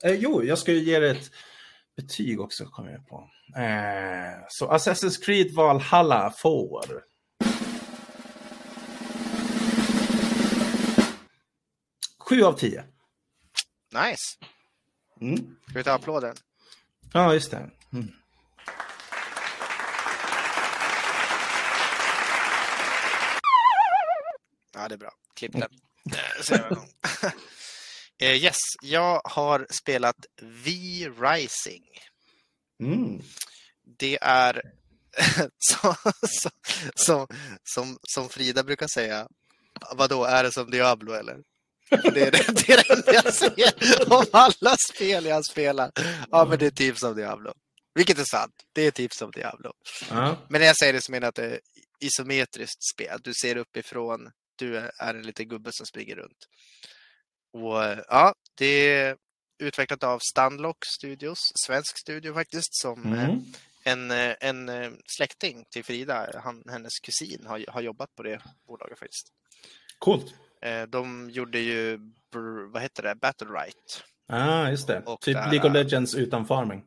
Eh, 0.03 0.13
jo, 0.13 0.43
jag 0.43 0.57
ska 0.57 0.71
ju 0.71 0.79
ge 0.79 0.99
det 0.99 1.09
ett 1.09 1.31
betyg 1.97 2.41
också, 2.41 2.65
kommer 2.65 2.91
jag 2.91 3.07
på. 3.07 3.29
Eh, 3.61 4.45
så 4.49 4.71
Assassin's 4.71 5.25
Creed 5.25 5.51
Valhalla 5.55 6.33
får... 6.37 7.03
Sju 12.19 12.43
av 12.43 12.53
tio. 12.53 12.83
Nice. 13.93 14.37
Mm. 15.21 15.55
Ska 15.69 15.77
vi 15.77 15.83
ta 15.83 15.91
applåden? 15.91 16.35
Ja, 17.13 17.33
just 17.33 17.51
det. 17.51 17.69
Mm. 17.93 18.11
Ja, 24.73 24.87
det 24.87 24.95
är 24.95 24.97
bra. 24.97 25.11
Klipp 25.35 25.51
den. 25.51 25.61
Eh, 25.61 26.71
Eh, 28.19 28.43
Yes, 28.43 28.57
jag 28.81 29.21
har 29.23 29.67
spelat 29.69 30.25
V-Rising. 30.41 31.83
Mm. 32.83 33.21
Det 33.99 34.17
är 34.21 34.61
så, 35.57 35.95
så, 36.27 36.49
som, 36.95 37.27
som, 37.63 37.97
som 38.01 38.29
Frida 38.29 38.63
brukar 38.63 38.87
säga. 38.87 39.27
Vadå, 39.95 40.23
är 40.23 40.43
det 40.43 40.51
som 40.51 40.71
Diablo 40.71 41.13
eller? 41.13 41.37
Det 41.89 42.21
är 42.21 42.31
det, 42.31 42.47
det, 42.67 42.69
är 42.69 42.77
det 42.77 42.93
enda 42.93 43.13
jag 43.13 43.33
ser 43.33 44.13
om 44.13 44.25
alla 44.31 44.77
spel 44.77 45.25
jag 45.25 45.45
spelar. 45.45 45.91
Ja, 46.31 46.45
men 46.45 46.59
det 46.59 46.65
är 46.65 46.71
typ 46.71 46.97
som 46.97 47.15
Diablo. 47.15 47.53
Vilket 47.95 48.19
är 48.19 48.23
sant. 48.23 48.53
Det 48.73 48.81
är 48.81 48.91
typ 48.91 49.13
som 49.13 49.31
Diablo. 49.31 49.71
Ja. 50.09 50.37
Men 50.49 50.61
när 50.61 50.67
jag 50.67 50.77
säger 50.77 50.93
det 50.93 51.01
så 51.01 51.11
menar 51.11 51.25
jag 51.25 51.29
att 51.29 51.35
det 51.35 51.45
är 51.45 51.59
isometriskt 51.99 52.83
spel. 52.93 53.19
Du 53.23 53.33
ser 53.33 53.57
uppifrån, 53.57 54.31
du 54.55 54.77
är 54.77 54.91
är 54.99 55.13
en 55.13 55.21
liten 55.21 55.47
gubbe 55.47 55.69
som 55.73 55.85
springer 55.85 56.15
runt. 56.15 56.47
Och 57.63 58.03
ja, 58.07 58.33
det 58.55 58.65
är 58.91 59.17
utvecklat 59.59 60.03
av 60.03 60.19
Stunlock 60.19 60.77
Studios, 60.85 61.51
svensk 61.55 61.97
studio 61.99 62.33
faktiskt, 62.33 62.75
som 62.81 63.13
eh, 63.13 63.23
Mm. 63.29 63.43
en, 63.83 64.11
eh, 64.11 64.35
en 64.39 64.69
eh, 64.69 64.91
släkting 65.17 65.65
till 65.71 65.83
Frida, 65.83 66.39
han, 66.43 66.63
hennes 66.69 66.99
kusin, 66.99 67.45
har, 67.47 67.65
har 67.67 67.81
jobbat 67.81 68.15
på 68.15 68.23
det 68.23 68.41
bolaget 68.67 68.99
faktiskt. 68.99 69.27
Coolt. 69.99 70.33
Eh, 70.61 70.83
De 70.83 71.29
gjorde 71.29 71.59
ju, 71.59 71.99
vad 72.73 72.81
heter 72.81 73.03
det, 73.03 73.15
Battle 73.15 73.47
Right. 73.47 74.03
Ja, 74.27 74.69
just 74.69 74.87
det. 74.87 75.03
Och 75.05 75.21
typ 75.21 75.33
det 75.35 75.41
här- 75.41 75.51
League 75.51 75.69
of 75.69 75.73
Legends 75.73 76.15
utan 76.15 76.45
farming. 76.47 76.83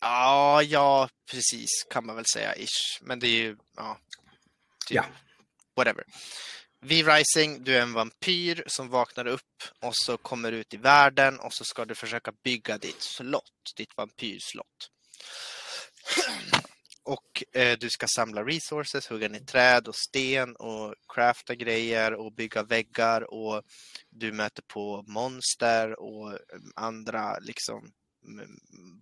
Ja, 0.00 0.62
ja, 0.62 1.08
precis 1.30 1.68
kan 1.90 2.06
man 2.06 2.16
väl 2.16 2.24
säga 2.34 2.56
ish. 2.56 2.98
Men 3.00 3.18
det 3.18 3.26
är 3.26 3.42
ju, 3.42 3.56
ja. 3.76 3.98
Typ. 4.86 4.96
Ja. 4.96 5.04
Whatever. 5.76 6.04
V-Rising, 6.84 7.64
du 7.64 7.76
är 7.76 7.82
en 7.82 7.92
vampyr 7.92 8.64
som 8.66 8.88
vaknar 8.88 9.26
upp 9.26 9.62
och 9.80 9.96
så 9.96 10.16
kommer 10.16 10.52
ut 10.52 10.74
i 10.74 10.76
världen 10.76 11.38
och 11.38 11.52
så 11.52 11.64
ska 11.64 11.84
du 11.84 11.94
försöka 11.94 12.32
bygga 12.44 12.78
ditt 12.78 13.02
slott, 13.02 13.72
ditt 13.76 13.96
vampyrslott. 13.96 14.90
Och 17.04 17.42
eh, 17.60 17.78
du 17.78 17.90
ska 17.90 18.06
samla 18.06 18.44
resources, 18.44 19.08
hugga 19.08 19.28
ner 19.28 19.40
träd 19.40 19.88
och 19.88 19.96
sten 19.96 20.56
och 20.56 20.94
crafta 21.14 21.54
grejer 21.54 22.14
och 22.14 22.32
bygga 22.32 22.62
väggar 22.62 23.34
och 23.34 23.62
du 24.10 24.32
möter 24.32 24.62
på 24.62 25.04
monster 25.06 26.00
och 26.00 26.32
eh, 26.32 26.38
andra 26.76 27.38
liksom 27.38 27.92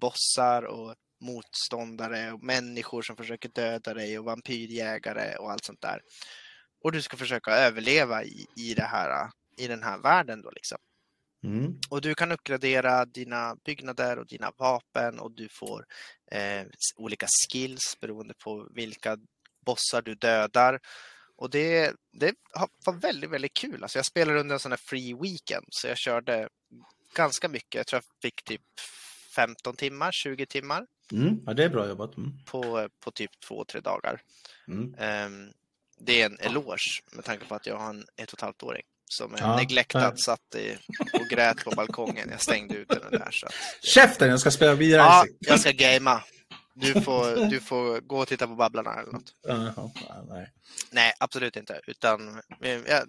bossar 0.00 0.62
och 0.62 0.94
motståndare 1.20 2.32
och 2.32 2.42
människor 2.42 3.02
som 3.02 3.16
försöker 3.16 3.48
döda 3.48 3.94
dig 3.94 4.18
och 4.18 4.24
vampyrjägare 4.24 5.36
och 5.36 5.50
allt 5.50 5.64
sånt 5.64 5.80
där. 5.80 6.00
Och 6.82 6.92
du 6.92 7.02
ska 7.02 7.16
försöka 7.16 7.50
överleva 7.50 8.24
i, 8.24 8.46
i, 8.56 8.74
det 8.74 8.82
här, 8.82 9.30
i 9.56 9.66
den 9.66 9.82
här 9.82 9.98
världen 9.98 10.42
då 10.42 10.50
liksom. 10.50 10.78
Mm. 11.44 11.78
Och 11.90 12.00
du 12.00 12.14
kan 12.14 12.32
uppgradera 12.32 13.04
dina 13.04 13.56
byggnader 13.64 14.18
och 14.18 14.26
dina 14.26 14.52
vapen 14.56 15.18
och 15.18 15.32
du 15.32 15.48
får 15.48 15.86
eh, 16.30 16.66
olika 16.96 17.26
skills 17.26 17.96
beroende 18.00 18.34
på 18.34 18.68
vilka 18.74 19.18
bossar 19.66 20.02
du 20.02 20.14
dödar. 20.14 20.80
Och 21.36 21.50
det, 21.50 21.94
det 22.12 22.34
var 22.86 22.92
väldigt, 22.92 23.30
väldigt 23.30 23.54
kul. 23.54 23.82
Alltså 23.82 23.98
jag 23.98 24.06
spelade 24.06 24.40
under 24.40 24.54
en 24.54 24.60
sån 24.60 24.72
här 24.72 24.80
free 24.88 25.14
weekend 25.14 25.66
så 25.70 25.86
jag 25.88 25.98
körde 25.98 26.48
ganska 27.14 27.48
mycket. 27.48 27.74
Jag 27.74 27.86
tror 27.86 28.02
jag 28.02 28.22
fick 28.22 28.44
typ 28.44 28.62
15 29.36 29.76
timmar, 29.76 30.12
20 30.12 30.46
timmar. 30.46 30.86
Mm. 31.12 31.40
Ja, 31.46 31.54
det 31.54 31.64
är 31.64 31.68
bra 31.68 31.88
jobbat. 31.88 32.16
Mm. 32.16 32.32
På, 32.44 32.88
på 33.00 33.10
typ 33.10 33.30
två, 33.48 33.64
tre 33.64 33.80
dagar. 33.80 34.22
Um, 34.66 35.52
det 36.00 36.22
är 36.22 36.26
en 36.26 36.38
eloge 36.40 37.02
med 37.12 37.24
tanke 37.24 37.44
på 37.44 37.54
att 37.54 37.66
jag 37.66 37.76
har 37.76 37.90
en 37.90 38.04
ett 38.16 38.32
och 38.32 38.38
ett 38.38 38.42
halvt 38.42 38.62
åring 38.62 38.82
som 39.04 39.34
är 39.34 39.38
Ja, 39.38 39.56
neglectad, 39.56 40.02
ja. 40.02 40.16
satt 40.16 40.54
i, 40.54 40.76
och 41.12 41.26
grät 41.30 41.64
på 41.64 41.70
balkongen. 41.70 42.28
Jag 42.30 42.40
stängde 42.40 42.74
ut 42.74 42.88
den 42.88 43.10
där. 43.10 43.28
Så. 43.30 43.46
att- 43.46 43.54
Käften, 43.82 44.30
jag 44.30 44.40
ska 44.40 44.50
spela 44.50 44.74
vidare. 44.74 45.02
Ja, 45.02 45.24
jag 45.38 45.60
ska 45.60 45.70
gamea. 45.72 46.24
Du 46.74 47.00
får, 47.00 47.50
du 47.50 47.60
får 47.60 48.00
gå 48.00 48.18
och 48.18 48.28
titta 48.28 48.46
på 48.46 48.54
Babblarna 48.54 48.94
eller 49.00 49.12
något. 49.12 49.34
Ja, 49.46 49.92
nej. 50.28 50.52
Nej, 50.90 51.12
absolut 51.18 51.56
inte. 51.56 51.80
Utan, 51.86 52.40
eh, 52.62 52.80
ja, 52.86 53.04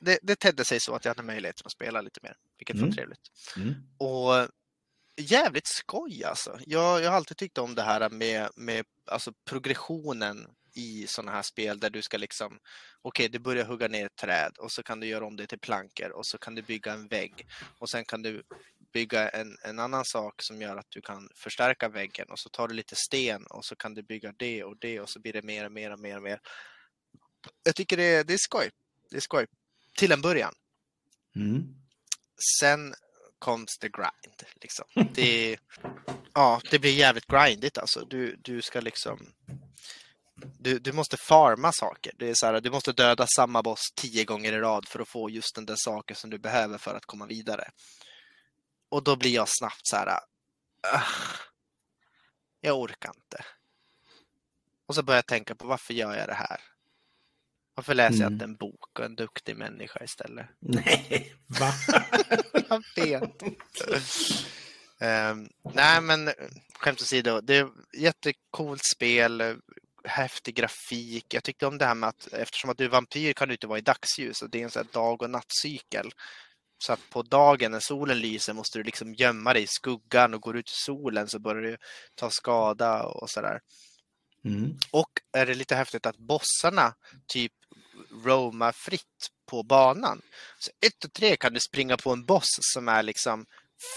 det, 0.00 0.18
det 0.22 0.36
tedde 0.36 0.64
sig 0.64 0.80
så 0.80 0.94
att 0.94 1.04
jag 1.04 1.10
hade 1.10 1.22
möjligheten 1.22 1.62
att 1.66 1.72
spela 1.72 2.00
lite 2.00 2.20
mer, 2.22 2.36
vilket 2.58 2.76
Mm. 2.76 2.88
var 2.88 2.94
trevligt. 2.96 3.20
Mm. 3.56 3.74
Och 3.98 4.48
jävligt 5.16 5.66
skoj 5.66 6.24
alltså. 6.24 6.58
Jag, 6.66 7.02
jag 7.02 7.10
har 7.10 7.16
alltid 7.16 7.36
tyckt 7.36 7.58
om 7.58 7.74
det 7.74 7.82
här 7.82 8.10
med, 8.10 8.48
med 8.56 8.84
alltså 9.06 9.32
progressionen 9.44 10.46
i 10.74 11.06
sådana 11.06 11.32
här 11.32 11.42
spel 11.42 11.80
där 11.80 11.90
du 11.90 12.02
ska 12.02 12.16
liksom, 12.18 12.58
okej, 13.02 13.28
du 13.28 13.38
börjar 13.38 13.64
hugga 13.64 13.88
ner 13.88 14.06
ett 14.06 14.16
träd 14.16 14.52
och 14.58 14.72
så 14.72 14.82
kan 14.82 15.00
du 15.00 15.06
göra 15.06 15.26
om 15.26 15.36
det 15.36 15.46
till 15.46 15.58
plankor 15.58 16.10
och 16.10 16.26
så 16.26 16.38
kan 16.38 16.54
du 16.54 16.62
bygga 16.62 16.92
en 16.92 17.08
vägg 17.08 17.46
och 17.78 17.90
sen 17.90 18.04
kan 18.04 18.22
du 18.22 18.42
bygga 18.92 19.28
en, 19.28 19.56
en 19.62 19.78
annan 19.78 20.04
sak 20.04 20.42
som 20.42 20.62
gör 20.62 20.76
att 20.76 20.90
du 20.90 21.00
kan 21.00 21.28
förstärka 21.34 21.88
väggen 21.88 22.28
och 22.30 22.38
så 22.38 22.48
tar 22.48 22.68
du 22.68 22.74
lite 22.74 22.94
sten 22.96 23.46
och 23.46 23.64
så 23.64 23.76
kan 23.76 23.94
du 23.94 24.02
bygga 24.02 24.32
det 24.36 24.64
och 24.64 24.76
det 24.78 25.00
och 25.00 25.10
så 25.10 25.20
blir 25.20 25.32
det 25.32 25.42
mer 25.42 25.64
och 25.64 25.72
mer 25.72 25.90
och 25.90 26.00
mer 26.00 26.16
och 26.16 26.22
mer. 26.22 26.40
Jag 27.62 27.76
tycker 27.76 27.96
det, 27.96 28.22
det 28.22 28.34
är 28.34 28.38
skoj. 28.38 28.70
Det 29.10 29.16
är 29.16 29.20
skoj. 29.20 29.46
Till 29.96 30.12
en 30.12 30.20
början. 30.20 30.54
Mm. 31.36 31.62
Sen 32.60 32.94
comes 33.38 33.78
the 33.78 33.88
grind. 33.88 34.42
Liksom. 34.54 34.84
Det, 35.14 35.56
ja, 36.34 36.60
det 36.70 36.78
blir 36.78 36.92
jävligt 36.92 37.26
grindigt 37.26 37.78
alltså. 37.78 38.04
Du, 38.04 38.36
du 38.36 38.62
ska 38.62 38.80
liksom... 38.80 39.32
Du, 40.36 40.78
du 40.78 40.92
måste 40.92 41.16
farma 41.16 41.72
saker. 41.72 42.12
Det 42.18 42.30
är 42.30 42.34
så 42.34 42.46
här, 42.46 42.60
du 42.60 42.70
måste 42.70 42.92
döda 42.92 43.26
samma 43.36 43.62
boss 43.62 43.80
tio 43.94 44.24
gånger 44.24 44.52
i 44.52 44.58
rad 44.60 44.88
för 44.88 45.00
att 45.00 45.08
få 45.08 45.30
just 45.30 45.54
den 45.54 45.66
där 45.66 45.76
saken 45.78 46.16
som 46.16 46.30
du 46.30 46.38
behöver 46.38 46.78
för 46.78 46.94
att 46.94 47.06
komma 47.06 47.26
vidare. 47.26 47.70
Och 48.88 49.02
då 49.04 49.16
blir 49.16 49.34
jag 49.34 49.48
snabbt 49.48 49.80
så 49.82 49.96
här... 49.96 50.08
"Ah, 50.08 51.02
jag 52.60 52.78
orkar 52.80 53.12
inte. 53.16 53.44
Och 54.86 54.94
så 54.94 55.02
börjar 55.02 55.18
jag 55.18 55.26
tänka 55.26 55.54
på 55.54 55.66
varför 55.66 55.94
gör 55.94 56.16
jag 56.16 56.28
det 56.28 56.34
här? 56.34 56.60
Varför 57.74 57.94
läser 57.94 58.14
jag 58.18 58.20
Mm. 58.22 58.32
inte 58.32 58.44
en 58.44 58.56
bok 58.56 58.98
och 58.98 59.04
en 59.04 59.14
duktig 59.16 59.56
människa 59.56 60.04
istället? 60.04 60.46
Nej, 60.60 61.34
va? 61.60 61.72
Jag 62.96 63.06
vet. 63.06 63.42
Ehm, 65.00 65.48
nej, 65.74 66.00
men 66.00 66.30
skämt 66.78 67.02
åsido. 67.02 67.40
Det 67.40 67.56
är 67.56 67.64
ett 67.64 67.70
jättecoolt 67.98 68.84
spel. 68.94 69.60
Häftig 70.04 70.54
grafik. 70.54 71.34
Jag 71.34 71.44
tyckte 71.44 71.66
om 71.66 71.78
det 71.78 71.84
här 71.84 71.94
med 71.94 72.08
att 72.08 72.32
eftersom 72.32 72.70
att 72.70 72.78
du 72.78 72.84
är 72.84 72.88
vampyr 72.88 73.32
kan 73.32 73.48
du 73.48 73.54
inte 73.54 73.66
vara 73.66 73.78
i 73.78 73.82
dagsljus. 73.82 74.42
Och 74.42 74.50
det 74.50 74.60
är 74.60 74.64
en 74.64 74.70
sån 74.70 74.88
dag 74.92 75.22
och 75.22 75.30
nattcykel. 75.30 76.10
Så 76.78 76.92
att 76.92 77.10
på 77.10 77.22
dagen 77.22 77.72
när 77.72 77.80
solen 77.80 78.20
lyser 78.20 78.52
måste 78.52 78.78
du 78.78 78.82
liksom 78.82 79.14
gömma 79.14 79.52
dig 79.52 79.62
i 79.62 79.66
skuggan 79.66 80.34
och 80.34 80.40
går 80.40 80.56
ut 80.56 80.70
i 80.70 80.74
solen 80.74 81.28
så 81.28 81.38
börjar 81.38 81.62
du 81.62 81.76
ta 82.14 82.30
skada 82.30 83.02
och 83.02 83.30
sådär. 83.30 83.60
Mm. 84.44 84.78
Och 84.90 85.10
är 85.32 85.46
det 85.46 85.54
lite 85.54 85.76
häftigt 85.76 86.06
att 86.06 86.16
bossarna 86.16 86.94
typ 87.26 87.52
roamar 88.24 88.72
fritt 88.72 89.28
på 89.46 89.62
banan. 89.62 90.22
Så 90.58 90.70
ett 90.86 91.04
och 91.04 91.12
tre 91.12 91.36
kan 91.36 91.54
du 91.54 91.60
springa 91.60 91.96
på 91.96 92.12
en 92.12 92.24
boss 92.24 92.48
som 92.60 92.88
är 92.88 93.02
liksom 93.02 93.46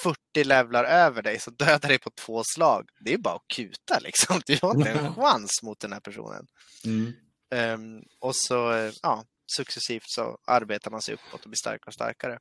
40 0.03 0.43
levlar 0.43 0.83
över 0.83 1.21
dig 1.21 1.39
så 1.39 1.51
dödar 1.51 1.89
dig 1.89 1.99
på 1.99 2.09
två 2.09 2.43
slag. 2.55 2.89
Det 2.99 3.13
är 3.13 3.17
bara 3.17 3.35
att 3.35 3.47
kuta 3.47 3.99
liksom. 3.99 4.41
Du 4.45 4.59
har 4.61 4.75
inte 4.75 4.89
en 4.89 5.15
chans 5.15 5.63
mot 5.63 5.79
den 5.79 5.93
här 5.93 5.99
personen. 5.99 6.47
Mm. 6.85 7.13
Ehm, 7.51 8.03
och 8.19 8.35
så, 8.35 8.73
eh, 8.73 8.93
ja, 9.01 9.25
successivt 9.57 10.09
så 10.09 10.37
arbetar 10.47 10.91
man 10.91 11.01
sig 11.01 11.13
uppåt 11.13 11.43
och 11.43 11.49
blir 11.49 11.57
starkare 11.57 11.87
och 11.87 11.93
starkare. 11.93 12.39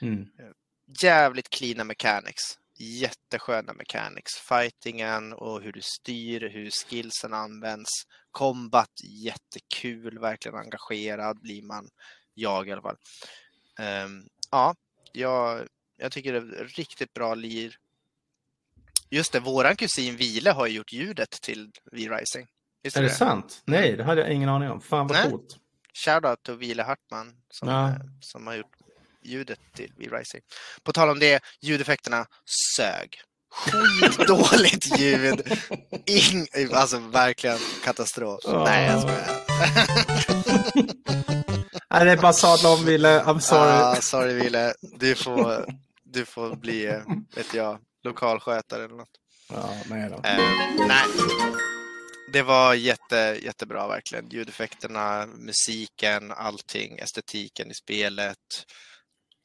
Mm. 0.00 0.26
Jävligt 1.02 1.50
cleana 1.50 1.84
mechanics. 1.84 2.42
Jättesköna 2.78 3.72
mechanics. 3.72 4.32
Fightingen 4.48 5.32
och 5.32 5.62
hur 5.62 5.72
du 5.72 5.80
styr, 5.82 6.50
hur 6.52 6.70
skillsen 6.70 7.34
används. 7.34 7.90
Combat, 8.30 8.92
jättekul, 9.24 10.18
verkligen 10.18 10.58
engagerad 10.58 11.40
blir 11.40 11.62
man. 11.62 11.88
Jag 12.34 12.68
i 12.68 12.72
alla 12.72 12.82
fall. 12.82 12.98
Ehm, 13.78 14.22
ja, 14.50 14.74
jag, 15.12 15.66
jag 15.98 16.12
tycker 16.12 16.32
det 16.32 16.38
är 16.38 16.64
riktigt 16.64 17.14
bra 17.14 17.34
lir. 17.34 17.76
Just 19.10 19.32
det, 19.32 19.40
våran 19.40 19.76
kusin 19.76 20.16
Vile 20.16 20.50
har 20.50 20.66
ju 20.66 20.72
gjort 20.76 20.92
ljudet 20.92 21.30
till 21.30 21.70
V-Rising. 21.92 22.46
Är 22.96 23.02
det 23.02 23.10
sant? 23.10 23.62
Nej, 23.64 23.96
det 23.96 24.04
hade 24.04 24.20
jag 24.20 24.30
ingen 24.32 24.48
aning 24.48 24.70
om. 24.70 24.80
Fan 24.80 25.06
vad 25.06 25.16
Nej. 25.16 25.30
coolt. 25.30 25.56
Shoutout 25.94 26.42
till 26.42 26.54
Wile 26.54 26.82
Hartman 26.82 27.32
som, 27.50 27.68
Ja. 27.68 27.88
eh, 27.88 27.94
som 28.20 28.46
har 28.46 28.54
gjort 28.54 28.76
ljudet 29.22 29.58
till 29.74 29.92
V-Rising. 29.96 30.40
På 30.82 30.92
tal 30.92 31.08
om 31.10 31.18
det, 31.18 31.42
ljudeffekterna 31.60 32.26
sög. 32.76 33.20
Skitdåligt 33.50 34.98
ljud. 34.98 35.58
Ing, 36.06 36.46
alltså 36.72 36.98
verkligen 36.98 37.58
katastrof. 37.84 38.40
Ja. 38.44 38.64
Nej, 38.64 38.86
jag 38.86 39.00
skojar. 39.00 39.28
Nej, 41.90 42.04
det 42.04 42.12
är 42.12 42.16
bara 42.16 42.32
sadla 42.32 42.68
om 42.72 42.84
Wille. 42.84 43.20
I'm 43.22 43.38
sorry. 43.38 43.70
Ah, 43.70 43.94
sorry 43.94 44.34
Wille. 44.34 44.74
Du 44.80 45.14
får, 45.14 45.66
du 46.12 46.24
får 46.24 46.56
bli, 46.56 46.86
eh, 46.86 47.02
vet 47.36 47.54
jag, 47.54 47.78
lokalskötare 48.02 48.84
eller 48.84 48.96
något. 48.96 49.20
Ja, 49.50 49.76
nej 49.90 50.10
då. 50.10 50.16
Eh, 50.16 50.38
nej. 50.88 51.04
Det 52.32 52.42
var 52.42 52.74
jätte, 52.74 53.38
jättebra 53.42 53.88
verkligen. 53.88 54.28
Ljudeffekterna, 54.28 55.26
musiken, 55.26 56.32
allting, 56.32 56.98
estetiken 56.98 57.70
i 57.70 57.74
spelet. 57.74 58.66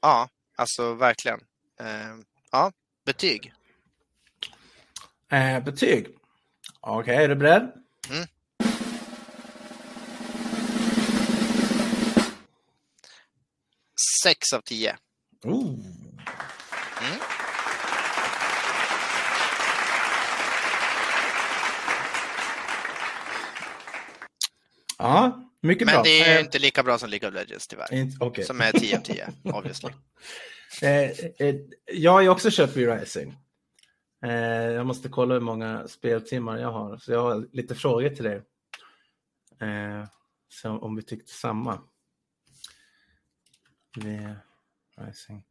Ja, 0.01 0.29
alltså 0.55 0.93
verkligen. 0.93 1.39
Eh, 1.79 2.15
ja, 2.51 2.71
betyg. 3.05 3.53
Eh, 5.31 5.63
betyg. 5.63 6.07
Okej, 6.79 7.15
är 7.15 7.29
du 7.29 7.35
beredd? 7.35 7.71
Mm. 8.09 8.27
Sex 14.23 14.53
av 14.53 14.61
tio. 14.61 14.97
Ooh. 15.45 15.79
Mm. 17.01 17.19
Ja, 24.97 25.49
mycket 25.61 25.85
Men 25.85 25.93
bra. 25.95 26.03
det 26.03 26.21
är 26.21 26.35
Eh, 26.39 26.45
inte 26.45 26.59
lika 26.59 26.83
bra 26.83 26.97
som 26.97 27.09
League 27.09 27.29
of 27.29 27.35
Legends 27.35 27.67
tyvärr. 27.67 27.93
inte- 27.93 28.17
Okej. 28.19 28.43
Som 28.43 28.61
är 28.61 28.71
10 28.71 28.97
av 28.97 29.01
10, 29.01 29.27
obviously. 29.43 29.89
Eh, 30.81 31.09
eh, 31.47 31.55
jag 31.85 32.11
har 32.11 32.21
ju 32.21 32.29
också 32.29 32.49
kört 32.51 32.75
V-Rising. 32.75 33.35
Eh, 34.25 34.31
jag 34.71 34.85
måste 34.85 35.09
kolla 35.09 35.33
hur 35.33 35.41
många 35.41 35.87
speltimmar 35.87 36.57
jag 36.57 36.71
har. 36.71 36.97
Så 36.97 37.11
jag 37.11 37.21
har 37.21 37.47
lite 37.51 37.75
frågor 37.75 38.09
till 38.09 38.23
dig. 38.23 38.41
Eh, 39.61 40.05
om 40.81 40.95
vi 40.95 41.01
tyckte 41.01 41.33
samma. 41.33 41.81
V-Rising. 44.97 45.43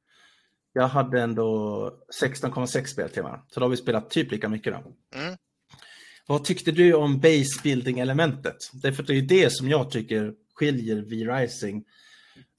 Jag 0.73 0.89
hade 0.89 1.23
ändå 1.23 1.91
16,6 2.23 2.85
speltimmar. 2.85 3.43
Så 3.49 3.61
då 3.61 3.67
har 3.67 3.71
vi 3.71 3.77
spelat 3.77 4.11
typ 4.11 4.33
lika 4.33 4.49
mycket 4.49 4.73
då. 4.73 4.79
Mm. 5.19 5.37
Vad 6.27 6.45
tyckte 6.45 6.73
du 6.73 6.95
om 6.95 7.21
base 7.21 7.63
building 7.63 7.99
elementet? 7.99 8.57
Därför 8.73 9.03
det 9.03 9.15
är 9.15 9.23
det 9.23 9.53
som 9.53 9.69
jag 9.69 9.91
tycker 9.91 10.35
skiljer 10.55 10.97
V-Rising. 10.97 11.85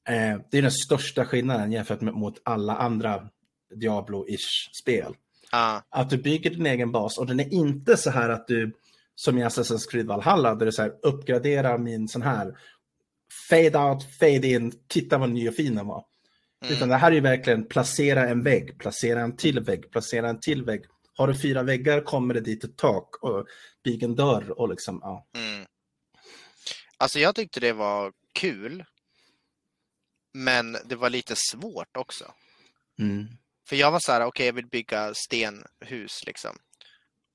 Eh, 0.07 0.39
det 0.51 0.57
är 0.57 0.61
den 0.61 0.71
största 0.71 1.25
skillnaden 1.25 1.71
jämfört 1.71 2.01
med 2.01 2.13
mot 2.13 2.41
alla 2.43 2.75
andra 2.77 3.29
Diablo-ish 3.75 4.69
spel. 4.81 5.15
Ja, 5.51 5.83
Att 5.89 6.09
du 6.09 6.17
bygger 6.17 6.49
din 6.49 6.65
egen 6.65 6.91
bas 6.91 7.17
och 7.17 7.27
den 7.27 7.39
är 7.39 7.53
inte 7.53 7.97
så 7.97 8.09
här 8.09 8.29
att 8.29 8.47
du 8.47 8.73
som 9.15 9.37
i 9.37 9.43
Assassin's 9.43 9.91
Creed 9.91 10.05
Valhalla 10.05 10.55
där 10.55 10.65
du 10.65 10.71
så 10.71 10.81
här 10.81 10.93
uppgraderar 11.01 11.77
min 11.77 12.07
sån 12.07 12.21
här 12.21 12.57
fade 13.49 13.79
out, 13.79 14.03
fade 14.19 14.47
in, 14.47 14.71
titta 14.87 15.17
vad 15.17 15.29
ny 15.29 15.49
och 15.49 15.55
fin 15.55 15.75
den 15.75 15.87
var. 15.87 16.05
Mm. 16.63 16.75
Utan 16.75 16.89
det 16.89 16.95
här 16.95 17.11
är 17.11 17.21
verkligen 17.21 17.67
placera 17.67 18.29
en 18.29 18.43
vägg, 18.43 18.79
placera 18.79 19.21
en 19.21 19.37
till 19.37 19.59
vägg, 19.59 19.91
placera 19.91 20.29
en 20.29 20.39
till 20.39 20.63
vägg. 20.63 20.85
Har 21.15 21.27
du 21.27 21.39
fyra 21.39 21.63
väggar 21.63 22.01
kommer 22.01 22.33
det 22.33 22.41
dit 22.41 22.63
ett 22.63 22.77
tak 22.77 23.23
och 23.23 23.45
bygg 23.83 24.03
en 24.03 24.15
dörr 24.15 24.59
och 24.59 24.69
liksom, 24.69 24.99
ja. 25.01 25.27
Mm. 25.35 25.65
Alltså 26.97 27.19
jag 27.19 27.35
tyckte 27.35 27.59
det 27.59 27.73
var 27.73 28.13
kul. 28.33 28.85
Men 30.33 30.77
det 30.85 30.95
var 30.95 31.09
lite 31.09 31.33
svårt 31.35 31.97
också. 31.97 32.33
Mm. 32.99 33.27
För 33.69 33.75
jag 33.75 33.91
var 33.91 33.99
så 33.99 34.11
här, 34.11 34.19
okej 34.19 34.27
okay, 34.27 34.45
jag 34.45 34.53
vill 34.53 34.67
bygga 34.67 35.13
stenhus 35.13 36.25
liksom. 36.25 36.57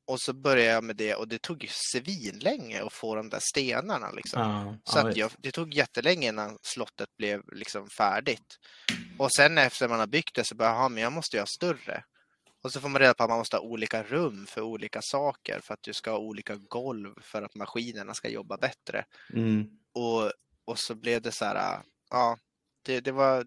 Och 0.08 0.20
så 0.20 0.32
började 0.32 0.72
jag 0.72 0.84
med 0.84 0.96
det 0.96 1.14
och 1.14 1.28
det 1.28 1.42
tog 1.42 1.66
svinlänge 1.70 2.82
att 2.82 2.92
få 2.92 3.14
de 3.14 3.28
där 3.28 3.40
stenarna. 3.40 4.10
Liksom. 4.10 4.40
Ja, 4.40 4.76
så 4.84 4.98
att 4.98 5.16
jag, 5.16 5.30
det 5.38 5.52
tog 5.52 5.74
jättelänge 5.74 6.28
innan 6.28 6.58
slottet 6.62 7.16
blev 7.16 7.42
liksom 7.52 7.88
färdigt. 7.90 8.58
Och 9.18 9.32
sen 9.32 9.58
efter 9.58 9.88
man 9.88 9.98
har 9.98 10.06
byggt 10.06 10.34
det 10.34 10.44
så 10.44 10.54
bara, 10.54 10.68
ja 10.68 10.88
men 10.88 11.02
jag 11.02 11.12
måste 11.12 11.36
göra 11.36 11.46
större. 11.46 12.04
Och 12.62 12.72
så 12.72 12.80
får 12.80 12.88
man 12.88 13.00
reda 13.00 13.14
på 13.14 13.22
att 13.22 13.30
man 13.30 13.38
måste 13.38 13.56
ha 13.56 13.62
olika 13.62 14.02
rum 14.02 14.46
för 14.46 14.60
olika 14.60 15.02
saker 15.02 15.60
för 15.60 15.74
att 15.74 15.82
du 15.82 15.92
ska 15.92 16.10
ha 16.10 16.18
olika 16.18 16.56
golv 16.56 17.14
för 17.20 17.42
att 17.42 17.54
maskinerna 17.54 18.14
ska 18.14 18.28
jobba 18.28 18.56
bättre. 18.56 19.04
Mm. 19.32 19.70
Och, 19.92 20.32
och 20.64 20.78
så 20.78 20.94
blev 20.94 21.22
det 21.22 21.32
så 21.32 21.44
här, 21.44 21.82
ja, 22.10 22.38
det, 22.82 23.00
det 23.00 23.12
var, 23.12 23.46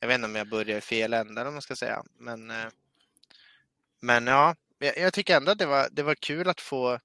jag 0.00 0.08
vet 0.08 0.14
inte 0.14 0.26
om 0.26 0.36
jag 0.36 0.48
börjar 0.48 0.78
i 0.78 0.80
fel 0.80 1.12
ände 1.12 1.46
om 1.46 1.54
man 1.54 1.62
ska 1.62 1.76
säga, 1.76 2.02
men, 2.18 2.50
eh, 2.50 2.68
men 4.00 4.26
ja, 4.26 4.54
jag, 4.78 4.98
jag 4.98 5.12
tycker 5.14 5.36
ändå 5.36 5.52
att 5.52 5.58
det 5.58 5.66
var, 5.66 5.88
det 5.92 6.02
var 6.02 6.14
kul 6.14 6.48
att 6.48 6.60
få, 6.60 6.98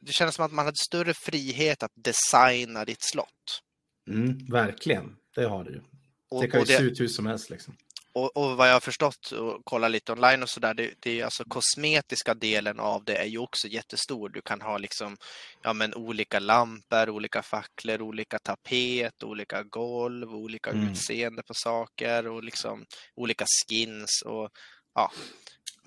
det 0.00 0.12
kändes 0.12 0.34
som 0.34 0.44
att 0.44 0.52
man 0.52 0.64
hade 0.64 0.76
större 0.76 1.14
frihet 1.14 1.82
att 1.82 1.92
designa 1.94 2.84
ditt 2.84 3.02
slott. 3.02 3.60
Mm, 4.08 4.38
verkligen, 4.46 5.16
det 5.34 5.44
har 5.44 5.64
du. 5.64 5.82
Och, 6.30 6.42
Det 6.42 6.48
kan 6.48 6.60
ju 6.60 6.66
det- 6.66 6.76
se 6.76 6.82
ut 6.82 7.00
hur 7.00 7.08
som 7.08 7.26
helst 7.26 7.50
liksom. 7.50 7.76
Och, 8.12 8.36
och 8.36 8.56
vad 8.56 8.68
jag 8.68 8.72
har 8.72 8.80
förstått 8.80 9.32
och 9.32 9.64
kollat 9.64 9.90
lite 9.90 10.12
online 10.12 10.42
och 10.42 10.48
sådär, 10.48 10.74
det, 10.74 10.94
det 11.00 11.20
är 11.20 11.24
alltså 11.24 11.44
kosmetiska 11.44 12.34
delen 12.34 12.80
av 12.80 13.04
det 13.04 13.16
är 13.16 13.24
ju 13.26 13.38
också 13.38 13.68
jättestor. 13.68 14.28
Du 14.28 14.42
kan 14.42 14.60
ha 14.60 14.78
liksom, 14.78 15.16
ja 15.62 15.72
men 15.72 15.94
olika 15.94 16.38
lampor, 16.38 17.10
olika 17.10 17.42
facklor, 17.42 18.02
olika 18.02 18.38
tapet, 18.38 19.22
olika 19.22 19.62
golv, 19.62 20.34
olika 20.34 20.70
Mm. 20.70 20.88
utseende 20.88 21.42
på 21.42 21.54
saker 21.54 22.26
och 22.26 22.44
liksom 22.44 22.84
olika 23.14 23.44
skins 23.68 24.22
och 24.26 24.50
ja. 24.94 25.12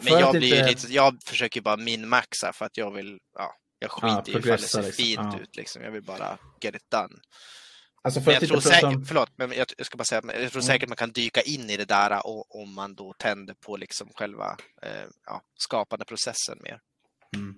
Men 0.03 0.19
jag 0.19 0.31
blir 0.35 0.55
inte- 0.59 0.69
lite, 0.69 0.93
jag 0.93 1.17
försöker 1.25 1.61
bara 1.61 1.77
minmaxa 1.77 2.53
för 2.53 2.65
att 2.65 2.77
jag 2.77 2.91
vill, 2.91 3.19
ja, 3.37 3.55
jag 3.79 3.91
skiter 3.91 4.23
i 4.29 4.31
ifall 4.31 4.41
det 4.41 4.57
ser 4.57 4.81
liksom. 4.81 4.83
fint 5.05 5.19
Ja. 5.33 5.39
ut 5.41 5.55
liksom. 5.55 5.81
Jag 5.83 5.91
vill 5.91 6.03
bara 6.03 6.37
get 6.61 6.75
it 6.75 6.91
done. 6.91 7.19
Alltså 8.05 8.21
för 8.21 8.31
Men 8.31 8.39
jag 8.41 8.49
tror 8.49 8.59
säkert, 8.59 8.83
om... 8.83 9.05
förlåt, 9.05 9.29
men 9.35 9.51
jag, 9.51 9.67
jag 9.77 9.85
ska 9.85 9.97
bara 9.97 10.03
säga, 10.03 10.21
jag 10.25 10.33
tror 10.33 10.41
Mm. 10.51 10.61
säkert 10.61 10.89
man 10.89 10.95
kan 10.95 11.11
dyka 11.11 11.41
in 11.41 11.69
i 11.69 11.77
det 11.77 11.85
där 11.85 12.27
och, 12.27 12.55
om 12.61 12.73
man 12.73 12.95
då 12.95 13.13
tänder 13.17 13.53
på 13.53 13.77
liksom 13.77 14.09
själva 14.15 14.57
eh, 14.81 15.05
ja, 15.25 15.41
skapande 15.57 16.05
processen 16.05 16.57
mer. 16.63 16.79
Mm, 17.35 17.55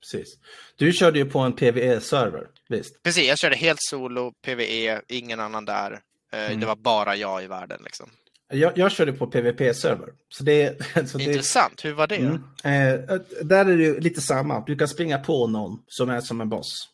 precis. 0.00 0.34
Du 0.76 0.92
körde 0.92 1.18
ju 1.18 1.24
på 1.30 1.38
en 1.38 1.52
PVE-server, 1.52 2.46
visst? 2.68 3.02
Precis, 3.02 3.24
jag 3.28 3.38
körde 3.38 3.56
helt 3.56 3.80
solo, 3.82 4.32
PVE, 4.42 5.02
ingen 5.08 5.40
annan 5.40 5.64
där. 5.64 5.92
Eh, 6.32 6.44
Mm. 6.46 6.60
Det 6.60 6.66
var 6.66 6.76
bara 6.76 7.16
jag 7.16 7.44
i 7.44 7.46
världen. 7.46 7.80
Liksom. 7.84 8.10
Jag, 8.52 8.78
jag 8.78 8.92
körde 8.92 9.12
på 9.12 9.26
PVP-server. 9.26 10.08
Så 10.28 10.44
det, 10.44 10.82
så 11.08 11.18
det, 11.18 11.24
Intressant, 11.24 11.84
hur 11.84 11.92
var 11.92 12.06
det? 12.06 12.16
Mm. 12.16 12.34
Eh, 12.64 13.20
där 13.42 13.66
är 13.66 13.76
det 13.76 14.00
lite 14.00 14.20
samma. 14.20 14.64
Du 14.66 14.76
kan 14.76 14.88
springa 14.88 15.18
på 15.18 15.46
någon 15.46 15.82
som 15.86 16.10
är 16.10 16.20
som 16.20 16.40
en 16.40 16.48
boss. 16.48 16.88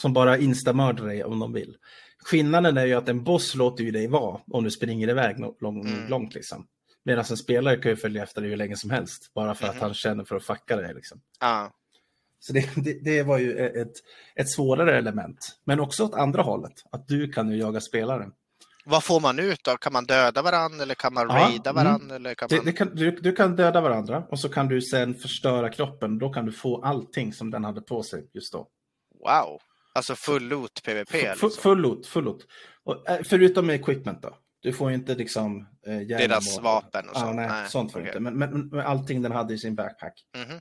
Som 0.00 0.12
bara 0.12 0.38
instamördar 0.38 1.06
dig 1.06 1.24
om 1.24 1.38
de 1.38 1.52
vill. 1.52 1.76
Skillnaden 2.24 2.76
är 2.76 2.86
ju 2.86 2.94
att 2.94 3.08
en 3.08 3.24
boss 3.24 3.54
låter 3.54 3.84
ju 3.84 3.90
dig 3.90 4.06
vara 4.08 4.40
om 4.50 4.64
du 4.64 4.70
springer 4.70 5.08
iväg 5.08 5.36
lång, 5.60 5.88
Mm. 5.88 6.08
långt. 6.08 6.34
Liksom. 6.34 6.66
Medan 7.04 7.24
en 7.30 7.36
spelare 7.36 7.76
kan 7.76 7.90
ju 7.90 7.96
följa 7.96 8.22
efter 8.22 8.40
dig 8.40 8.50
hur 8.50 8.56
länge 8.56 8.76
som 8.76 8.90
helst. 8.90 9.34
Bara 9.34 9.54
för 9.54 9.66
att 9.66 9.74
Mhm. 9.74 9.82
han 9.82 9.94
känner 9.94 10.24
för 10.24 10.36
att 10.36 10.44
fucka 10.44 10.76
dig. 10.76 10.94
Liksom. 10.94 11.20
Ja. 11.40 11.72
Så 12.38 12.52
det, 12.52 12.70
det, 12.76 13.04
det 13.04 13.22
var 13.22 13.38
ju 13.38 13.56
ett, 13.58 13.92
ett 14.36 14.50
svårare 14.50 14.98
element. 14.98 15.38
Men 15.64 15.80
också 15.80 16.04
åt 16.04 16.14
andra 16.14 16.42
hållet. 16.42 16.72
Att 16.90 17.08
du 17.08 17.32
kan 17.32 17.50
ju 17.50 17.56
jaga 17.56 17.80
spelaren. 17.80 18.32
Vad 18.84 19.04
får 19.04 19.20
man 19.20 19.38
ut 19.38 19.60
då? 19.64 19.76
Kan 19.76 19.92
man 19.92 20.04
döda 20.04 20.42
varandra 20.42 20.82
eller 20.82 20.94
kan 20.94 21.14
man 21.14 21.28
raida 21.28 21.70
mm. 21.70 21.84
varandra? 21.84 22.16
Eller 22.16 22.34
kan 22.34 22.48
Det, 22.48 22.56
man... 22.56 22.64
det 22.64 22.72
kan, 22.72 22.94
du, 22.94 23.10
du 23.10 23.32
kan 23.32 23.56
döda 23.56 23.80
varandra 23.80 24.24
och 24.30 24.40
så 24.40 24.48
kan 24.48 24.68
du 24.68 24.82
sen 24.82 25.14
förstöra 25.14 25.70
kroppen. 25.70 26.18
Då 26.18 26.32
kan 26.32 26.46
du 26.46 26.52
få 26.52 26.82
allting 26.82 27.32
som 27.32 27.50
den 27.50 27.64
hade 27.64 27.80
på 27.80 28.02
sig 28.02 28.30
just 28.32 28.52
då. 28.52 28.68
Wow! 29.24 29.60
Alltså 29.94 30.14
full 30.14 30.48
loot 30.48 30.82
PVP? 30.84 31.08
Full, 31.10 31.20
Liksom. 31.20 31.50
full 31.50 31.78
loot, 31.78 32.06
full 32.06 32.24
loot. 32.24 32.46
Och, 32.84 33.08
eh, 33.10 33.20
förutom 33.24 33.70
equipment 33.70 34.22
då. 34.22 34.38
Du 34.60 34.72
får 34.72 34.92
inte 34.92 35.14
liksom... 35.14 35.68
Eh, 35.86 35.98
Deras 35.98 36.60
vapen 36.60 37.08
och 37.08 37.16
sånt? 37.16 37.36
nej, 37.36 37.48
Nej, 37.48 37.68
sånt 37.68 37.92
får 37.92 38.00
okej. 38.00 38.10
inte. 38.10 38.20
Men, 38.20 38.38
men, 38.38 38.68
men 38.68 38.80
allting 38.80 39.22
den 39.22 39.32
hade 39.32 39.54
i 39.54 39.58
sin 39.58 39.74
backpack. 39.74 40.12
Mhm. 40.36 40.58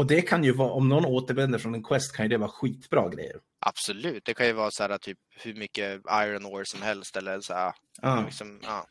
Och 0.00 0.06
det 0.06 0.22
kan 0.22 0.44
ju 0.44 0.52
vara, 0.52 0.70
om 0.72 0.88
någon 0.88 1.04
återvänder 1.04 1.58
från 1.58 1.74
en 1.74 1.82
quest 1.84 2.12
kan 2.16 2.24
ju 2.24 2.28
det 2.28 2.38
vara 2.38 2.50
skitbra 2.50 3.08
grejer. 3.08 3.36
Absolut, 3.60 4.24
det 4.24 4.34
kan 4.34 4.46
ju 4.46 4.52
vara 4.52 4.70
så 4.70 4.82
här 4.82 4.98
typ 4.98 5.18
hur 5.36 5.54
mycket 5.54 6.00
iron 6.10 6.46
ore 6.46 6.64
som 6.66 6.82
helst 6.82 7.16
eller 7.16 7.40
så 7.40 7.54
här, 7.54 7.72
Ja. 8.02 8.22
liksom, 8.26 8.60
ja. 8.62 8.86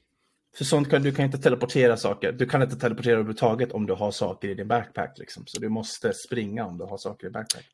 För 0.58 0.66
sånt 0.66 0.90
kan 0.90 1.04
du 1.04 1.12
kan 1.16 1.26
inte 1.26 1.38
teleportera 1.38 1.98
saker. 1.98 2.32
Du 2.32 2.46
kan 2.46 2.62
inte 2.62 2.76
teleportera 2.76 3.14
överhuvudtaget 3.14 3.72
om 3.72 3.86
du 3.86 3.94
har 3.94 4.12
saker 4.12 4.48
i 4.50 4.54
din 4.54 4.68
backpack. 4.68 5.18
Liksom. 5.18 5.44
Så 5.48 5.60
du 5.60 5.70
måste 5.70 6.14
springa 6.28 6.66
om 6.66 6.78
du 6.78 6.84
har 6.84 6.98
saker 6.98 7.28
i 7.28 7.30
backpack. 7.30 7.66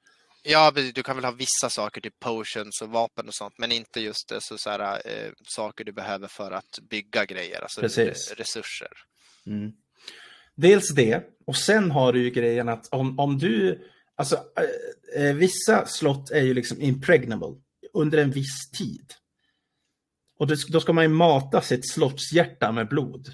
Ja, 0.43 0.71
du 0.71 1.03
kan 1.03 1.15
väl 1.15 1.25
ha 1.25 1.31
vissa 1.31 1.69
saker, 1.69 2.01
typ 2.01 2.19
potions 2.19 2.81
och 2.81 2.89
vapen 2.89 3.27
och 3.27 3.33
sånt, 3.35 3.53
men 3.57 3.71
inte 3.71 3.99
just 4.01 4.31
så, 4.41 4.57
så 4.57 4.69
här, 4.69 5.01
eh, 5.05 5.31
saker 5.47 5.83
du 5.83 5.91
behöver 5.91 6.27
för 6.27 6.51
att 6.51 6.79
bygga 6.89 7.25
grejer, 7.25 7.61
alltså 7.61 7.81
Precis. 7.81 8.31
re- 8.31 8.35
resurser. 8.35 8.91
Mm. 9.45 9.71
Dels 10.55 10.93
det, 10.95 11.23
och 11.45 11.55
sen 11.57 11.91
har 11.91 12.13
du 12.13 12.23
ju 12.23 12.29
grejen 12.29 12.69
att 12.69 12.87
om, 12.91 13.19
om 13.19 13.37
du... 13.37 13.83
Alltså, 14.17 14.35
eh, 15.15 15.23
eh, 15.25 15.35
vissa 15.35 15.85
slott 15.85 16.31
är 16.31 16.41
ju 16.41 16.53
liksom 16.53 16.81
impregnable 16.81 17.55
under 17.93 18.17
en 18.17 18.31
viss 18.31 18.69
tid. 18.77 19.13
Och 20.39 20.47
det, 20.47 20.55
då 20.69 20.79
ska 20.79 20.93
man 20.93 21.03
ju 21.03 21.07
mata 21.09 21.61
sitt 21.61 21.89
slottshjärta 21.91 22.71
med 22.71 22.87
blod. 22.87 23.27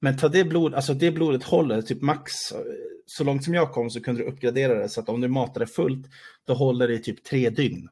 Men 0.00 0.16
ta 0.18 0.28
det 0.28 0.44
blod, 0.44 0.74
alltså 0.74 0.94
det 0.94 1.10
blodet 1.10 1.42
håller 1.42 1.82
typ 1.82 2.02
max, 2.02 2.32
eh, 2.52 2.58
så 3.06 3.24
långt 3.24 3.44
som 3.44 3.54
jag 3.54 3.72
kom 3.72 3.90
så 3.90 4.00
kunde 4.00 4.22
du 4.22 4.28
uppgradera 4.28 4.74
det 4.74 4.88
så 4.88 5.00
att 5.00 5.08
om 5.08 5.20
du 5.20 5.28
matar 5.28 5.60
det 5.60 5.66
fullt, 5.66 6.06
då 6.46 6.54
håller 6.54 6.88
det 6.88 6.94
i 6.94 6.98
typ 6.98 7.24
tre 7.24 7.50
dygn. 7.50 7.88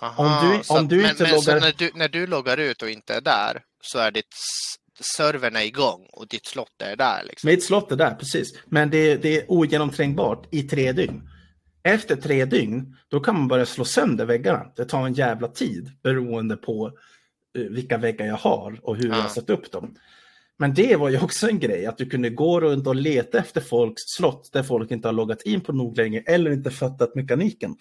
Aha, 0.00 0.42
Om 0.42 0.52
du- 0.58 0.64
så, 0.64 0.78
om 0.78 0.88
du 0.88 0.96
men, 0.96 1.10
inte 1.10 1.22
men, 1.22 1.40
så 1.40 1.50
loggar- 1.50 1.60
när 1.60 1.74
du, 1.78 1.90
när 1.94 2.08
du 2.08 2.26
loggar 2.26 2.56
ut 2.56 2.82
och 2.82 2.90
inte 2.90 3.14
är 3.14 3.20
där 3.20 3.62
så 3.80 3.98
är 3.98 4.10
ditt 4.10 4.34
servern 5.00 5.56
är 5.56 5.62
igång 5.64 6.06
och 6.12 6.28
ditt 6.28 6.46
slott 6.46 6.82
är 6.82 6.96
där. 6.96 7.24
Liksom. 7.26 7.50
Mitt 7.50 7.64
slott 7.64 7.92
är 7.92 7.96
där, 7.96 8.14
precis. 8.14 8.48
Men 8.66 8.90
det, 8.90 9.16
det 9.16 9.36
är 9.36 9.44
ogenomträngbart 9.50 10.46
i 10.50 10.62
tre 10.62 10.92
dygn. 10.92 11.28
Efter 11.82 12.16
tre 12.16 12.44
dygn, 12.44 12.96
då 13.08 13.20
kan 13.20 13.34
man 13.34 13.48
börja 13.48 13.66
slå 13.66 13.84
sönder 13.84 14.24
väggarna. 14.24 14.72
Det 14.76 14.84
tar 14.84 15.06
en 15.06 15.14
jävla 15.14 15.48
tid 15.48 15.90
beroende 16.02 16.56
på 16.56 16.92
eh, 17.58 17.62
vilka 17.64 17.98
väggar 17.98 18.26
jag 18.26 18.36
har 18.36 18.78
och 18.82 18.96
hur 18.96 19.08
jag 19.08 19.16
Ja. 19.16 19.22
har 19.22 19.28
satt 19.28 19.50
upp 19.50 19.72
dem. 19.72 19.94
Men 20.60 20.74
det 20.74 20.96
var 20.96 21.08
ju 21.08 21.20
också 21.20 21.48
en 21.48 21.58
grej, 21.58 21.86
att 21.86 21.98
du 21.98 22.06
kunde 22.06 22.30
gå 22.30 22.60
runt 22.60 22.86
och 22.86 22.96
leta 22.96 23.38
efter 23.38 23.60
folks 23.60 24.02
slott 24.06 24.50
där 24.52 24.62
folk 24.62 24.90
inte 24.90 25.08
har 25.08 25.12
loggat 25.12 25.42
in 25.42 25.60
på 25.60 25.72
nog 25.72 25.96
länge 25.96 26.22
eller 26.26 26.50
inte 26.50 26.70
fattat 26.70 27.14
mekaniken. 27.14 27.76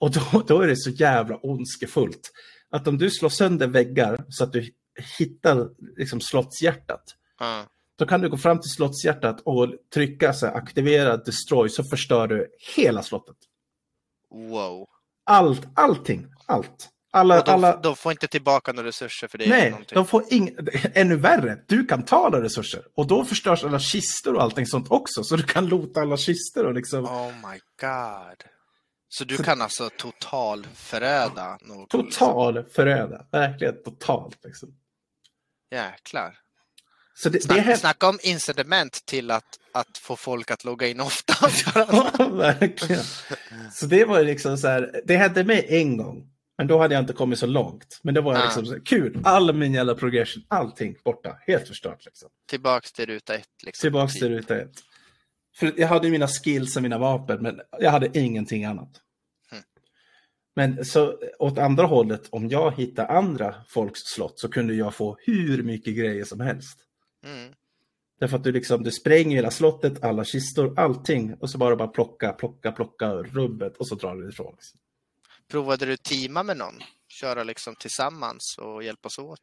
Och 0.00 0.10
då, 0.10 0.42
då 0.46 0.60
är 0.60 0.66
det 0.68 0.76
så 0.76 0.90
jävla 0.90 1.36
ondskefullt. 1.36 2.30
Att 2.70 2.88
om 2.88 2.98
du 2.98 3.10
slår 3.10 3.28
sönder 3.28 3.66
väggar 3.66 4.24
så 4.28 4.44
att 4.44 4.52
du 4.52 4.70
hittar 5.18 5.68
liksom 5.96 6.20
slottshjärtat, 6.20 7.02
Ja. 7.40 7.64
då 7.96 8.06
kan 8.06 8.20
du 8.20 8.28
gå 8.28 8.36
fram 8.36 8.60
till 8.60 8.70
slottshjärtat 8.70 9.40
och 9.44 9.74
trycka 9.94 10.32
så 10.32 10.46
här, 10.46 10.54
aktivera 10.54 11.16
destroy 11.16 11.68
så 11.68 11.84
förstör 11.84 12.26
du 12.26 12.48
hela 12.76 13.02
slottet. 13.02 13.36
Wow. 14.30 14.86
Allt, 15.24 15.68
allting, 15.74 16.26
allt. 16.46 16.88
Alla, 17.10 17.42
de, 17.42 17.50
alla, 17.50 17.76
de 17.76 17.96
får 17.96 18.12
inte 18.12 18.26
tillbaka 18.26 18.72
några 18.72 18.88
resurser 18.88 19.28
för 19.28 19.38
det? 19.38 19.48
nej, 19.48 19.74
de 19.92 20.06
får 20.06 20.24
ing, 20.32 20.56
ännu 20.94 21.16
värre. 21.16 21.58
Du 21.68 21.86
kan 21.86 22.02
ta 22.04 22.26
alla 22.26 22.42
resurser 22.42 22.82
och 22.94 23.06
då 23.06 23.24
förstörs 23.24 23.64
alla 23.64 23.78
kistor 23.78 24.34
och 24.34 24.42
allting 24.42 24.66
sånt 24.66 24.90
också. 24.90 25.24
Så 25.24 25.36
du 25.36 25.42
kan 25.42 25.66
lota 25.66 26.00
alla 26.00 26.16
kistor 26.16 26.66
och 26.66 26.74
liksom 26.74 27.04
Oh 27.04 27.26
my 27.32 27.58
god. 27.80 28.44
Så 29.08 29.24
du 29.24 29.36
Så- 29.36 29.42
kan 29.42 29.62
alltså 29.62 29.90
total 29.98 30.66
föröda 30.74 31.58
något? 31.60 31.90
total 31.90 32.64
föröda. 32.64 33.26
Verkligen 33.32 33.82
totalt. 33.84 34.38
Liksom. 34.44 34.74
Jäklar. 35.70 36.38
Så 37.14 37.28
det, 37.28 37.38
det 37.38 37.42
Snack, 37.44 37.66
är 37.66 37.76
snacka 37.76 38.08
om 38.08 38.18
incitament 38.22 39.02
till 39.06 39.30
att, 39.30 39.44
att 39.74 39.98
få 39.98 40.16
folk 40.16 40.50
att 40.50 40.64
logga 40.64 40.86
in 40.86 41.00
ofta. 41.00 41.34
Ja, 42.18 42.28
verkligen. 42.32 43.02
Så 43.72 43.86
det 43.86 44.04
var 44.04 44.22
liksom 44.22 44.58
så 44.58 44.68
här, 44.68 45.00
det 45.04 45.16
hände 45.16 45.44
mig 45.44 45.66
en 45.68 45.96
gång. 45.96 46.30
Men 46.58 46.66
då 46.66 46.78
hade 46.78 46.94
jag 46.94 47.02
inte 47.02 47.12
kommit 47.12 47.38
så 47.38 47.46
långt. 47.46 48.00
Men 48.02 48.14
det 48.14 48.20
var 48.20 48.34
Ah. 48.34 48.44
liksom 48.44 48.66
så 48.66 48.72
här, 48.72 48.80
kul. 48.84 49.20
All 49.24 49.54
min 49.54 49.74
jävla 49.74 49.94
progression, 49.94 50.42
allting 50.48 50.94
borta. 51.04 51.36
Helt 51.46 51.68
förstört 51.68 52.04
liksom. 52.04 52.28
Tillbaks 52.48 52.92
till 52.92 53.06
ruta 53.06 53.34
ett. 53.34 53.48
Liksom. 53.62 53.80
Tillbaks 53.86 54.14
till 54.14 54.28
ruta 54.28 54.56
ett. 54.60 54.72
För 55.56 55.72
jag 55.76 55.88
hade 55.88 56.10
mina 56.10 56.28
skills 56.28 56.76
och 56.76 56.82
mina 56.82 56.98
vapen, 56.98 57.42
men 57.42 57.60
jag 57.78 57.90
hade 57.90 58.18
ingenting 58.18 58.64
annat. 58.64 58.90
Men 60.58 60.84
så 60.84 61.18
åt 61.38 61.58
andra 61.58 61.86
hållet, 61.86 62.28
om 62.30 62.48
jag 62.48 62.74
hittade 62.76 63.08
andra 63.08 63.54
folks 63.68 64.00
slott 64.00 64.38
så 64.38 64.48
kunde 64.48 64.74
jag 64.74 64.94
få 64.94 65.16
hur 65.20 65.62
mycket 65.62 65.96
grejer 65.96 66.24
som 66.24 66.40
helst. 66.40 66.78
Mm. 67.24 67.52
Därför 68.20 68.36
att 68.36 68.44
du 68.44 68.52
liksom, 68.52 68.82
du 68.82 68.90
spränger 68.90 69.36
hela 69.36 69.50
slottet, 69.50 70.04
alla 70.04 70.24
kistor, 70.24 70.78
allting 70.80 71.34
och 71.34 71.50
så 71.50 71.58
bara 71.58 71.76
bara 71.76 71.88
plocka, 71.88 72.32
plocka, 72.32 72.72
plocka 72.72 73.12
rubbet 73.12 73.76
och 73.76 73.88
så 73.88 73.94
drar 73.94 74.16
du 74.16 74.28
ifrån. 74.28 74.54
Liksom. 74.54 74.80
Provade 75.50 75.86
du 75.86 75.96
teama 75.96 76.42
med 76.42 76.56
någon? 76.56 76.74
Köra 77.08 77.44
liksom 77.44 77.74
tillsammans 77.74 78.58
och 78.58 78.84
hjälpas 78.84 79.18
åt? 79.18 79.40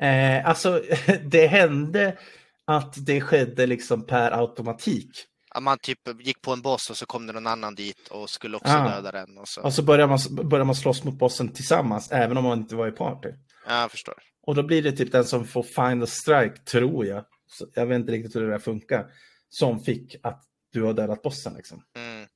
Eh, 0.00 0.48
alltså, 0.48 0.82
det 1.24 1.46
hände 1.46 2.18
att 2.64 3.06
det 3.06 3.20
skedde 3.20 3.66
liksom 3.66 4.06
per 4.06 4.30
automatik. 4.30 5.10
Ja, 5.54 5.60
man 5.60 5.78
typ 5.78 5.98
gick 6.20 6.42
på 6.42 6.52
en 6.52 6.62
boss 6.62 6.90
och 6.90 6.96
så 6.96 7.06
kom 7.06 7.26
det 7.26 7.32
någon 7.32 7.46
annan 7.46 7.74
dit 7.74 8.08
och 8.08 8.30
skulle 8.30 8.56
också 8.56 8.72
Ah. 8.72 8.88
döda 8.88 9.12
den. 9.12 9.38
Och 9.38 9.48
så. 9.48 9.62
Och 9.62 9.74
så 9.74 9.82
börjar 9.82 10.06
man, 10.08 10.18
börjar 10.48 10.64
man 10.64 10.74
slåss 10.74 11.04
mot 11.04 11.18
bossen 11.18 11.48
tillsammans, 11.52 12.12
även 12.12 12.36
om 12.36 12.44
man 12.44 12.58
inte 12.58 12.76
var 12.76 12.88
i 12.88 12.92
party. 12.92 13.28
Ja, 13.66 13.80
jag 13.80 13.90
förstår. 13.90 14.14
Och 14.42 14.54
då 14.54 14.62
blir 14.62 14.82
det 14.82 14.92
typ 14.92 15.12
den 15.12 15.24
som 15.24 15.44
får 15.46 15.62
final 15.62 16.06
strike, 16.06 16.56
tror 16.56 17.06
jag. 17.06 17.24
Så 17.46 17.66
jag 17.74 17.86
vet 17.86 17.96
inte 17.96 18.12
riktigt 18.12 18.36
hur 18.36 18.40
det 18.42 18.50
där 18.50 18.58
funkar. 18.58 19.06
Som 19.48 19.80
fick 19.80 20.16
att 20.22 20.44
du 20.72 20.82
har 20.82 20.92
dödat 20.92 21.22
bossen 21.22 21.54
liksom. 21.54 21.82
Mm. 21.96 22.28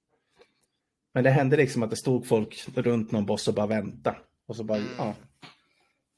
Men 1.15 1.25
det 1.25 1.31
hände 1.31 1.57
liksom 1.57 1.83
att 1.83 1.91
det 1.91 1.97
stod 1.97 2.27
folk 2.27 2.65
runt 2.75 3.11
någon 3.13 3.27
boss 3.27 3.49
och 3.49 3.55
bara 3.55 3.67
vänta. 3.67 4.17
Och 4.49 4.57
så 4.57 4.65
bara, 4.65 4.79
Mm. 4.79 4.91
ja. 4.99 5.15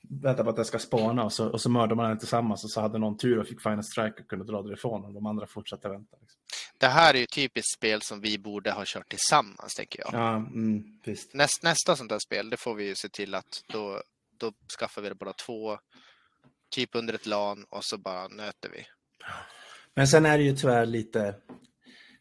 Vänta 0.09 0.45
på 0.45 0.51
att 0.51 0.57
det 0.57 0.64
ska 0.64 0.78
spåna 0.78 1.24
och 1.24 1.32
så, 1.32 1.49
och 1.51 1.61
så 1.61 1.70
mördade 1.70 1.95
man 1.95 2.09
den 2.09 2.18
tillsammans 2.18 2.64
och 2.64 2.70
så 2.70 2.80
hade 2.80 2.99
någon 2.99 3.16
tur 3.16 3.38
och 3.38 3.47
fick 3.47 3.61
final 3.62 3.84
strike 3.84 4.22
och 4.22 4.28
kunde 4.28 4.45
dra 4.45 4.62
därifrån 4.62 5.05
och 5.05 5.12
de 5.12 5.26
andra 5.26 5.47
fortsatte 5.47 5.88
vänta. 5.88 6.16
Liksom. 6.20 6.40
Det 6.79 6.87
här 6.87 7.14
är 7.14 7.18
ju 7.18 7.27
typiskt 7.27 7.72
spel 7.75 8.03
som 8.03 8.20
vi 8.20 8.39
borde 8.39 8.72
ha 8.72 8.83
kört 8.87 9.09
tillsammans, 9.09 9.75
tänker 9.75 9.99
jag. 10.01 10.14
Ja, 10.14 10.37
mm. 10.37 10.85
Näst, 11.33 11.62
nästa 11.62 11.97
sånt 11.97 12.09
där 12.11 12.18
spel, 12.18 12.51
det 12.51 12.57
får 12.57 12.75
vi 12.75 12.85
ju 12.85 12.95
se 12.95 13.09
till 13.09 13.35
att 13.35 13.62
då, 13.66 14.03
då 14.39 14.53
skaffar 14.79 15.03
vi 15.03 15.09
det 15.09 15.14
båda 15.14 15.33
två, 15.33 15.79
typ 16.70 16.91
under 16.95 17.14
ett 17.14 17.27
LAN 17.27 17.64
och 17.68 17.85
så 17.85 17.99
bara 17.99 18.29
nöter 18.29 18.68
vi. 18.68 18.87
Men 19.95 20.09
sen 20.09 20.27
är 20.27 20.39
det 20.39 20.45
ju 20.45 20.57
tyvärr 20.57 20.87
lite, 20.87 21.35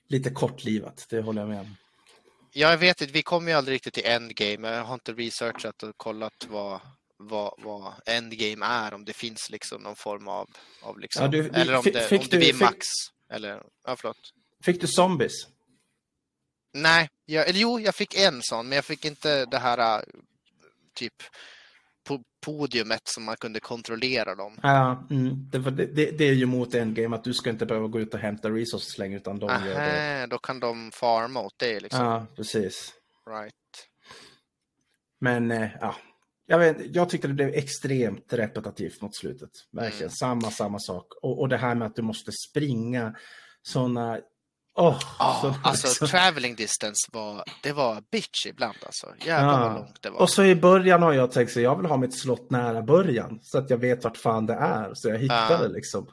lite 0.08 0.30
kortlivat, 0.30 1.06
det 1.10 1.22
håller 1.22 1.42
jag 1.42 1.50
med 1.50 1.60
om. 1.60 1.76
Jag 2.56 2.78
vet 2.78 3.02
inte, 3.02 3.14
vi 3.14 3.24
kommer 3.24 3.52
ju 3.52 3.58
aldrig 3.58 3.76
riktigt 3.76 3.94
till 3.94 4.06
endgame. 4.06 4.68
Jag 4.70 4.84
har 4.84 4.94
inte 4.94 5.14
researchat 5.14 5.84
och 5.84 5.98
kollat 5.98 6.48
vad, 6.50 6.80
vad, 7.18 7.54
vad 7.58 7.94
endgame 8.06 8.66
är, 8.66 8.94
om 8.94 9.06
det 9.06 9.14
finns 9.14 9.50
liksom 9.50 9.82
någon 9.82 9.96
form 9.96 10.28
av, 10.28 10.50
av 10.82 11.00
liksom, 11.00 11.24
Ja, 11.24 11.28
du- 11.32 11.50
eller 11.50 11.76
om 11.76 11.84
det, 11.84 12.12
om 12.12 12.26
det 12.30 12.38
blir 12.38 12.54
max. 12.54 12.88
Eller, 13.30 13.64
ja 13.88 13.96
förlåt. 13.96 14.18
Fick 14.66 14.82
du 14.82 14.88
zombies? 14.88 15.48
Nej, 16.74 17.10
jag, 17.26 17.50
eller 17.50 17.60
jo, 17.60 17.80
jag 17.80 17.96
fick 17.96 18.18
en 18.18 18.42
sån, 18.42 18.70
men 18.70 18.76
jag 18.76 18.86
fick 18.86 19.06
inte 19.06 19.46
det 19.46 19.58
här 19.58 19.98
äh, 19.98 20.04
typ 20.96 21.14
po- 22.10 22.24
podiumet 22.46 23.08
som 23.08 23.24
man 23.24 23.36
kunde 23.38 23.60
kontrollera 23.60 24.36
dem. 24.36 24.60
Ja, 24.64 25.08
mm. 25.10 25.50
det, 25.50 25.60
det, 25.86 26.12
det, 26.12 26.24
är 26.24 26.34
ju 26.34 26.46
mot 26.46 26.76
endgame 26.76 27.16
att 27.16 27.24
du 27.24 27.34
ska 27.34 27.50
inte 27.50 27.66
behöva 27.66 27.88
gå 27.88 28.00
ut 28.00 28.14
och 28.14 28.20
hämta 28.20 28.50
resources 28.50 28.98
längre 28.98 29.18
utan 29.18 29.40
de 29.40 29.50
gör 29.50 29.64
det. 29.64 30.18
Aha, 30.18 30.28
då 30.28 30.38
kan 30.38 30.60
de 30.60 30.92
farma 30.92 31.42
åt 31.42 31.60
det 31.60 31.80
liksom. 31.80 32.06
Ja, 32.06 32.26
precis. 32.36 32.94
Right. 33.30 33.54
Men 35.20 35.52
eh, 35.52 35.70
ja, 35.82 35.96
jag, 36.46 36.60
vet, 36.60 36.96
jag 36.96 37.10
tyckte 37.10 37.28
det 37.28 37.34
blev 37.34 37.50
extremt 37.50 38.34
repetitivt 38.34 39.02
mot 39.02 39.16
slutet. 39.16 39.50
Verkligen 39.72 40.04
Mm. 40.04 40.12
samma, 40.12 40.52
samma 40.52 40.80
sak. 40.80 41.08
Och, 41.22 41.40
och 41.40 41.50
det 41.50 41.58
här 41.58 41.76
med 41.76 41.86
att 41.86 41.96
du 41.96 42.02
måste 42.02 42.32
springa 42.50 43.16
sådana... 43.62 44.20
Ja, 44.76 45.00
såna- 45.42 45.60
alltså 45.64 45.88
så- 45.88 46.08
traveling 46.08 46.56
distance 46.56 47.10
var, 47.12 47.44
det 47.62 47.72
var 47.72 48.04
bitch 48.12 48.46
ibland 48.46 48.78
alltså. 48.86 49.08
Jävlar 49.26 49.62
Ja. 49.62 49.68
vad 49.68 49.74
långt 49.76 50.02
det 50.02 50.10
var. 50.10 50.20
Och 50.22 50.30
så 50.30 50.44
i 50.44 50.56
början 50.56 51.02
har 51.02 51.14
jag 51.14 51.32
tänkt 51.32 51.52
så 51.52 51.60
jag 51.62 51.76
vill 51.78 51.86
ha 51.86 51.98
mitt 51.98 52.20
slott 52.20 52.52
nära 52.52 52.82
början 52.82 53.40
så 53.42 53.58
att 53.58 53.70
jag 53.70 53.78
vet 53.78 54.04
vart 54.04 54.18
fan 54.18 54.46
det 54.46 54.54
är. 54.54 54.92
Så 54.94 55.10
jag 55.10 55.18
hittar 55.18 55.52
Ja. 55.52 55.58
det 55.58 55.68
liksom. 55.68 56.08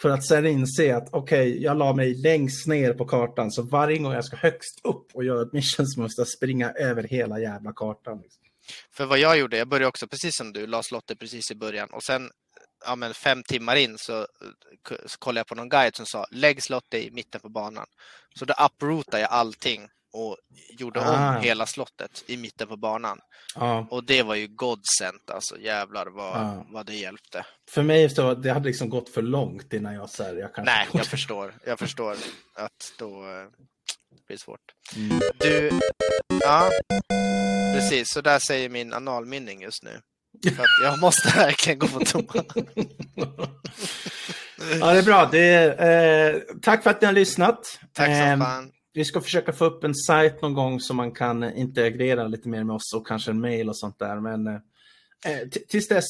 För 0.00 0.10
att 0.10 0.24
sen 0.24 0.46
inse 0.46 0.96
att 0.96 1.08
okej, 1.12 1.62
jag 1.62 1.76
la 1.76 1.92
mig 1.92 2.14
längst 2.14 2.66
ner 2.66 2.92
på 2.92 3.04
kartan 3.04 3.50
så 3.50 3.62
varje 3.62 3.98
gång 3.98 4.12
jag 4.12 4.24
ska 4.24 4.36
högst 4.36 4.80
upp 4.84 5.06
och 5.14 5.24
göra 5.24 5.42
ett 5.42 5.52
mission 5.52 5.86
så 5.86 6.00
måste 6.00 6.20
jag 6.20 6.28
springa 6.28 6.70
över 6.70 7.02
hela 7.02 7.38
jävla 7.40 7.72
kartan. 7.72 8.20
Liksom. 8.22 8.42
För 8.92 9.06
vad 9.06 9.18
jag 9.18 9.38
gjorde, 9.38 9.58
jag 9.58 9.68
började 9.68 9.86
också 9.86 10.06
precis 10.06 10.36
som 10.36 10.52
du, 10.52 10.66
la 10.66 10.82
slottet 10.82 11.18
precis 11.18 11.50
i 11.50 11.54
början 11.54 11.88
och 11.90 12.02
sen 12.02 12.30
ja, 12.86 12.96
men 12.96 13.14
fem 13.14 13.42
timmar 13.42 13.76
in 13.76 13.98
så, 13.98 14.26
så 15.06 15.18
kollade 15.18 15.40
jag 15.40 15.46
på 15.46 15.54
någon 15.54 15.68
guide 15.68 15.96
som 15.96 16.06
sa 16.06 16.26
lägg 16.30 16.62
slottet 16.62 17.00
i 17.04 17.10
mitten 17.10 17.40
på 17.40 17.48
banan. 17.48 17.86
Så 18.38 18.44
då 18.44 18.54
uprootade 18.66 19.20
jag 19.22 19.30
allting 19.30 19.88
och 20.12 20.36
gjorde 20.78 21.00
Ah. 21.00 21.36
om 21.36 21.42
hela 21.42 21.66
slottet 21.66 22.24
i 22.26 22.36
mitten 22.36 22.68
på 22.68 22.76
banan. 22.76 23.18
Ja, 23.54 23.86
Och 23.90 24.04
det 24.04 24.22
var 24.22 24.34
ju 24.34 24.46
godsent 24.48 25.30
alltså, 25.30 25.58
jävlar 25.58 26.06
vad, 26.06 26.36
Ja. 26.40 26.66
vad 26.68 26.86
det 26.86 26.94
hjälpte. 26.94 27.46
för 27.70 27.82
mig 27.82 28.10
så 28.10 28.34
det 28.34 28.50
hade 28.52 28.66
liksom 28.66 28.88
gått 28.90 29.08
för 29.08 29.22
långt 29.22 29.72
innan 29.72 29.94
jag 29.94 30.10
så 30.10 30.22
här, 30.22 30.34
jag 30.34 30.54
kanske 30.54 30.72
Nej, 30.74 30.88
jag 30.92 31.06
förstår. 31.06 31.54
Jag 31.66 31.78
förstår 31.78 32.16
att 32.54 32.92
då 32.98 33.06
eh, 33.06 33.46
blir 34.26 34.36
det 34.36 34.38
svårt. 34.38 34.60
Mm. 34.96 35.20
Du, 35.38 35.70
ja, 36.40 36.70
precis. 37.74 38.12
Så 38.12 38.20
där 38.20 38.38
säger 38.38 38.68
min 38.68 38.92
analmynning 38.94 39.62
just 39.62 39.82
nu. 39.82 40.00
För 40.44 40.62
att 40.62 40.68
jag 40.84 41.00
måste 41.00 41.28
verkligen 41.36 41.78
gå 41.78 41.86
på 41.88 42.04
toa. 42.04 42.44
ja, 44.80 44.92
det 44.92 44.98
är 44.98 45.02
bra. 45.02 45.28
Det 45.32 45.38
är, 45.38 46.34
eh, 46.34 46.40
tack 46.62 46.82
för 46.82 46.90
att 46.90 47.00
ni 47.00 47.06
har 47.06 47.12
lyssnat. 47.12 47.78
Tack 47.92 48.06
som 48.06 48.14
Ehm, 48.14 48.40
fan. 48.40 48.72
Vi 48.92 49.04
ska 49.04 49.20
försöka 49.20 49.52
få 49.52 49.64
upp 49.64 49.84
en 49.84 49.94
sajt 49.94 50.42
någon 50.42 50.54
gång 50.54 50.80
så 50.80 50.94
man 50.94 51.12
kan 51.12 51.42
eh, 51.42 51.60
interagera 51.60 52.28
lite 52.28 52.48
mer 52.48 52.64
med 52.64 52.76
oss 52.76 52.94
och 52.94 53.06
kanske 53.06 53.30
en 53.30 53.40
mail 53.40 53.68
och 53.68 53.78
sånt 53.78 53.98
där. 53.98 54.20
Men 54.20 54.46
eh, 54.46 54.54
eh, 55.26 55.48
tills 55.48 55.88
dess 55.88 56.06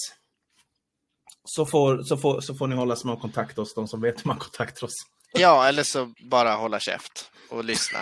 så 1.45 1.67
får, 1.67 2.03
så, 2.03 2.17
får, 2.17 2.41
så 2.41 2.55
får 2.55 2.67
ni 2.67 2.77
hålla 2.77 2.97
som 2.97 3.11
och 3.11 3.21
kontakta 3.21 3.63
oss, 3.63 3.75
de 3.75 3.89
som 3.89 4.01
vet 4.01 4.25
hur 4.25 4.29
man 4.29 4.39
kontaktar 4.39 4.87
oss. 4.87 4.95
Ja, 5.33 5.69
eller 5.69 5.83
så 5.83 6.15
bara 6.31 6.55
hålla 6.55 6.81
käft 6.81 7.31
och 7.51 7.65
lyssna. 7.65 7.99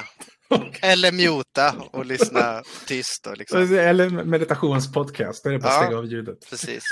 Eller 0.83 1.13
muta 1.13 1.75
och 1.91 2.07
lyssna 2.07 2.63
tyst. 2.87 3.27
Och 3.27 3.37
liksom. 3.39 3.79
Eller 3.79 4.11
meditationspodcast, 4.11 5.45
då 5.45 5.51
är 5.51 5.53
det 5.55 5.59
bara 5.59 5.69
att 5.69 5.75
Ja. 5.75 5.83
stänga 5.83 5.99
av 5.99 6.07
ljudet. 6.07 6.51
Precis. 6.51 6.85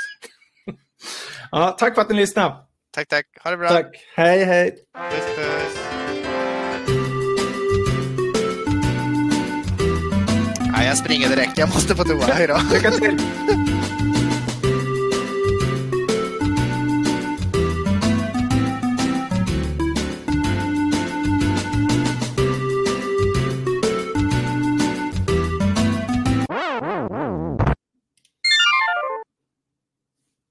Ja, 1.51 1.77
tack 1.79 1.95
för 1.95 2.03
att 2.03 2.09
ni 2.09 2.15
lyssnade. 2.17 2.55
Tack, 2.95 3.09
tack. 3.09 3.27
Ha 3.45 3.51
det 3.51 3.57
bra. 3.57 3.69
Tack. 3.69 3.87
Hej, 4.17 4.45
hej. 4.45 4.71
Puss, 5.11 5.37
puss. 5.37 5.79
Ja, 10.77 10.85
jag 10.85 10.99
springer 10.99 11.29
direkt. 11.29 11.59
Jag 11.59 11.69
måste 11.69 11.95
på 11.95 12.05
toa. 12.05 12.25
Hej 12.27 12.47
då. 12.47 12.61
Lycka 12.73 12.91
till. 12.91 13.19